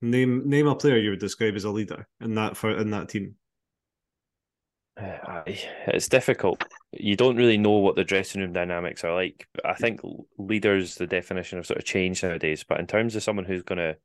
Name 0.00 0.48
name 0.48 0.66
a 0.66 0.74
player 0.74 0.96
you 0.96 1.10
would 1.10 1.20
describe 1.20 1.54
as 1.54 1.64
a 1.64 1.70
leader 1.70 2.08
in 2.20 2.34
that 2.34 2.56
for 2.56 2.76
in 2.76 2.90
that 2.90 3.08
team. 3.08 3.36
Aye, 4.96 5.60
It's 5.86 6.08
difficult. 6.08 6.64
You 6.92 7.16
don't 7.16 7.36
really 7.36 7.56
know 7.58 7.78
what 7.78 7.96
the 7.96 8.04
dressing 8.04 8.40
room 8.42 8.52
dynamics 8.52 9.02
are 9.04 9.14
like. 9.14 9.48
I 9.64 9.74
think 9.74 10.00
leaders, 10.38 10.96
the 10.96 11.06
definition 11.06 11.58
of 11.58 11.66
sort 11.66 11.78
of 11.78 11.84
change 11.84 12.22
nowadays. 12.22 12.64
But 12.68 12.80
in 12.80 12.86
terms 12.86 13.16
of 13.16 13.22
someone 13.22 13.46
who's 13.46 13.62
going 13.62 13.78
to 13.78 13.96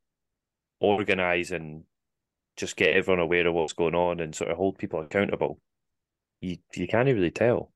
organize 0.80 1.52
and 1.52 1.84
just 2.56 2.78
get 2.78 2.96
everyone 2.96 3.20
aware 3.20 3.46
of 3.46 3.54
what's 3.54 3.74
going 3.74 3.96
on 3.96 4.20
and 4.20 4.34
sort 4.34 4.52
of 4.52 4.58
hold 4.58 4.78
people 4.78 5.02
accountable, 5.02 5.60
you 6.42 6.58
you 6.76 6.88
can't 6.88 7.08
really 7.08 7.32
tell, 7.32 7.72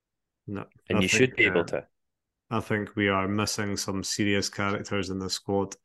No, 0.48 0.66
and 0.90 1.00
I 1.00 1.02
you 1.02 1.08
should 1.08 1.36
think, 1.36 1.38
be 1.38 1.46
able 1.46 1.62
uh, 1.62 1.66
to. 1.66 1.88
I 2.50 2.60
think 2.60 2.96
we 2.96 3.10
are 3.10 3.28
missing 3.28 3.78
some 3.78 4.04
serious 4.04 4.50
characters 4.50 5.10
in 5.10 5.20
the 5.20 5.30
squad. 5.30 5.76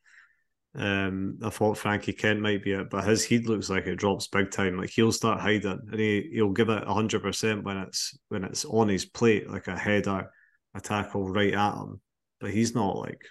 Um, 0.77 1.39
I 1.43 1.49
thought 1.49 1.79
Frankie 1.79 2.13
Kent 2.13 2.41
might 2.41 2.63
be 2.63 2.73
it, 2.73 2.91
but 2.91 3.05
his 3.05 3.25
heat 3.25 3.49
looks 3.49 3.71
like 3.71 3.87
it 3.87 3.97
drops 3.97 4.27
big 4.29 4.51
time. 4.51 4.77
Like 4.77 4.91
he'll 4.91 5.13
start 5.13 5.41
hiding, 5.41 5.81
and 5.91 5.99
he 5.99 6.29
he'll 6.33 6.53
give 6.53 6.69
it 6.69 6.85
hundred 6.85 7.23
percent 7.23 7.65
when 7.65 7.79
it's 7.79 8.17
when 8.29 8.45
it's 8.45 8.65
on 8.67 8.89
his 8.89 9.07
plate, 9.07 9.49
like 9.49 9.69
a 9.69 9.79
header, 9.79 10.31
a 10.75 10.81
tackle 10.81 11.31
right 11.31 11.55
at 11.55 11.75
him. 11.75 12.01
But 12.41 12.51
he's 12.51 12.75
not 12.75 12.99
like 12.99 13.25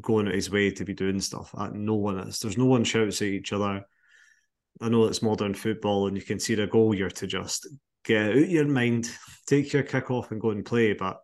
going 0.00 0.28
out 0.28 0.34
his 0.34 0.50
way 0.50 0.70
to 0.70 0.84
be 0.84 0.94
doing 0.94 1.20
stuff. 1.20 1.52
No 1.72 1.94
one 1.96 2.20
is. 2.20 2.38
There's 2.38 2.58
no 2.58 2.66
one 2.66 2.84
shouts 2.84 3.20
at 3.22 3.28
each 3.28 3.52
other. 3.52 3.84
I 4.80 4.88
know 4.88 5.04
it's 5.06 5.22
modern 5.22 5.54
football, 5.54 6.06
and 6.06 6.16
you 6.16 6.22
can 6.22 6.38
see 6.38 6.54
the 6.54 6.68
goal. 6.68 6.94
You're 6.94 7.10
to 7.10 7.26
just 7.26 7.66
get 8.04 8.30
out 8.30 8.48
your 8.48 8.66
mind, 8.66 9.10
take 9.46 9.72
your 9.72 9.82
kick 9.82 10.10
off, 10.12 10.30
and 10.30 10.40
go 10.40 10.50
and 10.50 10.64
play. 10.64 10.92
But 10.92 11.18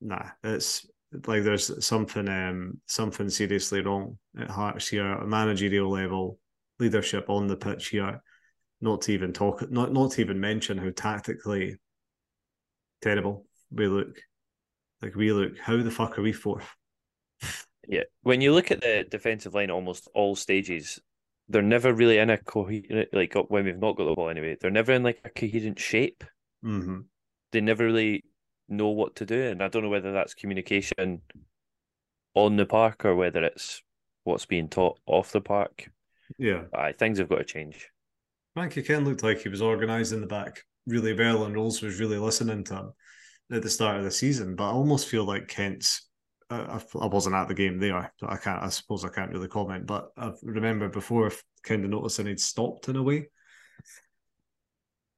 nah, 0.00 0.26
it's 0.44 0.86
like 1.26 1.44
there's 1.44 1.84
something 1.84 2.28
um 2.28 2.80
something 2.86 3.28
seriously 3.28 3.80
wrong 3.80 4.18
at 4.38 4.50
Hearts 4.50 4.88
here, 4.88 5.06
a 5.06 5.26
managerial 5.26 5.90
level, 5.90 6.38
leadership 6.78 7.28
on 7.28 7.46
the 7.46 7.56
pitch 7.56 7.88
here. 7.88 8.22
Not 8.80 9.02
to 9.02 9.12
even 9.12 9.32
talk, 9.32 9.70
not 9.70 9.92
not 9.92 10.12
to 10.12 10.20
even 10.20 10.38
mention 10.38 10.78
how 10.78 10.90
tactically 10.94 11.76
terrible 13.00 13.46
we 13.70 13.86
look. 13.86 14.18
Like 15.00 15.14
we 15.14 15.32
look, 15.32 15.58
how 15.58 15.76
the 15.82 15.90
fuck 15.90 16.18
are 16.18 16.22
we 16.22 16.32
fourth? 16.32 16.68
Yeah, 17.88 18.02
when 18.22 18.40
you 18.40 18.52
look 18.52 18.72
at 18.72 18.80
the 18.80 19.04
defensive 19.08 19.54
line, 19.54 19.70
almost 19.70 20.08
all 20.12 20.34
stages, 20.34 20.98
they're 21.48 21.62
never 21.62 21.94
really 21.94 22.18
in 22.18 22.30
a 22.30 22.36
coherent. 22.36 23.10
Like 23.12 23.34
when 23.48 23.64
we've 23.64 23.78
not 23.78 23.96
got 23.96 24.06
the 24.06 24.14
ball 24.14 24.28
anyway, 24.28 24.56
they're 24.60 24.72
never 24.72 24.92
in 24.92 25.04
like 25.04 25.20
a 25.24 25.30
coherent 25.30 25.78
shape. 25.78 26.24
Mm-hmm. 26.64 27.02
They 27.52 27.60
never 27.60 27.84
really 27.84 28.24
know 28.68 28.88
what 28.88 29.16
to 29.16 29.26
do, 29.26 29.42
and 29.44 29.62
I 29.62 29.68
don't 29.68 29.82
know 29.82 29.88
whether 29.88 30.12
that's 30.12 30.34
communication 30.34 31.20
on 32.34 32.56
the 32.56 32.66
park 32.66 33.04
or 33.04 33.14
whether 33.14 33.42
it's 33.42 33.82
what's 34.24 34.46
being 34.46 34.68
taught 34.68 34.98
off 35.06 35.32
the 35.32 35.40
park. 35.40 35.90
Yeah, 36.38 36.64
Aye, 36.74 36.92
things 36.92 37.18
have 37.18 37.28
got 37.28 37.38
to 37.38 37.44
change. 37.44 37.88
Frankie 38.54 38.82
Ken 38.82 39.04
looked 39.04 39.22
like 39.22 39.40
he 39.40 39.48
was 39.48 39.62
organised 39.62 40.12
in 40.12 40.20
the 40.20 40.26
back 40.26 40.64
really 40.86 41.14
well, 41.14 41.44
and 41.44 41.54
Rowles 41.54 41.82
was 41.82 42.00
really 42.00 42.18
listening 42.18 42.64
to 42.64 42.74
him 42.74 42.92
at 43.52 43.62
the 43.62 43.70
start 43.70 43.98
of 43.98 44.04
the 44.04 44.10
season. 44.10 44.56
But 44.56 44.70
I 44.70 44.72
almost 44.72 45.08
feel 45.08 45.24
like 45.24 45.48
Kent's 45.48 46.06
I, 46.48 46.80
I 47.00 47.06
wasn't 47.06 47.34
at 47.34 47.48
the 47.48 47.54
game 47.54 47.78
there, 47.78 48.12
so 48.18 48.28
I 48.28 48.36
can't. 48.36 48.62
I 48.62 48.68
suppose 48.68 49.04
I 49.04 49.08
can't 49.08 49.32
really 49.32 49.48
comment. 49.48 49.86
But 49.86 50.10
I 50.16 50.32
remember 50.42 50.88
before 50.88 51.32
kind 51.64 51.84
of 51.84 51.90
noticing 51.90 52.26
he'd 52.26 52.40
stopped 52.40 52.88
in 52.88 52.96
a 52.96 53.02
way. 53.02 53.28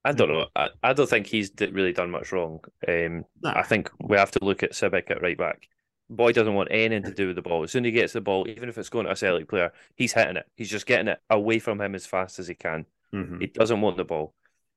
I 0.05 0.13
don't 0.13 0.29
know. 0.29 0.47
I, 0.55 0.69
I 0.83 0.93
don't 0.93 1.09
think 1.09 1.27
he's 1.27 1.51
really 1.59 1.93
done 1.93 2.11
much 2.11 2.33
wrong. 2.33 2.61
Um. 2.87 3.25
I 3.45 3.63
think 3.63 3.91
we 4.01 4.17
have 4.17 4.31
to 4.33 4.45
look 4.45 4.63
at 4.63 4.73
Sibbick 4.73 5.11
at 5.11 5.23
right 5.23 5.37
back. 5.37 5.69
Boy 6.11 6.33
doesn't 6.33 6.55
want 6.55 6.69
anything 6.71 7.03
to 7.03 7.13
do 7.13 7.27
with 7.27 7.37
the 7.37 7.43
ball. 7.43 7.65
As 7.65 7.73
soon 7.73 7.85
as 7.85 7.89
he 7.89 7.93
gets 7.93 8.15
the 8.15 8.23
ball, 8.23 8.49
even 8.49 8.69
if 8.69 8.79
it's 8.79 8.89
going 8.89 9.05
to 9.05 9.13
a 9.13 9.17
Celtic 9.17 9.49
player, 9.49 9.73
he's 9.95 10.13
hitting 10.13 10.37
it. 10.37 10.47
He's 10.57 10.71
just 10.71 10.87
getting 10.87 11.09
it 11.09 11.21
away 11.29 11.59
from 11.59 11.81
him 11.81 11.95
as 11.95 12.07
fast 12.07 12.39
as 12.39 12.49
he 12.49 12.55
can. 12.55 12.87
Mm-hmm. 13.13 13.41
He 13.41 13.47
doesn't 13.49 13.81
want 13.81 13.99
the 13.99 14.05
ball. 14.05 14.35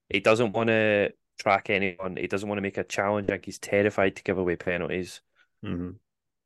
He 0.09 0.19
doesn't 0.19 0.51
want 0.51 0.67
to 0.67 1.13
track 1.39 1.69
anyone. 1.69 2.17
He 2.17 2.27
doesn't 2.27 2.49
want 2.49 2.57
to 2.57 2.63
make 2.63 2.77
a 2.77 2.83
challenge. 2.83 3.29
Like 3.29 3.45
he's 3.45 3.59
terrified 3.59 4.17
to 4.17 4.23
give 4.23 4.37
away 4.37 4.57
penalties 4.57 5.21
mm-hmm. 5.65 5.91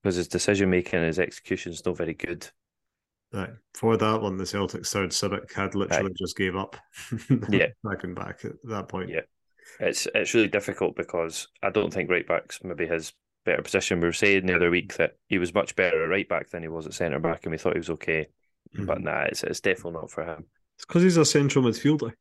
because 0.03 0.15
his 0.15 0.27
decision 0.27 0.69
making 0.69 0.99
and 0.99 1.07
his 1.07 1.19
execution 1.19 1.71
is 1.71 1.83
not 1.83 1.97
very 1.97 2.13
good. 2.13 2.47
Right. 3.35 3.49
For 3.73 3.97
that 3.97 4.21
one, 4.21 4.37
the 4.37 4.45
Celtics 4.45 4.87
third 4.87 5.09
Sibbick 5.09 5.51
had 5.51 5.75
literally 5.75 6.05
right. 6.05 6.15
just 6.17 6.37
gave 6.37 6.55
up. 6.55 6.77
yeah. 7.49 7.67
Back 7.83 8.05
and 8.05 8.15
back 8.15 8.45
at 8.45 8.53
that 8.63 8.87
point. 8.87 9.09
Yeah. 9.09 9.21
It's 9.81 10.07
it's 10.15 10.33
really 10.33 10.47
difficult 10.47 10.95
because 10.95 11.49
I 11.61 11.69
don't 11.69 11.93
think 11.93 12.09
right 12.09 12.25
back's 12.25 12.63
maybe 12.63 12.87
his 12.87 13.11
better 13.43 13.61
position. 13.61 13.99
We 13.99 14.07
were 14.07 14.13
saying 14.13 14.45
the 14.45 14.55
other 14.55 14.69
week 14.69 14.95
that 14.95 15.17
he 15.27 15.37
was 15.37 15.53
much 15.53 15.75
better 15.75 16.03
at 16.03 16.09
right 16.09 16.27
back 16.29 16.49
than 16.49 16.61
he 16.61 16.69
was 16.69 16.85
at 16.85 16.93
centre 16.93 17.19
back, 17.19 17.43
and 17.43 17.51
we 17.51 17.57
thought 17.57 17.73
he 17.73 17.79
was 17.79 17.89
okay. 17.89 18.27
Mm-hmm. 18.73 18.85
But 18.85 19.01
nah, 19.01 19.23
it's 19.23 19.43
it's 19.43 19.59
definitely 19.59 19.99
not 19.99 20.11
for 20.11 20.23
him. 20.23 20.45
It's 20.77 20.85
because 20.85 21.03
he's 21.03 21.17
a 21.17 21.25
central 21.25 21.65
midfielder. 21.65 22.13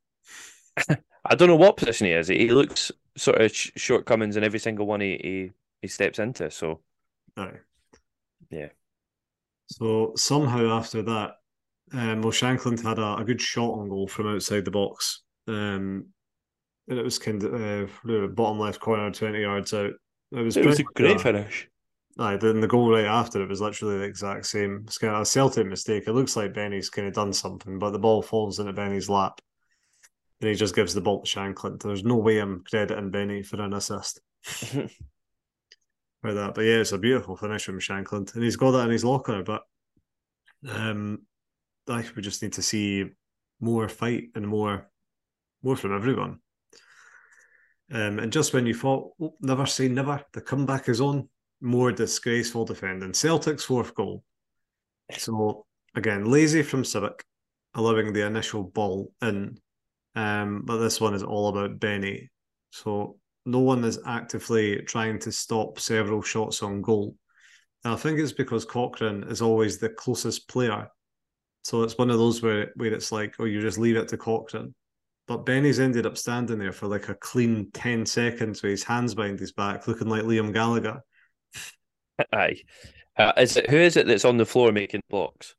I 1.24 1.34
don't 1.36 1.48
know 1.48 1.56
what 1.56 1.76
position 1.76 2.08
he 2.08 2.12
is. 2.12 2.26
He 2.26 2.50
looks 2.50 2.90
sort 3.16 3.40
of 3.40 3.54
sh- 3.54 3.70
shortcomings 3.76 4.36
in 4.36 4.42
every 4.42 4.58
single 4.58 4.86
one 4.86 5.00
he, 5.00 5.20
he 5.22 5.50
he 5.80 5.88
steps 5.88 6.18
into. 6.18 6.50
So, 6.50 6.80
Aye. 7.36 7.60
yeah. 8.50 8.70
So 9.66 10.12
somehow 10.16 10.76
after 10.76 11.02
that, 11.02 11.32
um, 11.92 12.22
well, 12.22 12.32
Shankland 12.32 12.82
had 12.82 12.98
a, 12.98 13.16
a, 13.16 13.24
good 13.24 13.40
shot 13.40 13.78
on 13.78 13.88
goal 13.88 14.08
from 14.08 14.26
outside 14.26 14.64
the 14.64 14.70
box. 14.70 15.22
Um, 15.46 16.06
and 16.88 16.98
it 16.98 17.04
was 17.04 17.18
kind 17.18 17.42
of 17.42 17.90
uh, 18.08 18.26
bottom 18.28 18.58
left 18.58 18.80
corner, 18.80 19.10
20 19.10 19.40
yards 19.40 19.72
out. 19.72 19.92
It 20.32 20.40
was, 20.40 20.56
it 20.56 20.66
was 20.66 20.80
a 20.80 20.84
great 20.84 21.20
finish. 21.20 21.68
Aye, 22.18 22.36
then 22.36 22.60
the 22.60 22.68
goal 22.68 22.90
right 22.90 23.04
after 23.04 23.42
it 23.42 23.48
was 23.48 23.60
literally 23.60 23.98
the 23.98 24.04
exact 24.04 24.46
same. 24.46 24.84
It's 24.86 24.98
kind 24.98 25.14
of 25.14 25.22
a 25.22 25.26
Celtic 25.26 25.66
mistake. 25.66 26.04
It 26.06 26.12
looks 26.12 26.36
like 26.36 26.54
Beni's 26.54 26.90
kind 26.90 27.08
of 27.08 27.14
done 27.14 27.32
something, 27.32 27.78
but 27.78 27.90
the 27.90 27.98
ball 27.98 28.22
falls 28.22 28.58
into 28.58 28.72
Beni's 28.72 29.08
lap. 29.08 29.40
And 30.40 30.50
he 30.50 30.56
just 30.56 30.74
gives 30.74 30.94
the 30.94 31.00
ball 31.00 31.22
to 31.22 31.28
Shankland. 31.28 31.82
There's 31.82 32.04
no 32.04 32.16
way 32.16 32.38
I'm 32.38 32.62
crediting 32.68 33.10
Beni 33.10 33.42
for 33.42 33.60
an 33.60 33.72
assist. 33.72 34.20
for 36.24 36.32
that. 36.32 36.54
But 36.54 36.62
yeah, 36.62 36.76
it's 36.76 36.92
a 36.92 36.98
beautiful 36.98 37.36
finish 37.36 37.64
from 37.64 37.78
Shankland, 37.78 38.34
and 38.34 38.42
he's 38.42 38.56
got 38.56 38.70
that 38.70 38.86
in 38.86 38.90
his 38.90 39.04
locker. 39.04 39.42
But 39.42 39.62
um, 40.66 41.18
I 41.86 42.00
think 42.00 42.16
we 42.16 42.22
just 42.22 42.42
need 42.42 42.54
to 42.54 42.62
see 42.62 43.10
more 43.60 43.90
fight 43.90 44.30
and 44.34 44.48
more, 44.48 44.88
more 45.62 45.76
from 45.76 45.94
everyone. 45.94 46.38
Um, 47.92 48.18
and 48.18 48.32
just 48.32 48.54
when 48.54 48.64
you 48.64 48.72
thought, 48.72 49.12
oh, 49.20 49.34
never 49.42 49.66
say 49.66 49.88
never, 49.88 50.24
the 50.32 50.40
comeback 50.40 50.88
is 50.88 51.02
on. 51.02 51.28
More 51.60 51.92
disgraceful 51.92 52.64
defending. 52.64 53.12
Celtic's 53.12 53.64
fourth 53.64 53.94
goal. 53.94 54.24
So 55.18 55.66
again, 55.94 56.24
lazy 56.24 56.62
from 56.62 56.84
Sibbick, 56.84 57.20
allowing 57.74 58.14
the 58.14 58.26
initial 58.26 58.62
ball 58.62 59.12
in. 59.20 59.58
Um, 60.14 60.62
but 60.64 60.78
this 60.78 61.02
one 61.02 61.12
is 61.12 61.22
all 61.22 61.48
about 61.48 61.78
Beni. 61.78 62.30
So 62.70 63.18
no 63.46 63.60
one 63.60 63.84
is 63.84 63.98
actively 64.06 64.82
trying 64.82 65.18
to 65.20 65.32
stop 65.32 65.78
several 65.78 66.22
shots 66.22 66.62
on 66.62 66.82
goal. 66.82 67.16
And 67.84 67.92
I 67.92 67.96
think 67.96 68.18
it's 68.18 68.32
because 68.32 68.64
Cochrane 68.64 69.24
is 69.24 69.42
always 69.42 69.78
the 69.78 69.90
closest 69.90 70.48
player. 70.48 70.88
So 71.62 71.82
it's 71.82 71.98
one 71.98 72.10
of 72.10 72.18
those 72.18 72.42
where, 72.42 72.72
where 72.76 72.92
it's 72.92 73.12
like, 73.12 73.34
oh, 73.38 73.44
you 73.44 73.60
just 73.60 73.78
leave 73.78 73.96
it 73.96 74.08
to 74.08 74.16
Cochrane. 74.16 74.74
But 75.26 75.46
Beni's 75.46 75.80
ended 75.80 76.06
up 76.06 76.18
standing 76.18 76.58
there 76.58 76.72
for 76.72 76.86
like 76.86 77.08
a 77.08 77.14
clean 77.14 77.70
10 77.72 78.04
seconds 78.04 78.62
with 78.62 78.70
his 78.70 78.84
hands 78.84 79.14
behind 79.14 79.40
his 79.40 79.52
back, 79.52 79.86
looking 79.86 80.08
like 80.08 80.22
Liam 80.22 80.52
Gallagher. 80.52 81.02
Aye. 82.32 82.56
Uh, 83.16 83.32
is 83.38 83.56
it, 83.56 83.70
who 83.70 83.76
is 83.76 83.96
it 83.96 84.06
that's 84.06 84.24
on 84.24 84.36
the 84.36 84.44
floor 84.44 84.72
making 84.72 85.02
blocks? 85.08 85.54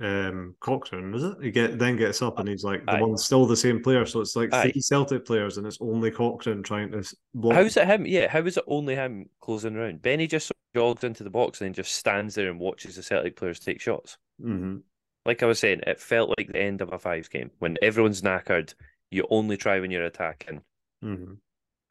Um, 0.00 0.54
Cochrane, 0.60 1.12
is 1.14 1.24
it? 1.24 1.36
He 1.42 1.50
get 1.50 1.78
then 1.78 1.96
gets 1.96 2.22
up 2.22 2.38
and 2.38 2.48
he's 2.48 2.62
like 2.62 2.84
the 2.86 2.92
Aye. 2.92 3.00
one's 3.00 3.24
still 3.24 3.46
the 3.46 3.56
same 3.56 3.82
player, 3.82 4.06
so 4.06 4.20
it's 4.20 4.36
like 4.36 4.52
Aye. 4.52 4.70
three 4.70 4.80
Celtic 4.80 5.24
players 5.26 5.58
and 5.58 5.66
it's 5.66 5.78
only 5.80 6.10
Cochrane 6.10 6.62
trying 6.62 6.92
to 6.92 7.02
block. 7.34 7.54
How's 7.54 7.76
it 7.76 7.86
him? 7.86 8.06
Yeah, 8.06 8.28
how 8.28 8.40
is 8.40 8.56
it 8.56 8.64
only 8.68 8.94
him 8.94 9.28
closing 9.40 9.74
around? 9.74 10.02
Beni 10.02 10.28
just 10.28 10.52
jogs 10.74 11.02
into 11.02 11.24
the 11.24 11.30
box 11.30 11.60
and 11.60 11.66
then 11.66 11.74
just 11.74 11.94
stands 11.94 12.34
there 12.36 12.48
and 12.48 12.60
watches 12.60 12.94
the 12.94 13.02
Celtic 13.02 13.36
players 13.36 13.58
take 13.58 13.80
shots. 13.80 14.18
Mm-hmm. 14.40 14.78
Like 15.26 15.42
I 15.42 15.46
was 15.46 15.58
saying, 15.58 15.80
it 15.86 16.00
felt 16.00 16.32
like 16.38 16.52
the 16.52 16.62
end 16.62 16.80
of 16.80 16.92
a 16.92 16.98
fives 16.98 17.28
game 17.28 17.50
when 17.58 17.76
everyone's 17.82 18.22
knackered. 18.22 18.74
You 19.10 19.26
only 19.30 19.56
try 19.56 19.80
when 19.80 19.90
you're 19.90 20.04
attacking. 20.04 20.60
Mm-hmm. 21.04 21.34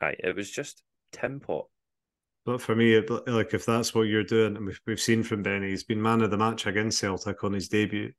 Aye, 0.01 0.15
it 0.19 0.35
was 0.35 0.49
just 0.49 0.81
Tim 1.11 1.39
Pot. 1.39 1.67
But 2.47 2.61
for 2.61 2.77
me, 2.77 2.97
like 3.27 3.53
if 3.53 3.65
that's 3.65 3.93
what 3.93 4.03
you're 4.03 4.23
doing, 4.23 4.55
and 4.55 4.65
we've, 4.65 4.79
we've 4.87 5.01
seen 5.01 5.21
from 5.21 5.43
Beni, 5.43 5.69
he's 5.69 5.83
been 5.83 6.01
man 6.01 6.21
of 6.21 6.31
the 6.31 6.37
match 6.37 6.65
against 6.65 6.97
Celtic 6.97 7.43
on 7.43 7.51
his 7.51 7.67
debut. 7.67 8.13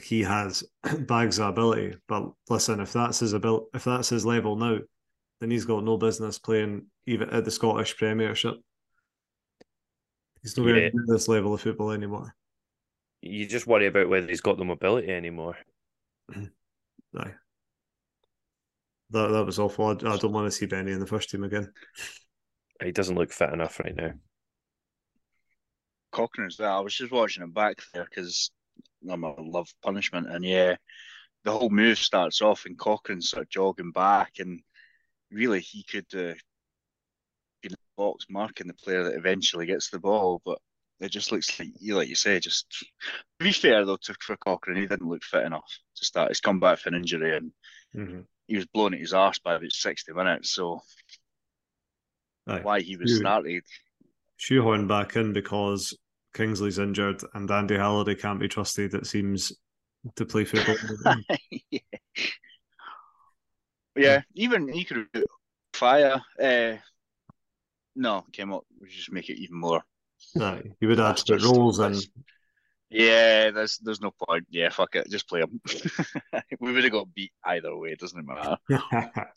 He 0.00 0.22
has 0.22 0.62
bags 1.00 1.40
of 1.40 1.48
ability. 1.48 1.96
But 2.06 2.30
listen, 2.48 2.78
if 2.78 2.92
that's 2.92 3.18
his 3.18 3.32
ability, 3.32 3.66
if 3.74 3.82
that's 3.82 4.08
his 4.08 4.24
level 4.24 4.54
now, 4.54 4.78
then 5.40 5.50
he's 5.50 5.64
got 5.64 5.82
no 5.82 5.96
business 5.96 6.38
playing 6.38 6.86
even 7.06 7.28
at 7.30 7.44
the 7.44 7.50
Scottish 7.50 7.96
Premiership. 7.96 8.54
He's 10.42 10.56
not 10.56 10.62
going 10.62 10.76
to 10.76 10.90
do 10.92 11.04
this 11.08 11.26
level 11.26 11.52
of 11.52 11.60
football 11.60 11.90
anymore. 11.90 12.32
You 13.20 13.48
just 13.48 13.66
worry 13.66 13.88
about 13.88 14.08
whether 14.08 14.28
he's 14.28 14.40
got 14.40 14.58
the 14.58 14.64
mobility 14.64 15.10
anymore. 15.10 15.56
Aye. 16.32 17.34
That 19.10 19.28
that 19.32 19.44
was 19.44 19.58
awful. 19.58 19.86
I, 19.86 19.90
I 19.90 20.16
don't 20.18 20.32
want 20.32 20.46
to 20.46 20.56
see 20.56 20.66
Beni 20.66 20.92
in 20.92 21.00
the 21.00 21.06
first 21.06 21.30
team 21.30 21.42
again. 21.42 21.72
He 22.82 22.92
doesn't 22.92 23.16
look 23.16 23.32
fit 23.32 23.52
enough 23.52 23.80
right 23.80 23.96
now. 23.96 24.12
Cochrane's 26.12 26.56
that. 26.56 26.70
I 26.70 26.80
was 26.80 26.94
just 26.94 27.12
watching 27.12 27.42
him 27.42 27.52
back 27.52 27.82
there 27.92 28.04
because 28.04 28.50
I'm 29.08 29.24
a 29.24 29.34
love 29.40 29.68
punishment, 29.82 30.30
and 30.30 30.44
yeah, 30.44 30.76
the 31.44 31.52
whole 31.52 31.70
move 31.70 31.98
starts 31.98 32.42
off 32.42 32.64
and 32.64 32.78
Cochrane's 32.78 33.30
sort 33.30 33.42
of 33.42 33.50
jogging 33.50 33.92
back, 33.92 34.34
and 34.38 34.60
really 35.30 35.60
he 35.60 35.82
could 35.84 36.06
uh, 36.14 36.34
be 37.62 37.68
in 37.68 37.70
the 37.70 37.76
box 37.96 38.26
marking 38.30 38.66
the 38.66 38.74
player 38.74 39.04
that 39.04 39.14
eventually 39.14 39.66
gets 39.66 39.90
the 39.90 39.98
ball, 39.98 40.40
but 40.44 40.58
it 41.00 41.10
just 41.10 41.30
looks 41.30 41.58
like 41.58 41.68
you, 41.78 41.94
like 41.96 42.08
you 42.08 42.14
say, 42.14 42.40
just 42.40 42.70
to 42.70 42.86
be 43.44 43.52
fair 43.52 43.84
though 43.84 43.98
to 44.02 44.14
for 44.20 44.36
Cochrane, 44.36 44.80
he 44.80 44.86
didn't 44.86 45.08
look 45.08 45.22
fit 45.22 45.44
enough 45.44 45.70
to 45.96 46.04
start. 46.04 46.28
He's 46.28 46.40
come 46.40 46.60
back 46.60 46.78
from 46.78 46.94
an 46.94 47.00
injury 47.00 47.36
and 47.36 47.52
mm-hmm. 47.94 48.20
he 48.46 48.56
was 48.56 48.66
blown 48.66 48.94
at 48.94 49.00
his 49.00 49.12
arse 49.12 49.38
by 49.38 49.54
about 49.54 49.72
sixty 49.72 50.12
minutes, 50.12 50.50
so 50.50 50.80
Aye. 52.46 52.60
why 52.62 52.80
he 52.80 52.96
was 52.96 53.10
Shoe, 53.10 53.16
started. 53.18 53.64
Shoehorn 54.36 54.86
back 54.86 55.16
in 55.16 55.32
because 55.32 55.96
Kingsley's 56.34 56.78
injured 56.78 57.22
and 57.34 57.50
Andy 57.50 57.76
Halliday 57.76 58.14
can't 58.14 58.40
be 58.40 58.48
trusted, 58.48 58.94
it 58.94 59.06
seems, 59.06 59.52
to 60.14 60.26
play 60.26 60.44
football. 60.44 61.16
yeah. 61.70 61.80
yeah, 63.96 64.22
even 64.34 64.68
he 64.68 64.84
could 64.84 65.08
have 65.14 65.24
fire. 65.72 66.20
Uh, 66.40 66.76
no, 67.94 68.24
came 68.32 68.52
up. 68.52 68.64
We 68.80 68.88
just 68.88 69.12
make 69.12 69.28
it 69.28 69.40
even 69.40 69.58
more. 69.58 69.82
Aye, 70.40 70.62
you 70.80 70.88
would 70.88 71.00
add 71.00 71.16
to 71.18 71.38
roles 71.38 71.78
and. 71.78 71.96
Yeah, 72.88 73.50
there's 73.50 73.78
there's 73.78 74.00
no 74.00 74.12
point. 74.12 74.46
Yeah, 74.48 74.68
fuck 74.68 74.94
it, 74.94 75.10
just 75.10 75.28
play 75.28 75.40
him. 75.40 75.60
we 76.60 76.72
would 76.72 76.84
have 76.84 76.92
got 76.92 77.12
beat 77.12 77.32
either 77.44 77.76
way. 77.76 77.90
It 77.90 77.98
doesn't 77.98 78.24
matter. 78.24 78.56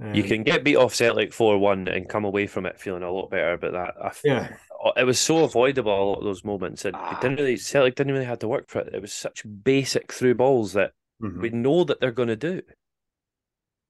Um, 0.00 0.14
you 0.14 0.22
can 0.22 0.44
get 0.44 0.62
beat 0.62 0.76
off 0.76 0.94
Celtic 0.94 1.32
four 1.32 1.58
one 1.58 1.88
and 1.88 2.08
come 2.08 2.24
away 2.24 2.46
from 2.46 2.66
it 2.66 2.78
feeling 2.78 3.02
a 3.02 3.10
lot 3.10 3.30
better. 3.30 3.56
But 3.56 3.72
that, 3.72 3.94
I, 4.02 4.12
yeah, 4.24 4.56
it 4.96 5.04
was 5.04 5.18
so 5.18 5.44
avoidable 5.44 5.92
a 5.92 6.04
lot 6.04 6.18
of 6.18 6.24
those 6.24 6.44
moments, 6.44 6.84
and 6.84 6.94
ah. 6.94 7.18
didn't 7.20 7.38
really 7.38 7.56
Celtic 7.56 7.96
didn't 7.96 8.12
really 8.12 8.24
have 8.24 8.38
to 8.40 8.48
work 8.48 8.68
for 8.68 8.80
it. 8.80 8.94
It 8.94 9.02
was 9.02 9.12
such 9.12 9.42
basic 9.64 10.12
through 10.12 10.36
balls 10.36 10.74
that 10.74 10.92
mm-hmm. 11.20 11.40
we 11.40 11.50
know 11.50 11.84
that 11.84 12.00
they're 12.00 12.12
going 12.12 12.28
to 12.28 12.36
do. 12.36 12.62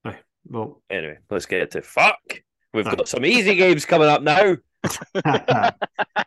Aye. 0.03 0.19
Well, 0.47 0.81
anyway, 0.89 1.19
let's 1.29 1.45
get 1.45 1.61
it 1.61 1.71
to 1.71 1.83
fuck. 1.83 2.41
We've 2.73 2.87
aye. 2.87 2.95
got 2.95 3.07
some 3.07 3.25
easy 3.25 3.53
games 3.53 3.85
coming 3.85 4.09
up 4.09 4.23
now. 4.23 4.57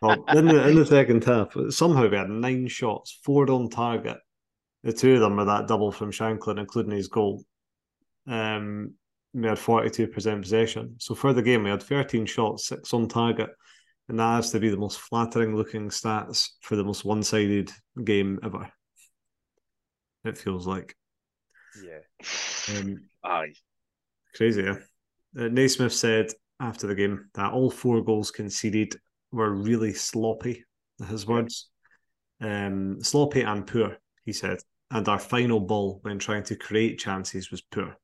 well, 0.01 0.25
in 0.29 0.45
the 0.45 0.67
in 0.69 0.75
the 0.75 0.85
second 0.85 1.25
half, 1.25 1.57
somehow 1.69 2.07
we 2.07 2.15
had 2.15 2.29
nine 2.29 2.67
shots, 2.67 3.19
four 3.23 3.51
on 3.51 3.69
target. 3.69 4.17
The 4.83 4.93
two 4.93 5.15
of 5.15 5.19
them 5.21 5.37
were 5.37 5.45
that 5.45 5.67
double 5.67 5.91
from 5.91 6.11
Shankland, 6.11 6.59
including 6.59 6.91
his 6.91 7.07
goal. 7.07 7.43
Um, 8.27 8.93
we 9.33 9.47
had 9.47 9.57
42% 9.57 10.41
possession. 10.41 10.95
So 10.99 11.15
for 11.15 11.33
the 11.33 11.41
game, 11.41 11.63
we 11.63 11.69
had 11.69 11.81
13 11.81 12.25
shots, 12.25 12.67
six 12.67 12.93
on 12.93 13.07
target. 13.07 13.49
And 14.09 14.19
that 14.19 14.35
has 14.35 14.51
to 14.51 14.59
be 14.59 14.69
the 14.69 14.77
most 14.77 14.99
flattering 14.99 15.55
looking 15.55 15.89
stats 15.89 16.49
for 16.61 16.75
the 16.75 16.83
most 16.83 17.05
one 17.05 17.23
sided 17.23 17.71
game 18.03 18.39
ever. 18.43 18.69
It 20.25 20.37
feels 20.37 20.67
like. 20.67 20.95
Yeah. 21.83 22.77
Um, 22.77 22.97
Aye. 23.23 23.53
Crazy, 24.35 24.63
yeah. 24.63 24.75
Uh, 25.37 25.47
Naismith 25.47 25.93
said 25.93 26.27
after 26.59 26.85
the 26.85 26.95
game 26.95 27.29
that 27.33 27.51
all 27.51 27.71
four 27.71 28.03
goals 28.03 28.29
conceded 28.29 28.95
were 29.31 29.53
really 29.53 29.93
sloppy. 29.93 30.63
His 31.07 31.25
words, 31.25 31.69
um, 32.39 33.01
sloppy 33.01 33.41
and 33.41 33.65
poor. 33.65 33.97
He 34.25 34.33
said, 34.33 34.59
and 34.91 35.07
our 35.07 35.19
final 35.19 35.59
ball 35.59 35.99
when 36.03 36.19
trying 36.19 36.43
to 36.43 36.55
create 36.55 36.99
chances 36.99 37.49
was 37.49 37.61
poor. 37.61 37.97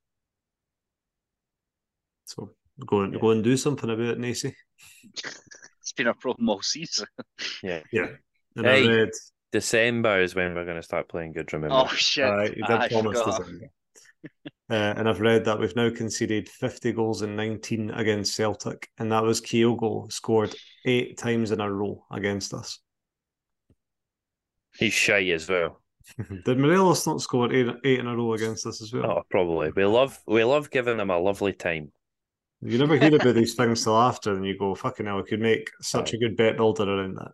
So 2.30 2.52
go 2.86 3.00
and 3.02 3.14
yeah. 3.14 3.20
go 3.20 3.30
and 3.30 3.42
do 3.42 3.56
something 3.56 3.90
about 3.90 4.06
it, 4.06 4.18
Nacy. 4.18 4.54
it's 5.14 5.92
been 5.96 6.06
a 6.06 6.14
problem 6.14 6.48
all 6.48 6.62
season. 6.62 7.06
Yeah, 7.62 7.80
yeah. 7.92 8.08
And 8.56 8.66
hey, 8.66 8.84
I 8.84 8.88
read 8.88 9.10
December 9.52 10.20
is 10.20 10.34
when 10.34 10.54
we're 10.54 10.64
going 10.64 10.76
to 10.76 10.82
start 10.82 11.08
playing 11.08 11.32
good. 11.32 11.52
Remember? 11.52 11.74
Oh 11.74 11.88
shit! 11.88 12.24
Uh, 12.24 12.42
you 12.42 12.64
did 12.66 12.70
I 12.70 12.88
promise. 12.88 13.20
December. 13.20 13.70
Uh, 14.70 14.94
and 14.96 15.08
I've 15.08 15.20
read 15.20 15.46
that 15.46 15.58
we've 15.58 15.74
now 15.74 15.90
conceded 15.90 16.48
50 16.48 16.92
goals 16.92 17.22
in 17.22 17.34
19 17.34 17.90
against 17.90 18.36
Celtic, 18.36 18.88
and 18.98 19.10
that 19.10 19.24
was 19.24 19.40
Kyogo 19.40 20.12
scored 20.12 20.54
eight 20.84 21.18
times 21.18 21.50
in 21.50 21.60
a 21.60 21.72
row 21.72 22.04
against 22.12 22.54
us. 22.54 22.78
He's 24.78 24.92
shy 24.92 25.24
as 25.30 25.48
well. 25.48 25.80
Did 26.44 26.58
Morelos 26.58 27.06
not 27.06 27.20
score 27.20 27.52
eight, 27.52 27.66
eight 27.84 27.98
in 27.98 28.06
a 28.06 28.16
row 28.16 28.34
against 28.34 28.66
us 28.66 28.80
as 28.80 28.92
well? 28.92 29.06
Oh, 29.06 29.22
probably. 29.30 29.72
We 29.74 29.84
love 29.84 30.18
we 30.26 30.44
love 30.44 30.70
giving 30.70 31.00
him 31.00 31.10
a 31.10 31.18
lovely 31.18 31.52
time. 31.52 31.90
You 32.62 32.76
never 32.76 32.98
hear 32.98 33.14
about 33.14 33.34
these 33.34 33.54
things 33.54 33.84
till 33.84 33.96
after, 33.96 34.34
and 34.34 34.44
you 34.44 34.58
go, 34.58 34.74
"Fucking 34.74 35.06
hell, 35.06 35.16
we 35.16 35.24
could 35.24 35.40
make 35.40 35.70
such 35.80 36.12
a 36.12 36.18
good 36.18 36.36
bet 36.36 36.58
builder 36.58 36.82
around 36.82 37.16
that." 37.16 37.32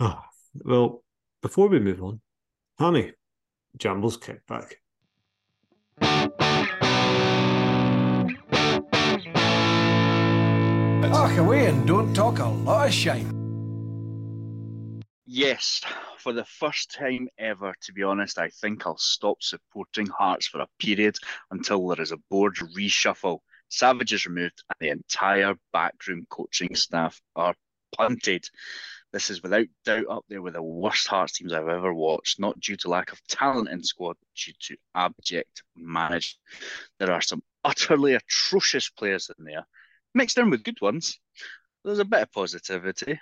Oh, 0.00 0.20
well, 0.54 1.04
before 1.42 1.68
we 1.68 1.78
move 1.78 2.02
on, 2.02 2.22
honey, 2.78 3.12
Jamble's 3.76 4.16
kickback. 4.16 4.76
Talk 11.12 11.38
away 11.38 11.66
and 11.66 11.86
don't 11.86 12.14
talk 12.14 12.38
a 12.38 12.46
lot 12.46 12.88
of 12.88 12.92
shame. 12.92 15.02
Yes, 15.26 15.82
for 16.24 16.32
the 16.32 16.44
first 16.46 16.90
time 16.90 17.28
ever, 17.36 17.74
to 17.82 17.92
be 17.92 18.02
honest, 18.02 18.38
I 18.38 18.48
think 18.48 18.86
I'll 18.86 18.96
stop 18.96 19.42
supporting 19.42 20.06
Hearts 20.06 20.46
for 20.46 20.62
a 20.62 20.68
period 20.78 21.16
until 21.50 21.86
there 21.86 22.00
is 22.00 22.12
a 22.12 22.22
board 22.30 22.56
reshuffle. 22.74 23.40
Savage 23.68 24.14
is 24.14 24.24
removed 24.24 24.64
and 24.70 24.76
the 24.80 24.88
entire 24.88 25.54
backroom 25.74 26.24
coaching 26.30 26.74
staff 26.74 27.20
are 27.36 27.54
punted. 27.94 28.48
This 29.12 29.28
is 29.28 29.42
without 29.42 29.66
doubt 29.84 30.06
up 30.08 30.24
there 30.30 30.40
with 30.40 30.54
the 30.54 30.62
worst 30.62 31.06
Hearts 31.08 31.34
teams 31.34 31.52
I've 31.52 31.68
ever 31.68 31.92
watched, 31.92 32.40
not 32.40 32.58
due 32.58 32.76
to 32.78 32.88
lack 32.88 33.12
of 33.12 33.22
talent 33.28 33.68
in 33.68 33.82
squad, 33.82 34.16
due 34.34 34.54
to 34.60 34.76
abject 34.94 35.62
management. 35.76 36.40
There 36.98 37.12
are 37.12 37.20
some 37.20 37.42
utterly 37.64 38.14
atrocious 38.14 38.88
players 38.88 39.30
in 39.38 39.44
there, 39.44 39.66
mixed 40.14 40.38
in 40.38 40.48
with 40.48 40.64
good 40.64 40.80
ones. 40.80 41.20
There's 41.84 41.98
a 41.98 42.04
bit 42.06 42.22
of 42.22 42.32
positivity. 42.32 43.20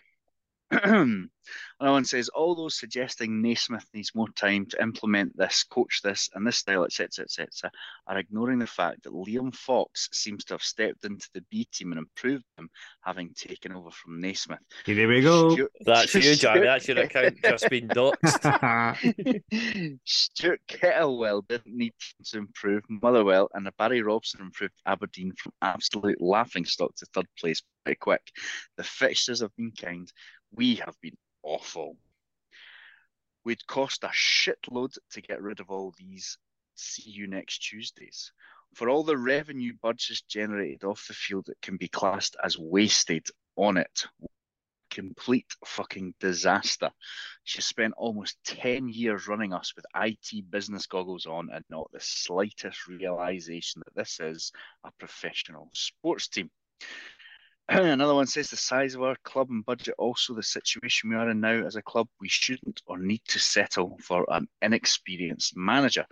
Another 0.73 1.95
one 1.95 2.05
says, 2.05 2.29
all 2.29 2.55
those 2.55 2.79
suggesting 2.79 3.43
Naismith 3.43 3.87
needs 3.93 4.14
more 4.14 4.29
time 4.29 4.66
to 4.66 4.81
implement 4.81 5.37
this, 5.37 5.64
coach 5.64 6.01
this, 6.03 6.31
and 6.35 6.47
this 6.47 6.59
style, 6.59 6.85
etc., 6.85 7.25
etc., 7.25 7.70
are 8.07 8.18
ignoring 8.18 8.59
the 8.59 8.66
fact 8.66 9.03
that 9.03 9.12
Liam 9.12 9.55
Fox 9.55 10.09
seems 10.12 10.45
to 10.45 10.55
have 10.55 10.62
stepped 10.62 11.05
into 11.05 11.29
the 11.35 11.45
B 11.51 11.66
team 11.73 11.93
and 11.93 11.99
improved 11.99 12.45
them, 12.57 12.70
having 13.01 13.35
taken 13.35 13.73
over 13.73 13.91
from 13.91 14.20
Naismith. 14.20 14.61
Here 14.87 15.09
we 15.09 15.23
go. 15.23 15.51
Stuart, 15.51 15.73
That's 15.81 16.14
you, 16.14 16.37
Jamie. 16.37 16.61
That's 16.61 16.87
your 16.87 16.99
account 16.99 17.39
just 17.43 17.68
been 17.68 17.89
doxed. 17.89 19.41
Stuart 20.05 20.61
Kettlewell 20.68 21.47
didn't 21.49 21.77
need 21.77 21.95
to 22.27 22.39
improve 22.39 22.85
Motherwell, 22.89 23.49
and 23.55 23.68
Barry 23.77 24.03
Robson 24.03 24.41
improved 24.41 24.75
Aberdeen 24.87 25.33
from 25.37 25.53
absolute 25.62 26.20
laughing 26.20 26.64
stock 26.64 26.95
to 26.97 27.07
third 27.07 27.27
place 27.39 27.62
pretty 27.85 27.99
quick. 27.99 28.23
The 28.77 28.85
fixtures 28.85 29.41
have 29.41 29.55
been 29.57 29.73
kind 29.73 30.11
we 30.53 30.77
have 30.77 31.01
been 31.01 31.17
awful. 31.43 31.97
We'd 33.45 33.67
cost 33.67 34.05
a 34.05 34.09
shitload 34.09 34.97
to 35.13 35.21
get 35.21 35.43
rid 35.43 35.61
of 35.61 35.71
all 35.71 35.95
these 35.99 36.39
see 36.75 37.11
you 37.11 37.27
next 37.27 37.59
Tuesdays. 37.59 38.33
For 38.75 38.89
all 38.89 39.05
the 39.05 39.17
revenue 39.17 39.73
budgets 39.81 40.23
generated 40.23 40.85
off 40.85 41.07
the 41.07 41.15
field 41.15 41.47
that 41.47 41.61
can 41.61 41.77
be 41.77 41.89
classed 41.89 42.37
as 42.43 42.59
wasted 42.59 43.27
on 43.57 43.77
it. 43.77 44.07
Complete 44.91 45.55
fucking 45.67 46.15
disaster. 46.21 46.91
She 47.45 47.61
spent 47.61 47.95
almost 47.97 48.39
10 48.45 48.89
years 48.89 49.27
running 49.29 49.53
us 49.53 49.75
with 49.75 49.85
IT 49.95 50.51
business 50.51 50.87
goggles 50.87 51.27
on 51.27 51.51
and 51.53 51.65
not 51.69 51.91
the 51.93 52.01
slightest 52.01 52.87
realization 52.87 53.83
that 53.85 53.95
this 53.95 54.21
is 54.21 54.53
a 54.85 54.91
professional 54.99 55.71
sports 55.75 56.29
team. 56.29 56.51
Another 57.69 58.15
one 58.15 58.27
says 58.27 58.51
the 58.51 58.57
size 58.57 58.97
of 58.97 59.03
our 59.03 59.17
club 59.23 59.49
and 59.51 59.65
budget, 59.65 59.95
also 59.97 60.35
the 60.35 60.43
situation 60.43 61.11
we 61.11 61.17
are 61.17 61.31
in 61.31 61.41
now 61.41 61.65
as 61.65 61.77
a 61.77 61.83
club, 61.83 62.09
we 62.21 62.29
shouldn't 62.29 62.83
or 62.87 62.99
need 62.99 63.23
to 63.29 63.39
settle 63.39 63.97
for 64.03 64.27
an 64.31 64.49
inexperienced 64.63 65.57
manager. 65.57 66.05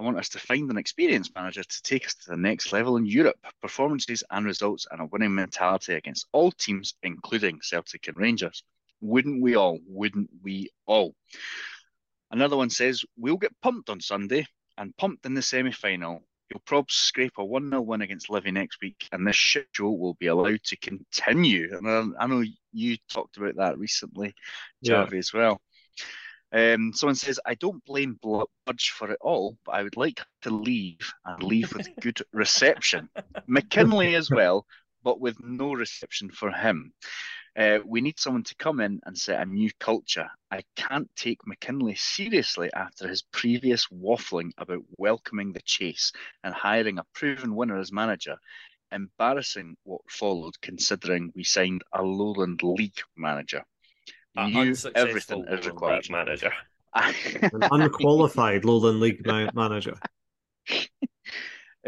I 0.00 0.04
want 0.04 0.18
us 0.18 0.30
to 0.30 0.38
find 0.38 0.70
an 0.70 0.78
experienced 0.78 1.34
manager 1.34 1.62
to 1.62 1.82
take 1.82 2.06
us 2.06 2.14
to 2.14 2.30
the 2.30 2.36
next 2.36 2.72
level 2.72 2.96
in 2.96 3.04
Europe. 3.04 3.36
Performances 3.60 4.24
and 4.30 4.46
results 4.46 4.86
and 4.90 5.02
a 5.02 5.06
winning 5.06 5.34
mentality 5.34 5.94
against 5.94 6.26
all 6.32 6.50
teams, 6.50 6.94
including 7.02 7.60
Celtic 7.60 8.08
and 8.08 8.16
Rangers. 8.16 8.62
Wouldn't 9.02 9.42
we 9.42 9.54
all? 9.54 9.78
Wouldn't 9.86 10.30
we 10.42 10.70
all? 10.86 11.14
Another 12.30 12.56
one 12.56 12.70
says, 12.70 13.04
We'll 13.18 13.36
get 13.36 13.60
pumped 13.60 13.90
on 13.90 14.00
Sunday 14.00 14.46
and 14.78 14.96
pumped 14.96 15.26
in 15.26 15.34
the 15.34 15.42
semi 15.42 15.72
final 15.72 16.24
He'll 16.48 16.62
probably 16.64 16.86
scrape 16.90 17.38
a 17.38 17.44
1 17.44 17.70
0 17.70 17.82
win 17.82 18.02
against 18.02 18.30
Livy 18.30 18.50
next 18.52 18.78
week, 18.80 19.08
and 19.12 19.26
this 19.26 19.36
shit 19.36 19.66
show 19.72 19.90
will 19.90 20.14
be 20.14 20.28
allowed 20.28 20.62
to 20.64 20.76
continue. 20.76 21.76
And 21.76 21.88
I, 21.88 22.24
I 22.24 22.26
know 22.26 22.44
you 22.72 22.96
talked 23.12 23.36
about 23.36 23.56
that 23.56 23.78
recently, 23.78 24.34
Javi, 24.84 25.12
yeah. 25.12 25.18
as 25.18 25.32
well. 25.32 25.60
Um, 26.52 26.92
someone 26.94 27.16
says, 27.16 27.40
I 27.44 27.54
don't 27.54 27.84
blame 27.84 28.18
Budge 28.22 28.90
for 28.90 29.10
it 29.10 29.18
all, 29.20 29.58
but 29.64 29.72
I 29.72 29.82
would 29.82 29.96
like 29.96 30.22
to 30.42 30.50
leave 30.50 31.12
and 31.24 31.42
leave 31.42 31.74
with 31.74 31.88
good 32.00 32.22
reception. 32.32 33.08
McKinlay 33.48 34.14
as 34.14 34.30
well, 34.30 34.64
but 35.02 35.20
with 35.20 35.36
no 35.42 35.72
reception 35.72 36.30
for 36.30 36.50
him. 36.50 36.92
Uh, 37.56 37.78
we 37.86 38.02
need 38.02 38.18
someone 38.18 38.42
to 38.44 38.54
come 38.56 38.80
in 38.80 39.00
and 39.06 39.16
set 39.16 39.40
a 39.40 39.46
new 39.46 39.70
culture. 39.80 40.28
I 40.50 40.62
can't 40.76 41.08
take 41.16 41.38
McKinlay 41.48 41.98
seriously 41.98 42.70
after 42.74 43.08
his 43.08 43.22
previous 43.22 43.86
waffling 43.86 44.50
about 44.58 44.82
welcoming 44.98 45.52
the 45.52 45.62
chase 45.64 46.12
and 46.44 46.52
hiring 46.52 46.98
a 46.98 47.04
proven 47.14 47.54
winner 47.56 47.78
as 47.78 47.90
manager. 47.90 48.36
Embarrassing 48.92 49.76
what 49.84 50.02
followed, 50.08 50.60
considering 50.60 51.32
we 51.34 51.44
signed 51.44 51.82
a 51.92 52.02
Lowland 52.02 52.62
League 52.62 53.00
manager. 53.16 53.64
A 54.36 54.48
Knew 54.48 54.76
everything 54.94 55.44
is 55.48 55.66
required. 55.66 56.10
manager. 56.10 56.52
An 56.94 57.62
unqualified 57.70 58.64
Lowland 58.64 59.00
League 59.00 59.26
manager. 59.54 59.94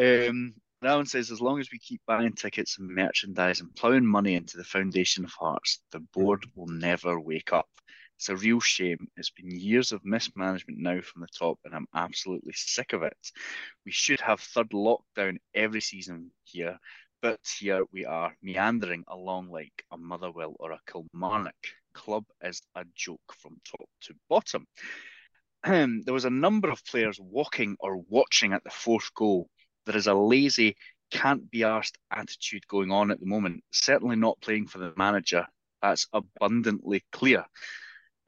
Um, 0.00 0.54
Rowan 0.80 1.06
says, 1.06 1.32
as 1.32 1.40
long 1.40 1.58
as 1.58 1.72
we 1.72 1.78
keep 1.80 2.00
buying 2.06 2.34
tickets 2.34 2.78
and 2.78 2.88
merchandise 2.88 3.60
and 3.60 3.74
ploughing 3.74 4.06
money 4.06 4.34
into 4.34 4.56
the 4.56 4.62
foundation 4.64 5.24
of 5.24 5.32
Hearts, 5.32 5.80
the 5.90 5.98
board 5.98 6.42
mm. 6.42 6.50
will 6.54 6.68
never 6.68 7.18
wake 7.18 7.52
up. 7.52 7.68
It's 8.16 8.28
a 8.28 8.36
real 8.36 8.60
shame. 8.60 9.08
It's 9.16 9.30
been 9.30 9.50
years 9.50 9.90
of 9.90 10.04
mismanagement 10.04 10.78
now 10.78 11.00
from 11.00 11.22
the 11.22 11.28
top, 11.36 11.58
and 11.64 11.74
I'm 11.74 11.88
absolutely 11.94 12.52
sick 12.54 12.92
of 12.92 13.02
it. 13.02 13.32
We 13.84 13.90
should 13.90 14.20
have 14.20 14.40
third 14.40 14.70
lockdown 14.70 15.38
every 15.52 15.80
season 15.80 16.30
here, 16.44 16.78
but 17.22 17.40
here 17.58 17.84
we 17.92 18.06
are 18.06 18.36
meandering 18.40 19.04
along 19.08 19.50
like 19.50 19.84
a 19.90 19.98
Motherwell 19.98 20.54
or 20.60 20.72
a 20.72 20.80
Kilmarnock. 20.86 21.56
Club 21.92 22.24
is 22.40 22.62
a 22.76 22.84
joke 22.94 23.34
from 23.36 23.60
top 23.68 23.88
to 24.02 24.14
bottom. 24.28 24.66
there 26.04 26.14
was 26.14 26.24
a 26.24 26.30
number 26.30 26.70
of 26.70 26.84
players 26.84 27.18
walking 27.20 27.76
or 27.80 27.96
watching 27.96 28.52
at 28.52 28.62
the 28.62 28.70
fourth 28.70 29.12
goal 29.14 29.48
there 29.88 29.96
is 29.96 30.06
a 30.06 30.12
lazy, 30.12 30.76
can't 31.10 31.50
be 31.50 31.64
asked 31.64 31.96
attitude 32.10 32.66
going 32.68 32.90
on 32.90 33.10
at 33.10 33.20
the 33.20 33.26
moment. 33.26 33.64
Certainly 33.72 34.16
not 34.16 34.38
playing 34.42 34.66
for 34.66 34.76
the 34.76 34.92
manager. 34.98 35.46
That's 35.80 36.06
abundantly 36.12 37.04
clear. 37.10 37.46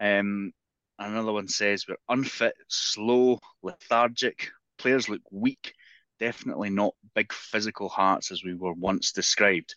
Um, 0.01 0.53
another 0.99 1.33
one 1.33 1.49
says 1.49 1.85
we're 1.87 1.97
unfit, 2.09 2.55
slow, 2.69 3.41
lethargic. 3.63 4.49
Players 4.79 5.11
look 5.11 5.21
weak. 5.31 5.75
Definitely 6.19 6.71
not 6.71 6.95
big 7.15 7.31
physical 7.31 7.91
hearts 7.91 8.33
as 8.33 8.43
we 8.43 8.55
were 8.55 8.73
once 8.73 9.13
described. 9.13 9.75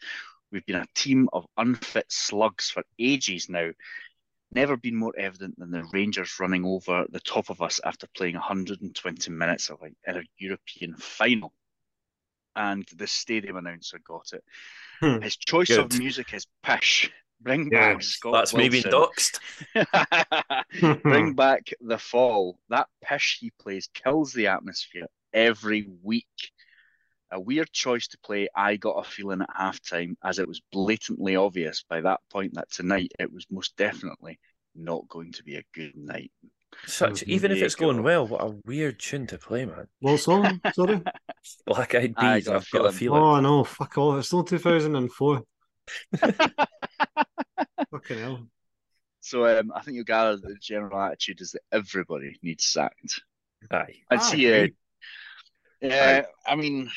We've 0.54 0.66
been 0.66 0.78
a 0.78 0.88
team 0.96 1.28
of 1.34 1.46
unfit 1.58 2.06
slugs 2.08 2.70
for 2.70 2.84
ages 2.98 3.50
now. 3.50 3.72
Never 4.54 4.78
been 4.78 4.96
more 4.96 5.14
evident 5.18 5.60
than 5.60 5.72
the 5.72 5.84
Rangers 5.92 6.40
running 6.40 6.64
over 6.64 7.08
the 7.10 7.20
top 7.20 7.50
of 7.50 7.62
us 7.62 7.82
after 7.84 8.08
playing 8.16 8.36
120 8.36 9.32
minutes 9.32 9.70
of 9.70 9.82
a, 9.82 9.88
in 10.10 10.18
a 10.20 10.24
European 10.38 10.96
final 10.96 11.52
and 12.56 12.86
the 12.96 13.08
stadium 13.08 13.58
announcer 13.58 14.00
got 14.06 14.32
it. 14.34 14.44
Hmm. 15.00 15.22
His 15.22 15.36
choice 15.38 15.70
Good. 15.70 15.80
of 15.80 15.98
music 16.00 16.34
is 16.34 16.48
Pish. 16.64 17.12
Bring 17.42 17.70
yeah, 17.72 17.94
back 17.94 18.04
Scott. 18.04 18.34
That's 18.34 18.54
Wilson. 18.54 18.72
me 18.72 18.82
being 18.82 18.94
doxed. 18.94 19.40
Bring 21.04 21.34
back 21.34 21.70
the 21.82 21.98
fall. 21.98 22.58
That 22.70 22.88
Pish 23.04 23.38
he 23.42 23.52
plays 23.60 23.90
kills 23.94 24.32
the 24.34 24.48
atmosphere 24.48 25.08
every 25.34 25.88
week. 26.04 26.52
a 27.32 27.40
weird 27.40 27.72
choice 27.72 28.08
to 28.10 28.18
play. 28.20 28.48
I 28.56 28.78
got 28.78 28.92
a 28.92 29.04
feeling 29.04 29.42
at 29.42 29.50
halftime, 29.50 30.16
as 30.24 30.40
it 30.40 30.48
was 30.48 30.62
blatantly 30.72 31.36
obvious 31.36 31.84
by 31.90 32.02
that 32.02 32.22
point 32.32 32.54
that 32.54 32.72
tonight 32.72 33.12
it 33.20 33.32
was 33.32 33.46
most 33.50 33.76
definitely 33.76 34.40
not 34.76 35.08
going 35.10 35.32
to 35.34 35.44
be 35.44 35.56
a 35.56 35.64
good 35.74 35.96
night. 35.96 36.32
Such 36.86 37.24
even 37.24 37.52
if 37.52 37.62
it's 37.62 37.76
going 37.76 38.04
well, 38.04 38.28
what 38.28 38.42
a 38.44 38.56
weird 38.66 39.00
tune 39.00 39.28
to 39.28 39.38
play, 39.38 39.66
man. 39.66 39.88
What 40.00 40.18
song? 40.20 40.62
Sorry. 40.74 41.02
Black 41.66 41.96
Eyed 41.96 42.16
bees, 42.16 42.18
I 42.18 42.36
Peas. 42.36 42.46
got 42.46 42.56
a 42.56 42.58
I've 42.58 42.70
got 42.72 42.86
a 42.86 42.92
feeling. 42.92 42.94
feeling. 42.94 43.22
Oh 43.22 43.40
no, 43.40 43.64
fuck 43.64 43.98
off! 43.98 44.20
It's 44.20 44.28
still 44.28 44.44
two 44.44 44.58
thousand 44.60 44.96
and 44.96 45.12
four. 45.12 45.44
Fucking 47.92 48.20
hell. 48.20 48.48
So 49.22 49.46
um, 49.60 49.72
I 49.74 49.82
think 49.82 49.96
you'll 49.96 50.04
gather 50.06 50.36
that 50.36 50.48
the 50.48 50.58
general 50.62 51.00
attitude 51.00 51.42
is 51.42 51.52
that 51.52 51.62
everybody 51.72 52.38
needs 52.42 52.66
sacked. 52.66 53.22
Aye. 53.72 53.96
I'd 54.10 54.20
I 54.20 54.22
see 54.22 54.52
uh, 54.52 54.56
agree. 54.56 54.74
Yeah, 55.82 56.26
I 56.46 56.56
mean, 56.56 56.90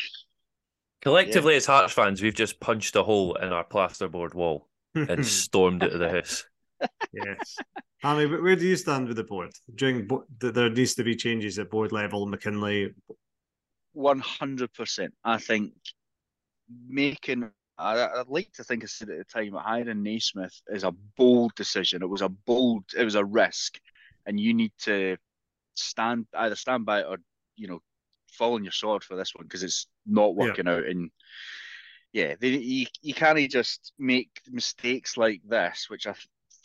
Collectively, 1.03 1.55
as 1.57 1.67
Hearts 1.67 1.93
fans, 1.93 2.21
we've 2.23 2.35
just 2.35 2.59
punched 2.61 2.97
a 2.97 3.03
hole 3.03 3.35
in 3.37 3.53
our 3.53 3.65
plasterboard 3.65 4.35
wall 4.35 4.69
and 4.95 5.25
stormed 5.27 5.83
out 5.85 5.93
of 5.93 5.99
the 6.01 6.09
house. 6.11 6.45
Yes. 7.13 7.57
Annie, 8.03 8.27
wh- 8.27 8.43
where 8.43 8.57
do 8.57 8.67
you 8.67 8.77
stand 8.77 9.09
with 9.09 9.17
the 9.17 9.25
board? 9.25 9.51
During 9.75 10.07
bo- 10.07 10.27
there 10.39 10.69
needs 10.71 10.95
to 10.97 11.05
be 11.05 11.17
changes 11.17 11.59
at 11.59 11.71
board 11.71 11.93
level. 11.93 12.27
McKinlay. 12.27 12.95
one 13.93 14.21
hundred 14.21 14.73
percent. 14.75 15.15
I 15.25 15.39
think 15.39 15.73
making. 16.89 17.51
I, 17.79 18.07
I'd 18.07 18.29
like 18.29 18.53
to 18.55 18.65
think 18.65 18.85
I 18.85 18.87
said 18.87 19.11
at 19.11 19.19
the 19.19 19.25
time 19.25 19.53
hiring 19.53 20.03
Naismith 20.03 20.61
is 20.69 20.85
a 20.85 20.93
bold 21.17 21.55
decision. 21.55 22.03
It 22.03 22.09
was 22.09 22.23
a 22.23 22.29
bold. 22.29 22.85
It 22.97 23.05
was 23.05 23.15
a 23.17 23.25
risk, 23.25 23.79
and 24.27 24.41
you 24.41 24.55
need 24.55 24.73
to 24.85 25.17
stand 25.75 26.27
either 26.35 26.57
stand 26.57 26.87
by 26.87 27.01
it 27.01 27.07
or 27.07 27.19
you 27.57 27.69
know 27.69 27.81
fall 28.33 28.55
on 28.55 28.65
your 28.65 28.73
sword 28.73 29.05
for 29.05 29.15
this 29.17 29.33
one 29.35 29.45
because 29.45 29.63
it's 29.63 29.87
not 30.07 30.29
Yeah. 30.29 30.49
working 30.49 30.69
out. 30.69 30.85
And 30.85 31.11
yeah, 32.13 32.35
they, 32.41 32.49
you 32.49 32.87
you 33.03 33.15
can't 33.15 33.39
just 33.51 33.93
make 33.99 34.41
mistakes 34.51 35.17
like 35.17 35.43
this, 35.47 35.87
which 35.89 36.07
I 36.07 36.15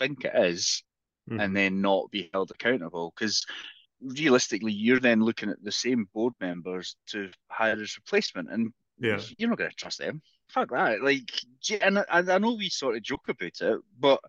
think 0.01 0.25
it 0.25 0.35
is, 0.35 0.83
Mhm. 1.29 1.41
and 1.41 1.55
then 1.55 1.81
not 1.81 2.09
be 2.11 2.29
held 2.33 2.51
accountable 2.51 3.13
because 3.15 3.45
realistically 4.01 4.71
you're 4.73 4.99
then 4.99 5.23
looking 5.23 5.49
at 5.49 5.63
the 5.63 5.71
same 5.71 6.05
board 6.13 6.33
members 6.41 6.95
to 7.05 7.29
hire 7.49 7.79
as 7.79 7.95
replacement 7.97 8.49
and 8.51 8.73
Yeah. 8.97 9.21
you're 9.37 9.49
not 9.49 9.59
going 9.59 9.69
to 9.69 9.75
trust 9.75 9.99
them 9.99 10.23
fuck 10.49 10.71
that 10.71 11.03
like 11.03 11.31
and 11.81 11.99
I, 11.99 12.05
I 12.09 12.37
know 12.39 12.55
we 12.55 12.69
sort 12.69 12.97
of 12.97 13.03
joke 13.03 13.29
about 13.29 13.61
it 13.61 13.79
but 13.99 14.19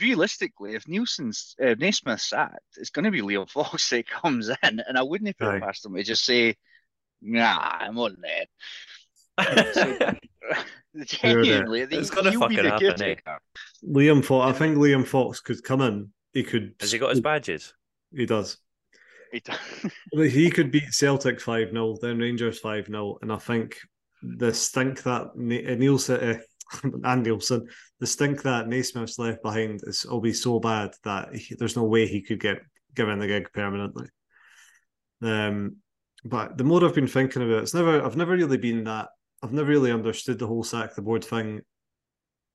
realistically 0.00 0.74
if 0.74 0.88
Neilson's 0.88 1.54
uh, 1.62 1.74
Naismith's 1.78 2.30
sacked 2.30 2.78
it's 2.78 2.90
going 2.90 3.04
to 3.04 3.10
be 3.10 3.20
Liam 3.20 3.48
Fox 3.48 3.90
that 3.90 4.08
comes 4.08 4.48
in 4.48 4.80
and 4.80 4.96
I 4.96 5.02
wouldn't 5.02 5.36
put 5.36 5.48
Aye. 5.48 5.56
it 5.56 5.62
past 5.62 5.84
him 5.84 5.94
to 5.94 6.02
just 6.02 6.24
say 6.24 6.56
nah 7.20 7.76
I'm 7.80 7.98
on 7.98 8.16
there 8.22 8.46
genuinely 11.04 11.82
It's 11.82 12.10
gonna 12.10 12.30
he'll 12.30 12.48
be 12.48 12.56
fucking 12.56 12.70
happen, 12.70 13.02
eh? 13.02 13.14
Liam 13.88 14.24
Fox. 14.24 14.54
I 14.54 14.58
think 14.58 14.76
Liam 14.76 15.06
Fox 15.06 15.40
could 15.40 15.62
come 15.62 15.80
in. 15.80 16.10
He 16.32 16.42
could. 16.42 16.74
Has 16.80 16.92
he 16.92 16.98
got 16.98 17.10
his 17.10 17.20
badges? 17.20 17.74
He 18.14 18.26
does. 18.26 18.58
He 19.32 19.40
does. 19.40 19.58
He 20.32 20.50
could 20.50 20.70
beat 20.70 20.92
Celtic 20.92 21.40
5 21.40 21.70
0, 21.70 21.96
then 22.00 22.18
Rangers 22.18 22.58
5 22.58 22.86
0. 22.86 23.18
And 23.22 23.32
I 23.32 23.36
think 23.36 23.76
the 24.22 24.52
stink 24.52 25.02
that 25.04 25.28
Na- 25.36 25.56
uh, 25.56 25.76
Neilson, 25.76 26.36
uh, 26.36 26.40
and 27.04 27.26
Neilson, 27.26 27.62
the 28.00 28.06
stink 28.06 28.42
that 28.42 28.68
Naismith's 28.68 29.18
left 29.18 29.42
behind 29.42 29.80
is 29.84 30.04
will 30.04 30.20
be 30.20 30.32
so 30.32 30.58
bad 30.58 30.90
that 31.04 31.34
he, 31.34 31.54
there's 31.56 31.76
no 31.76 31.84
way 31.84 32.06
he 32.06 32.22
could 32.22 32.40
get 32.40 32.60
given 32.94 33.18
the 33.18 33.26
gig 33.26 33.48
permanently. 33.52 34.06
Um, 35.22 35.76
but 36.24 36.58
the 36.58 36.64
more 36.64 36.84
I've 36.84 36.94
been 36.94 37.06
thinking 37.06 37.42
about 37.42 37.58
it, 37.58 37.62
it's 37.62 37.74
never, 37.74 38.02
I've 38.04 38.16
never 38.16 38.32
really 38.32 38.58
been 38.58 38.84
that, 38.84 39.08
I've 39.42 39.52
never 39.52 39.68
really 39.68 39.92
understood 39.92 40.38
the 40.38 40.46
whole 40.46 40.64
sack 40.64 40.94
the 40.94 41.02
board 41.02 41.24
thing 41.24 41.62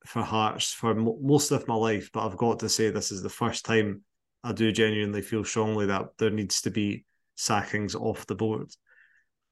for 0.05 0.21
Hearts 0.21 0.71
for 0.71 0.93
mo- 0.93 1.19
most 1.21 1.51
of 1.51 1.67
my 1.67 1.75
life. 1.75 2.09
But 2.13 2.25
I've 2.25 2.37
got 2.37 2.59
to 2.59 2.69
say, 2.69 2.89
this 2.89 3.11
is 3.11 3.23
the 3.23 3.29
first 3.29 3.65
time 3.65 4.03
I 4.43 4.51
do 4.51 4.71
genuinely 4.71 5.21
feel 5.21 5.43
strongly 5.43 5.87
that 5.87 6.09
there 6.19 6.29
needs 6.29 6.61
to 6.61 6.71
be 6.71 7.05
sackings 7.35 7.95
off 7.95 8.27
the 8.27 8.35
board. 8.35 8.69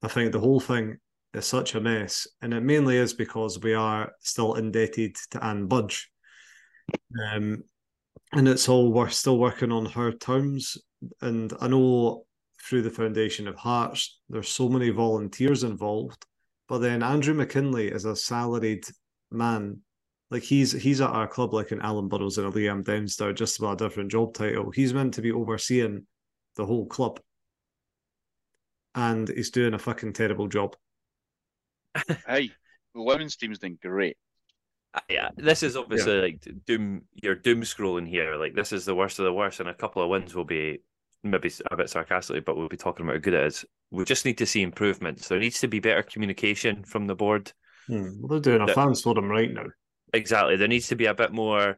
I 0.03 0.07
think 0.07 0.31
the 0.31 0.39
whole 0.39 0.59
thing 0.59 0.97
is 1.33 1.45
such 1.45 1.73
a 1.73 1.81
mess, 1.81 2.27
and 2.41 2.53
it 2.53 2.61
mainly 2.61 2.97
is 2.97 3.13
because 3.13 3.59
we 3.59 3.73
are 3.73 4.11
still 4.19 4.53
indebted 4.53 5.15
to 5.31 5.43
Anne 5.43 5.67
Budge. 5.67 6.11
Um, 7.31 7.63
and 8.33 8.47
it's 8.47 8.69
all 8.69 8.91
we're 8.91 9.09
still 9.09 9.39
working 9.39 9.71
on 9.71 9.85
her 9.87 10.11
terms. 10.11 10.77
And 11.21 11.51
I 11.59 11.67
know 11.67 12.25
through 12.61 12.83
the 12.83 12.89
foundation 12.89 13.47
of 13.47 13.55
Hearts, 13.55 14.19
there's 14.29 14.49
so 14.49 14.69
many 14.69 14.89
volunteers 14.89 15.63
involved, 15.63 16.25
but 16.73 16.79
then 16.79 17.03
Andrew 17.03 17.35
McKinlay 17.35 17.93
is 17.93 18.05
a 18.05 18.15
salaried 18.15 18.87
man. 19.29 19.81
Like 20.31 20.41
he's 20.41 20.71
he's 20.71 21.01
at 21.01 21.11
our 21.11 21.27
club 21.27 21.53
like 21.53 21.69
an 21.69 21.79
Alan 21.81 22.07
Burrows 22.07 22.39
and 22.39 22.47
a 22.47 22.49
Liam 22.49 22.83
Dempster, 22.83 23.31
just 23.31 23.59
about 23.59 23.79
a 23.79 23.85
different 23.85 24.09
job 24.09 24.33
title. 24.33 24.71
He's 24.71 24.91
meant 24.91 25.13
to 25.13 25.21
be 25.21 25.31
overseeing 25.31 26.07
the 26.55 26.65
whole 26.65 26.87
club. 26.87 27.19
And 28.95 29.29
he's 29.29 29.51
doing 29.51 29.75
a 29.75 29.77
fucking 29.77 30.13
terrible 30.13 30.47
job. 30.47 30.75
hey 32.27 32.49
the 32.95 33.03
women's 33.03 33.35
team's 33.35 33.59
doing 33.59 33.77
great 33.79 34.17
uh, 34.95 35.01
Yeah, 35.07 35.29
this 35.35 35.61
is 35.61 35.77
obviously 35.77 36.21
like 36.21 36.47
doom. 36.65 37.03
You're 37.21 37.35
doom 37.35 37.61
scrolling 37.61 38.09
here. 38.09 38.35
Like 38.35 38.55
this 38.55 38.71
is 38.71 38.83
the 38.83 38.95
worst 38.95 39.19
of 39.19 39.25
the 39.25 39.33
worst, 39.33 39.59
and 39.59 39.69
a 39.69 39.75
couple 39.75 40.01
of 40.01 40.09
wins 40.09 40.33
will 40.33 40.43
be 40.43 40.79
maybe 41.23 41.51
a 41.71 41.77
bit 41.77 41.89
sarcastically, 41.89 42.41
but 42.41 42.57
we'll 42.57 42.67
be 42.69 42.77
talking 42.77 43.05
about 43.05 43.15
how 43.15 43.21
good 43.21 43.33
it 43.33 43.45
is. 43.45 43.65
We 43.91 44.05
just 44.05 44.25
need 44.25 44.37
to 44.39 44.45
see 44.45 44.61
improvements. 44.61 45.27
There 45.27 45.39
needs 45.39 45.59
to 45.61 45.67
be 45.67 45.79
better 45.79 46.03
communication 46.03 46.83
from 46.83 47.07
the 47.07 47.15
board. 47.15 47.51
Hmm. 47.87 48.21
Well, 48.21 48.39
they're 48.39 48.57
doing 48.57 48.69
a 48.69 48.73
fans 48.73 49.01
for 49.01 49.13
them 49.13 49.29
right 49.29 49.51
now. 49.51 49.67
Exactly. 50.13 50.55
There 50.55 50.67
needs 50.67 50.87
to 50.87 50.95
be 50.95 51.05
a 51.05 51.13
bit 51.13 51.31
more 51.31 51.77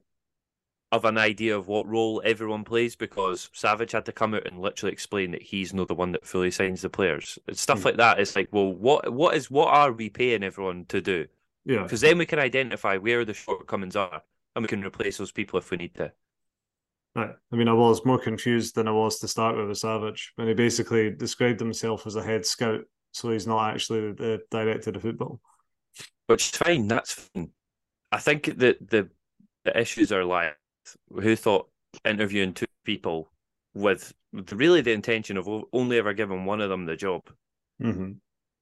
of 0.92 1.06
an 1.06 1.18
idea 1.18 1.58
of 1.58 1.68
what 1.68 1.88
role 1.88 2.22
everyone 2.24 2.64
plays 2.64 2.96
because 2.96 3.50
Savage 3.54 3.92
had 3.92 4.06
to 4.06 4.12
come 4.12 4.34
out 4.34 4.48
and 4.48 4.60
literally 4.60 4.94
explain 4.94 5.32
that 5.32 5.42
he's 5.42 5.74
not 5.74 5.88
the 5.88 5.96
one 5.96 6.12
that 6.14 6.26
fully 6.26 6.52
signs 6.52 6.82
the 6.82 6.90
players. 6.90 7.38
Stuff 7.54 7.82
Mm. 7.82 7.98
like 7.98 8.20
It's 8.20 8.36
like, 8.36 8.50
well, 8.52 8.72
what 8.72 9.12
what 9.12 9.36
is 9.36 9.52
what 9.52 9.74
are 9.74 9.92
we 9.92 10.10
paying 10.10 10.44
everyone 10.44 10.86
to 10.86 11.02
do? 11.02 11.28
Yeah. 11.66 11.84
Because 11.84 12.02
then 12.02 12.18
we 12.18 12.26
can 12.26 12.40
identify 12.40 12.98
where 12.98 13.26
the 13.26 13.34
shortcomings 13.34 13.96
are 13.96 14.22
and 14.56 14.64
we 14.64 14.68
can 14.70 14.84
replace 14.86 15.18
those 15.18 15.32
people 15.32 15.60
if 15.60 15.72
we 15.72 15.78
need 15.78 15.96
to. 15.96 16.12
Right. 17.16 17.32
I 17.52 17.56
mean, 17.56 17.70
I 17.70 17.74
was 17.74 18.06
more 18.06 18.20
confused 18.20 18.76
than 18.76 18.88
I 18.90 18.92
was 18.92 19.20
to 19.20 19.28
start 19.28 19.56
with 19.56 19.70
with 19.70 19.78
Savage 19.78 20.34
when 20.36 20.48
he 20.50 20.54
basically 20.54 21.12
described 21.12 21.62
himself 21.62 22.06
as 22.06 22.18
a 22.18 22.24
head 22.24 22.46
scout, 22.46 22.82
so 23.14 23.32
he's 23.32 23.48
not 23.48 23.74
actually 23.74 24.12
the 24.12 24.42
director 24.52 24.90
of 24.90 25.02
football. 25.02 25.40
Which 26.28 26.52
is 26.52 26.58
fine, 26.58 26.88
that's 26.88 27.14
fine. 27.14 27.52
I 28.12 28.20
think 28.20 28.58
that 28.58 28.90
the 28.90 29.10
the 29.64 29.80
issues 29.80 30.12
are 30.12 30.26
like 30.26 30.58
who 31.10 31.36
thought 31.36 31.70
interviewing 32.04 32.54
two 32.54 32.66
people 32.84 33.32
with 33.74 34.14
really 34.52 34.82
the 34.82 34.92
intention 34.92 35.38
of 35.38 35.48
only 35.72 35.98
ever 35.98 36.14
giving 36.14 36.46
one 36.46 36.62
of 36.62 36.70
them 36.70 36.86
the 36.86 36.96
job 36.96 37.24
Mm-hmm. 37.82 38.12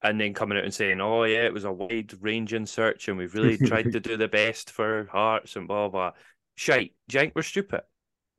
and 0.02 0.20
then 0.22 0.34
coming 0.34 0.58
out 0.58 0.64
and 0.64 0.74
saying, 0.74 1.00
"Oh 1.00 1.24
yeah, 1.24 1.46
it 1.46 1.54
was 1.54 1.66
a 1.66 1.72
wide 1.72 2.14
ranging 2.22 2.66
search, 2.66 3.08
and 3.08 3.18
we've 3.18 3.34
really 3.36 3.58
tried 3.68 3.92
to 3.92 4.00
do 4.00 4.18
the 4.18 4.28
best 4.28 4.72
for 4.72 5.06
Hearts 5.12 5.56
and 5.56 5.68
blah 5.68 5.90
blah." 5.90 6.12
Shite, 6.56 6.94
Jank 7.12 7.34
we're 7.36 7.42
stupid. 7.44 7.82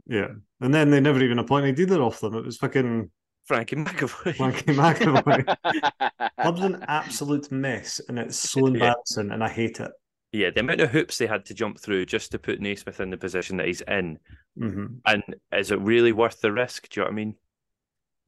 Yeah. 0.06 0.28
And 0.60 0.74
then 0.74 0.90
they 0.90 1.00
never 1.00 1.22
even 1.22 1.38
appointed 1.38 1.78
either 1.80 2.02
of 2.02 2.18
them. 2.20 2.34
It 2.34 2.44
was 2.44 2.56
fucking 2.58 3.10
Frankie 3.46 3.76
McAvoy. 3.76 4.34
Frankie 4.36 4.72
McAvoy. 4.72 5.56
Club's 6.42 6.62
an 6.62 6.84
absolute 6.88 7.50
mess, 7.50 8.00
and 8.08 8.18
it's 8.18 8.38
so 8.38 8.66
Yeah. 8.66 8.66
embarrassing, 8.66 9.30
and 9.30 9.42
I 9.42 9.48
hate 9.48 9.80
it. 9.80 9.90
yeah, 10.32 10.50
the 10.50 10.60
amount 10.60 10.80
of 10.80 10.90
hoops 10.90 11.18
they 11.18 11.26
had 11.26 11.44
to 11.46 11.54
jump 11.54 11.80
through 11.80 12.06
just 12.06 12.32
to 12.32 12.38
put 12.38 12.60
Naismith 12.60 13.00
in 13.00 13.10
the 13.10 13.16
position 13.16 13.56
that 13.58 13.66
he's 13.66 13.82
in, 13.82 14.18
hmm 14.58 14.86
and 15.06 15.22
is 15.52 15.70
it 15.70 15.80
really 15.80 16.12
worth 16.12 16.40
the 16.40 16.52
risk? 16.52 16.88
Do 16.88 17.00
you 17.00 17.04
know 17.04 17.06
what 17.08 17.12
I 17.12 17.16
mean? 17.16 17.36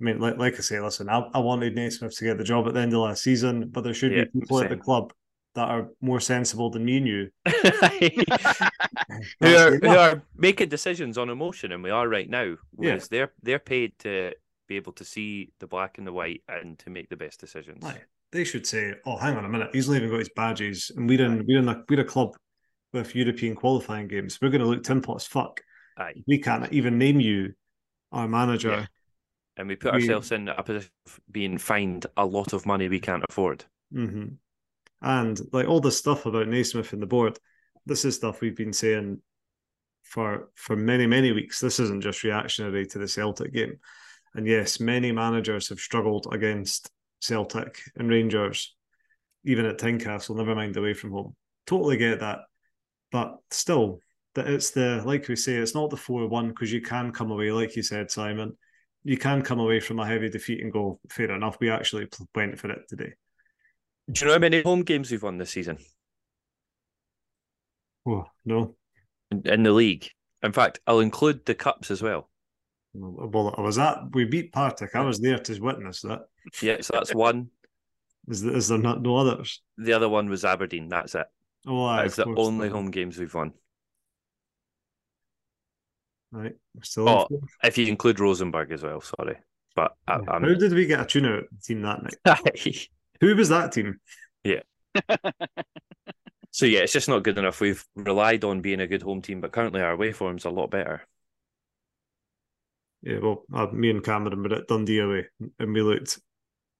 I 0.00 0.04
mean, 0.04 0.20
like, 0.20 0.36
like 0.36 0.54
I 0.54 0.58
say, 0.58 0.78
listen, 0.80 1.08
I, 1.08 1.20
I 1.32 1.38
wanted 1.38 1.74
Naismith 1.74 2.16
to 2.16 2.24
get 2.24 2.36
the 2.38 2.44
job 2.44 2.66
at 2.68 2.74
the 2.74 2.80
end 2.80 2.92
of 2.92 3.00
last 3.00 3.22
season, 3.22 3.68
but 3.70 3.82
there 3.82 3.94
should 3.94 4.12
Yeah, 4.12 4.24
be 4.24 4.40
people 4.40 4.60
at 4.60 4.68
the 4.68 4.76
club 4.76 5.12
that 5.56 5.68
are 5.68 5.88
more 6.00 6.20
sensible 6.20 6.70
than 6.70 6.84
me 6.84 6.98
and 6.98 7.06
you. 7.08 7.30
who 9.40 9.56
are 9.56 9.76
who 9.78 9.88
are 9.88 10.22
making 10.36 10.68
decisions 10.68 11.18
on 11.18 11.30
emotion, 11.30 11.72
and 11.72 11.82
we 11.82 11.90
are 11.90 12.08
right 12.08 12.28
now. 12.28 12.54
Whereas 12.72 13.08
they're 13.08 13.32
they're 13.42 13.58
paid 13.58 13.98
to 14.00 14.32
be 14.68 14.76
able 14.76 14.92
to 14.92 15.04
see 15.04 15.52
the 15.58 15.66
black 15.66 15.98
and 15.98 16.06
the 16.06 16.12
white 16.12 16.42
and 16.48 16.78
to 16.80 16.90
make 16.90 17.08
the 17.08 17.16
best 17.16 17.40
decisions. 17.40 17.84
Aye. 17.84 18.02
They 18.32 18.44
should 18.44 18.66
say, 18.66 18.94
"Oh, 19.06 19.16
hang 19.16 19.36
on 19.36 19.44
a 19.44 19.48
minute, 19.48 19.70
he's 19.72 19.88
not 19.88 19.96
even 19.96 20.10
got 20.10 20.18
his 20.18 20.30
badges, 20.36 20.92
and 20.94 21.08
we're 21.08 21.24
in 21.24 21.44
we're 21.48 21.58
in 21.58 21.68
a 21.68 21.82
we're 21.88 22.00
a 22.00 22.04
club 22.04 22.36
with 22.92 23.14
European 23.14 23.54
qualifying 23.54 24.08
games. 24.08 24.38
We're 24.40 24.50
going 24.50 24.60
to 24.60 24.66
look 24.66 24.82
timpo 24.82 25.16
as 25.16 25.26
fuck. 25.26 25.60
Aye. 25.98 26.22
We 26.26 26.38
can't 26.38 26.70
even 26.72 26.98
name 26.98 27.20
you 27.20 27.54
our 28.12 28.28
manager. 28.28 28.70
Yeah. 28.70 28.86
And 29.56 29.68
we 29.68 29.76
put 29.76 29.94
We- 29.94 30.00
ourselves 30.02 30.32
in 30.32 30.48
a 30.48 30.62
position 30.62 30.90
of 31.06 31.20
being 31.30 31.56
fined 31.56 32.04
a 32.18 32.26
lot 32.26 32.52
of 32.52 32.66
money 32.66 32.88
we 32.90 33.00
can't 33.00 33.24
afford. 33.28 33.64
hmm 33.90 34.26
And 35.02 35.40
like 35.52 35.68
all 35.68 35.80
this 35.80 35.98
stuff 35.98 36.26
about 36.26 36.48
Naismith 36.48 36.92
and 36.92 37.02
the 37.02 37.06
board, 37.06 37.38
this 37.86 38.04
is 38.04 38.16
stuff 38.16 38.40
we've 38.40 38.56
been 38.56 38.72
saying 38.72 39.20
for 40.02 40.50
for 40.54 40.76
many 40.76 41.06
many 41.06 41.32
weeks. 41.32 41.60
This 41.60 41.80
isn't 41.80 42.02
just 42.02 42.22
reactionary 42.24 42.86
to 42.86 42.98
the 42.98 43.08
Celtic 43.08 43.52
game. 43.52 43.78
And 44.34 44.46
yes, 44.46 44.80
many 44.80 45.12
managers 45.12 45.68
have 45.70 45.78
struggled 45.80 46.26
against 46.32 46.90
Celtic 47.20 47.80
and 47.96 48.08
Rangers. 48.10 48.74
even 49.44 49.64
at 49.66 49.78
Tynecastle, 49.78 50.36
never 50.36 50.54
mind 50.54 50.76
away 50.76 50.94
from 50.94 51.12
home. 51.12 51.36
Totally 51.66 51.96
get 51.96 52.20
that. 52.20 52.40
But 53.12 53.36
still, 53.50 54.00
that 54.34 54.48
it's 54.48 54.70
the 54.70 55.02
like 55.04 55.28
we 55.28 55.36
say, 55.36 55.54
it's 55.54 55.74
not 55.74 55.90
the 55.90 55.96
four 55.96 56.26
one 56.28 56.48
because 56.48 56.72
you 56.72 56.80
can 56.82 57.12
come 57.12 57.30
away, 57.30 57.50
like 57.52 57.76
you 57.76 57.82
said, 57.82 58.10
Simon. 58.10 58.56
You 59.04 59.16
can 59.16 59.42
come 59.42 59.60
away 59.60 59.80
from 59.80 60.00
a 60.00 60.06
heavy 60.06 60.28
defeat 60.28 60.60
and 60.62 60.72
go, 60.72 61.00
fair 61.10 61.30
enough, 61.30 61.58
we 61.60 61.70
actually 61.70 62.08
went 62.34 62.58
for 62.58 62.70
it 62.70 62.88
today. 62.88 63.14
Do 64.10 64.20
you 64.20 64.26
know 64.26 64.34
how 64.34 64.38
many 64.38 64.62
home 64.62 64.82
games 64.82 65.10
we've 65.10 65.22
won 65.22 65.38
this 65.38 65.50
season? 65.50 65.78
Oh 68.06 68.26
no, 68.44 68.76
in, 69.30 69.42
in 69.46 69.62
the 69.62 69.72
league. 69.72 70.08
In 70.42 70.52
fact, 70.52 70.80
I'll 70.86 71.00
include 71.00 71.44
the 71.44 71.54
cups 71.54 71.90
as 71.90 72.02
well. 72.02 72.30
Well, 72.94 73.54
I 73.58 73.60
was 73.60 73.78
at 73.78 73.98
we 74.12 74.24
beat 74.24 74.52
Partick. 74.52 74.94
I 74.94 75.00
was 75.00 75.20
there 75.20 75.38
to 75.38 75.60
witness 75.60 76.02
that. 76.02 76.26
Yeah, 76.62 76.78
so 76.80 76.92
that's 76.94 77.14
one. 77.14 77.50
Is 78.28 78.42
there, 78.42 78.56
is 78.56 78.68
there 78.68 78.78
not 78.78 79.02
no 79.02 79.16
others? 79.16 79.60
The 79.76 79.92
other 79.92 80.08
one 80.08 80.28
was 80.28 80.44
Aberdeen. 80.44 80.88
That's 80.88 81.14
it. 81.14 81.26
Oh, 81.66 81.84
aye, 81.84 82.02
that's 82.02 82.16
the 82.16 82.32
only 82.36 82.68
home 82.68 82.90
games 82.90 83.18
we've 83.18 83.34
won. 83.34 83.52
Right, 86.30 86.54
still. 86.82 87.08
Oh, 87.08 87.28
if 87.62 87.78
you 87.78 87.86
include 87.86 88.20
Rosenborg 88.20 88.70
as 88.70 88.82
well, 88.82 89.00
sorry, 89.00 89.36
but 89.74 89.96
uh, 90.06 90.20
I, 90.28 90.36
um, 90.36 90.42
How 90.42 90.54
did 90.54 90.72
we 90.72 90.86
get 90.86 91.00
a 91.00 91.06
tune 91.06 91.26
out 91.26 91.44
team 91.62 91.82
that 91.82 92.02
night? 92.02 92.88
Who 93.20 93.34
was 93.34 93.48
that 93.48 93.72
team? 93.72 94.00
Yeah. 94.44 94.60
so 96.50 96.66
yeah, 96.66 96.80
it's 96.80 96.92
just 96.92 97.08
not 97.08 97.22
good 97.22 97.38
enough. 97.38 97.60
We've 97.60 97.84
relied 97.94 98.44
on 98.44 98.60
being 98.60 98.80
a 98.80 98.86
good 98.86 99.02
home 99.02 99.22
team, 99.22 99.40
but 99.40 99.52
currently 99.52 99.80
our 99.80 99.92
away 99.92 100.12
form's 100.12 100.44
a 100.44 100.50
lot 100.50 100.70
better. 100.70 101.06
Yeah, 103.02 103.18
well, 103.22 103.44
uh, 103.54 103.66
me 103.66 103.90
and 103.90 104.02
Cameron 104.02 104.42
were 104.42 104.54
at 104.54 104.66
Dundee 104.66 104.98
away, 104.98 105.26
and 105.58 105.72
we 105.72 105.82
looked 105.82 106.18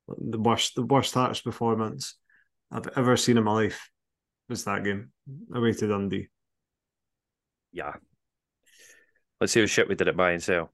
the 0.09 0.39
worst, 0.39 0.75
the 0.75 0.85
worst 0.85 1.15
Hearts 1.15 1.41
performance 1.41 2.17
I've 2.71 2.89
ever 2.97 3.17
seen 3.17 3.39
in 3.39 3.45
my 3.45 3.53
life. 3.53 3.91
Was 4.49 4.65
that 4.65 4.85
game 4.85 5.13
away 5.55 5.73
to 5.73 5.89
Dundee? 5.89 6.29
Yeah. 7.73 7.95
Let's 9.41 9.53
see 9.53 9.61
what 9.61 9.71
shit 9.71 9.89
we 9.89 9.95
did 9.95 10.09
at 10.09 10.17
buy 10.17 10.33
and 10.33 10.43
sell. 10.43 10.73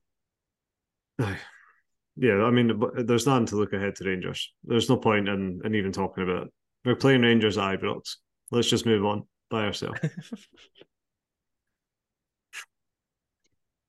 Yeah, 2.17 2.45
I 2.45 2.51
mean, 2.51 2.81
there's 2.95 3.27
nothing 3.27 3.47
to 3.47 3.57
look 3.57 3.73
ahead 3.73 3.97
to 3.97 4.05
Rangers. 4.05 4.53
There's 4.65 4.91
no 4.91 4.99
point 4.99 5.29
in, 5.29 5.61
in 5.65 5.75
even 5.75 5.93
talking 5.93 6.25
about 6.25 6.49
it. 6.49 6.53
We're 6.85 6.97
playing 6.97 7.23
Rangers 7.23 7.57
at 7.57 7.81
Ibrox. 7.81 8.17
Let's 8.51 8.69
just 8.69 8.85
move 8.85 9.05
on 9.05 9.23
by 9.51 9.65
ourselves. 9.65 9.99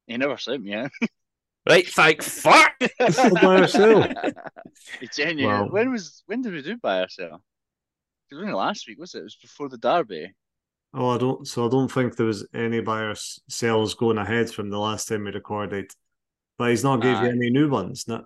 you 0.07 0.17
never 0.17 0.37
said 0.37 0.61
me, 0.61 0.71
yeah. 0.71 0.87
Right, 1.67 1.87
thank 1.87 2.21
fuck. 2.21 2.73
by 2.99 3.57
ourselves. 3.61 4.07
Genuine. 5.13 5.59
Wow. 5.61 5.67
When 5.69 5.91
was 5.91 6.23
when 6.25 6.41
did 6.41 6.53
we 6.53 6.61
do 6.61 6.77
by 6.77 7.01
ourselves? 7.01 7.43
It 8.29 8.35
was 8.35 8.43
only 8.43 8.53
last 8.53 8.87
week, 8.87 8.99
was 8.99 9.15
it? 9.15 9.19
It 9.19 9.23
was 9.23 9.35
before 9.35 9.69
the 9.69 9.77
derby. 9.77 10.33
Oh, 10.93 11.09
I 11.09 11.17
don't. 11.17 11.47
So 11.47 11.65
I 11.65 11.69
don't 11.69 11.91
think 11.91 12.15
there 12.15 12.25
was 12.25 12.45
any 12.53 12.81
by 12.81 13.03
ourselves 13.03 13.93
going 13.93 14.17
ahead 14.17 14.49
from 14.49 14.69
the 14.69 14.77
last 14.77 15.07
time 15.07 15.23
we 15.23 15.31
recorded. 15.31 15.89
But 16.57 16.69
he's 16.69 16.83
not 16.83 17.01
gave 17.01 17.17
uh, 17.17 17.21
you 17.23 17.29
any 17.29 17.49
new 17.49 17.69
ones, 17.69 18.05
no. 18.07 18.23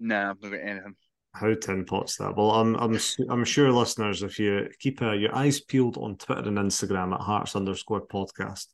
Nah, 0.00 0.30
I've 0.30 0.42
not 0.42 0.50
got 0.50 0.60
anything. 0.60 0.96
How 1.34 1.54
tin 1.54 1.84
pots 1.84 2.16
that? 2.18 2.36
Well, 2.36 2.52
I'm 2.52 2.76
I'm 2.76 2.98
I'm 3.28 3.44
sure 3.44 3.72
listeners, 3.72 4.22
if 4.22 4.38
you 4.38 4.68
keep 4.78 5.02
uh, 5.02 5.12
your 5.12 5.34
eyes 5.34 5.60
peeled 5.60 5.96
on 5.96 6.16
Twitter 6.16 6.48
and 6.48 6.58
Instagram 6.58 7.12
at 7.12 7.20
Hearts 7.20 7.56
underscore 7.56 8.06
podcast, 8.06 8.66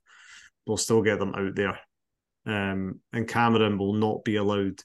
we'll 0.66 0.76
still 0.76 1.02
get 1.02 1.18
them 1.18 1.34
out 1.34 1.54
there. 1.54 1.78
Um, 2.46 3.00
and 3.12 3.28
Cameron 3.28 3.78
will 3.78 3.94
not 3.94 4.24
be 4.24 4.36
allowed 4.36 4.82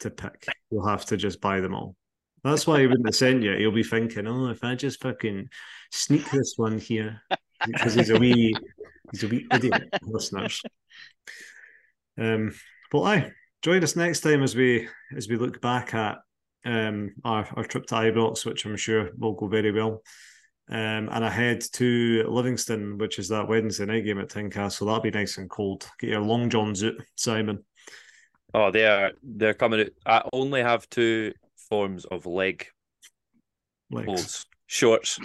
to 0.00 0.10
pick. 0.10 0.46
You'll 0.70 0.86
have 0.86 1.04
to 1.06 1.16
just 1.16 1.40
buy 1.40 1.60
them 1.60 1.74
all. 1.74 1.96
That's 2.44 2.66
why 2.66 2.80
he 2.80 2.86
wouldn't 2.86 3.06
have 3.06 3.16
sent 3.16 3.42
you. 3.42 3.56
He'll 3.56 3.72
be 3.72 3.82
thinking, 3.82 4.26
oh, 4.26 4.48
if 4.48 4.62
I 4.62 4.74
just 4.74 5.02
fucking 5.02 5.48
sneak 5.90 6.30
this 6.30 6.54
one 6.56 6.78
here, 6.78 7.20
because 7.66 7.94
he's 7.94 8.10
a 8.10 8.18
wee, 8.18 8.54
he's 9.12 9.24
a 9.24 9.28
wee 9.28 9.46
idiot, 9.52 9.88
listeners. 10.02 10.62
Um, 12.18 12.52
but 12.90 13.02
I 13.02 13.32
join 13.62 13.82
us 13.82 13.96
next 13.96 14.20
time 14.20 14.42
as 14.42 14.54
we 14.54 14.88
as 15.16 15.28
we 15.28 15.36
look 15.36 15.60
back 15.60 15.94
at 15.94 16.18
um 16.64 17.14
our, 17.24 17.46
our 17.54 17.64
trip 17.64 17.86
to 17.86 17.94
Ibrox, 17.94 18.44
which 18.44 18.64
I'm 18.64 18.76
sure 18.76 19.10
will 19.16 19.34
go 19.34 19.46
very 19.46 19.72
well. 19.72 20.02
Um, 20.70 21.08
and 21.10 21.24
ahead 21.24 21.62
to 21.74 22.24
Livingston, 22.28 22.98
which 22.98 23.18
is 23.18 23.28
that 23.28 23.48
Wednesday 23.48 23.86
night 23.86 24.04
game 24.04 24.20
at 24.20 24.28
Tynecastle. 24.28 24.86
That'll 24.86 25.00
be 25.00 25.10
nice 25.10 25.38
and 25.38 25.48
cold. 25.48 25.88
Get 25.98 26.10
your 26.10 26.20
long 26.20 26.50
johns 26.50 26.84
out, 26.84 26.92
Simon. 27.16 27.64
Oh, 28.52 28.70
they 28.70 28.84
are 28.84 29.12
they're 29.22 29.54
coming 29.54 29.80
out. 29.80 29.88
I 30.04 30.28
only 30.32 30.62
have 30.62 30.88
two 30.90 31.32
forms 31.70 32.04
of 32.04 32.26
leg 32.26 32.66
clothes: 33.90 34.44
shorts, 34.66 35.18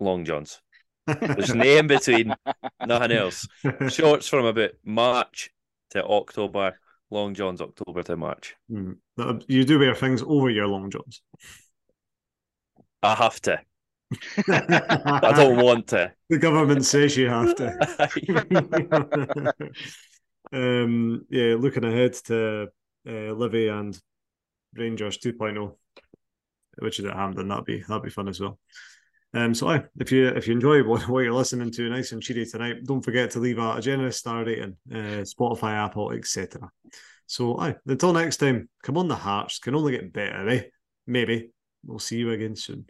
long 0.00 0.24
johns. 0.24 0.60
There's 1.06 1.54
no 1.54 1.64
in 1.64 1.86
between, 1.86 2.34
nothing 2.84 3.12
else. 3.12 3.48
Shorts 3.88 4.28
from 4.28 4.44
about 4.44 4.72
March 4.84 5.50
to 5.90 6.04
October, 6.04 6.78
long 7.10 7.34
johns 7.34 7.60
October 7.60 8.02
to 8.02 8.16
March. 8.16 8.54
Mm. 8.70 8.96
You 9.46 9.64
do 9.64 9.78
wear 9.78 9.94
things 9.94 10.22
over 10.22 10.50
your 10.50 10.66
long 10.66 10.90
johns. 10.90 11.22
I 13.02 13.14
have 13.14 13.40
to. 13.42 13.60
I 14.48 15.32
don't 15.34 15.62
want 15.62 15.88
to. 15.88 16.12
The 16.30 16.38
government 16.38 16.84
says 16.84 17.16
you 17.16 17.28
have 17.28 17.54
to. 17.56 19.54
um, 20.52 21.26
yeah, 21.28 21.54
looking 21.58 21.84
ahead 21.84 22.14
to 22.24 22.68
uh, 23.06 23.32
Livy 23.32 23.68
and 23.68 23.98
Rangers 24.74 25.18
2.0, 25.18 25.74
which 26.78 26.98
is 26.98 27.04
at 27.04 27.14
Hampden. 27.14 27.48
That'd 27.48 27.64
be 27.64 27.82
that'd 27.86 28.02
be 28.02 28.10
fun 28.10 28.28
as 28.28 28.40
well. 28.40 28.58
Um, 29.34 29.54
so 29.54 29.68
aye, 29.68 29.84
if 30.00 30.10
you 30.10 30.28
if 30.28 30.46
you 30.46 30.54
enjoy 30.54 30.82
what, 30.88 31.08
what 31.08 31.20
you're 31.20 31.32
listening 31.32 31.70
to, 31.72 31.88
nice 31.90 32.12
and 32.12 32.22
cheery 32.22 32.46
tonight, 32.46 32.84
don't 32.84 33.04
forget 33.04 33.30
to 33.32 33.40
leave 33.40 33.58
a, 33.58 33.76
a 33.76 33.80
generous 33.80 34.16
star 34.16 34.44
rating, 34.44 34.76
uh, 34.90 35.24
Spotify, 35.24 35.72
Apple, 35.72 36.12
etc. 36.12 36.70
So 37.26 37.58
aye, 37.58 37.76
until 37.86 38.12
next 38.12 38.38
time, 38.38 38.68
come 38.82 38.96
on 38.96 39.08
the 39.08 39.16
Hearts, 39.16 39.58
can 39.58 39.74
only 39.74 39.92
get 39.92 40.12
better, 40.12 40.48
eh? 40.48 40.62
Maybe. 41.06 41.50
We'll 41.84 41.98
see 41.98 42.18
you 42.18 42.32
again 42.32 42.56
soon. 42.56 42.86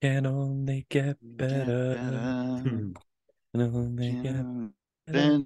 Can 0.00 0.26
only 0.26 0.86
get 0.90 1.18
better. 1.36 2.00
Can 3.54 3.62
only 3.62 4.16
get 4.16 4.46
better. 5.06 5.40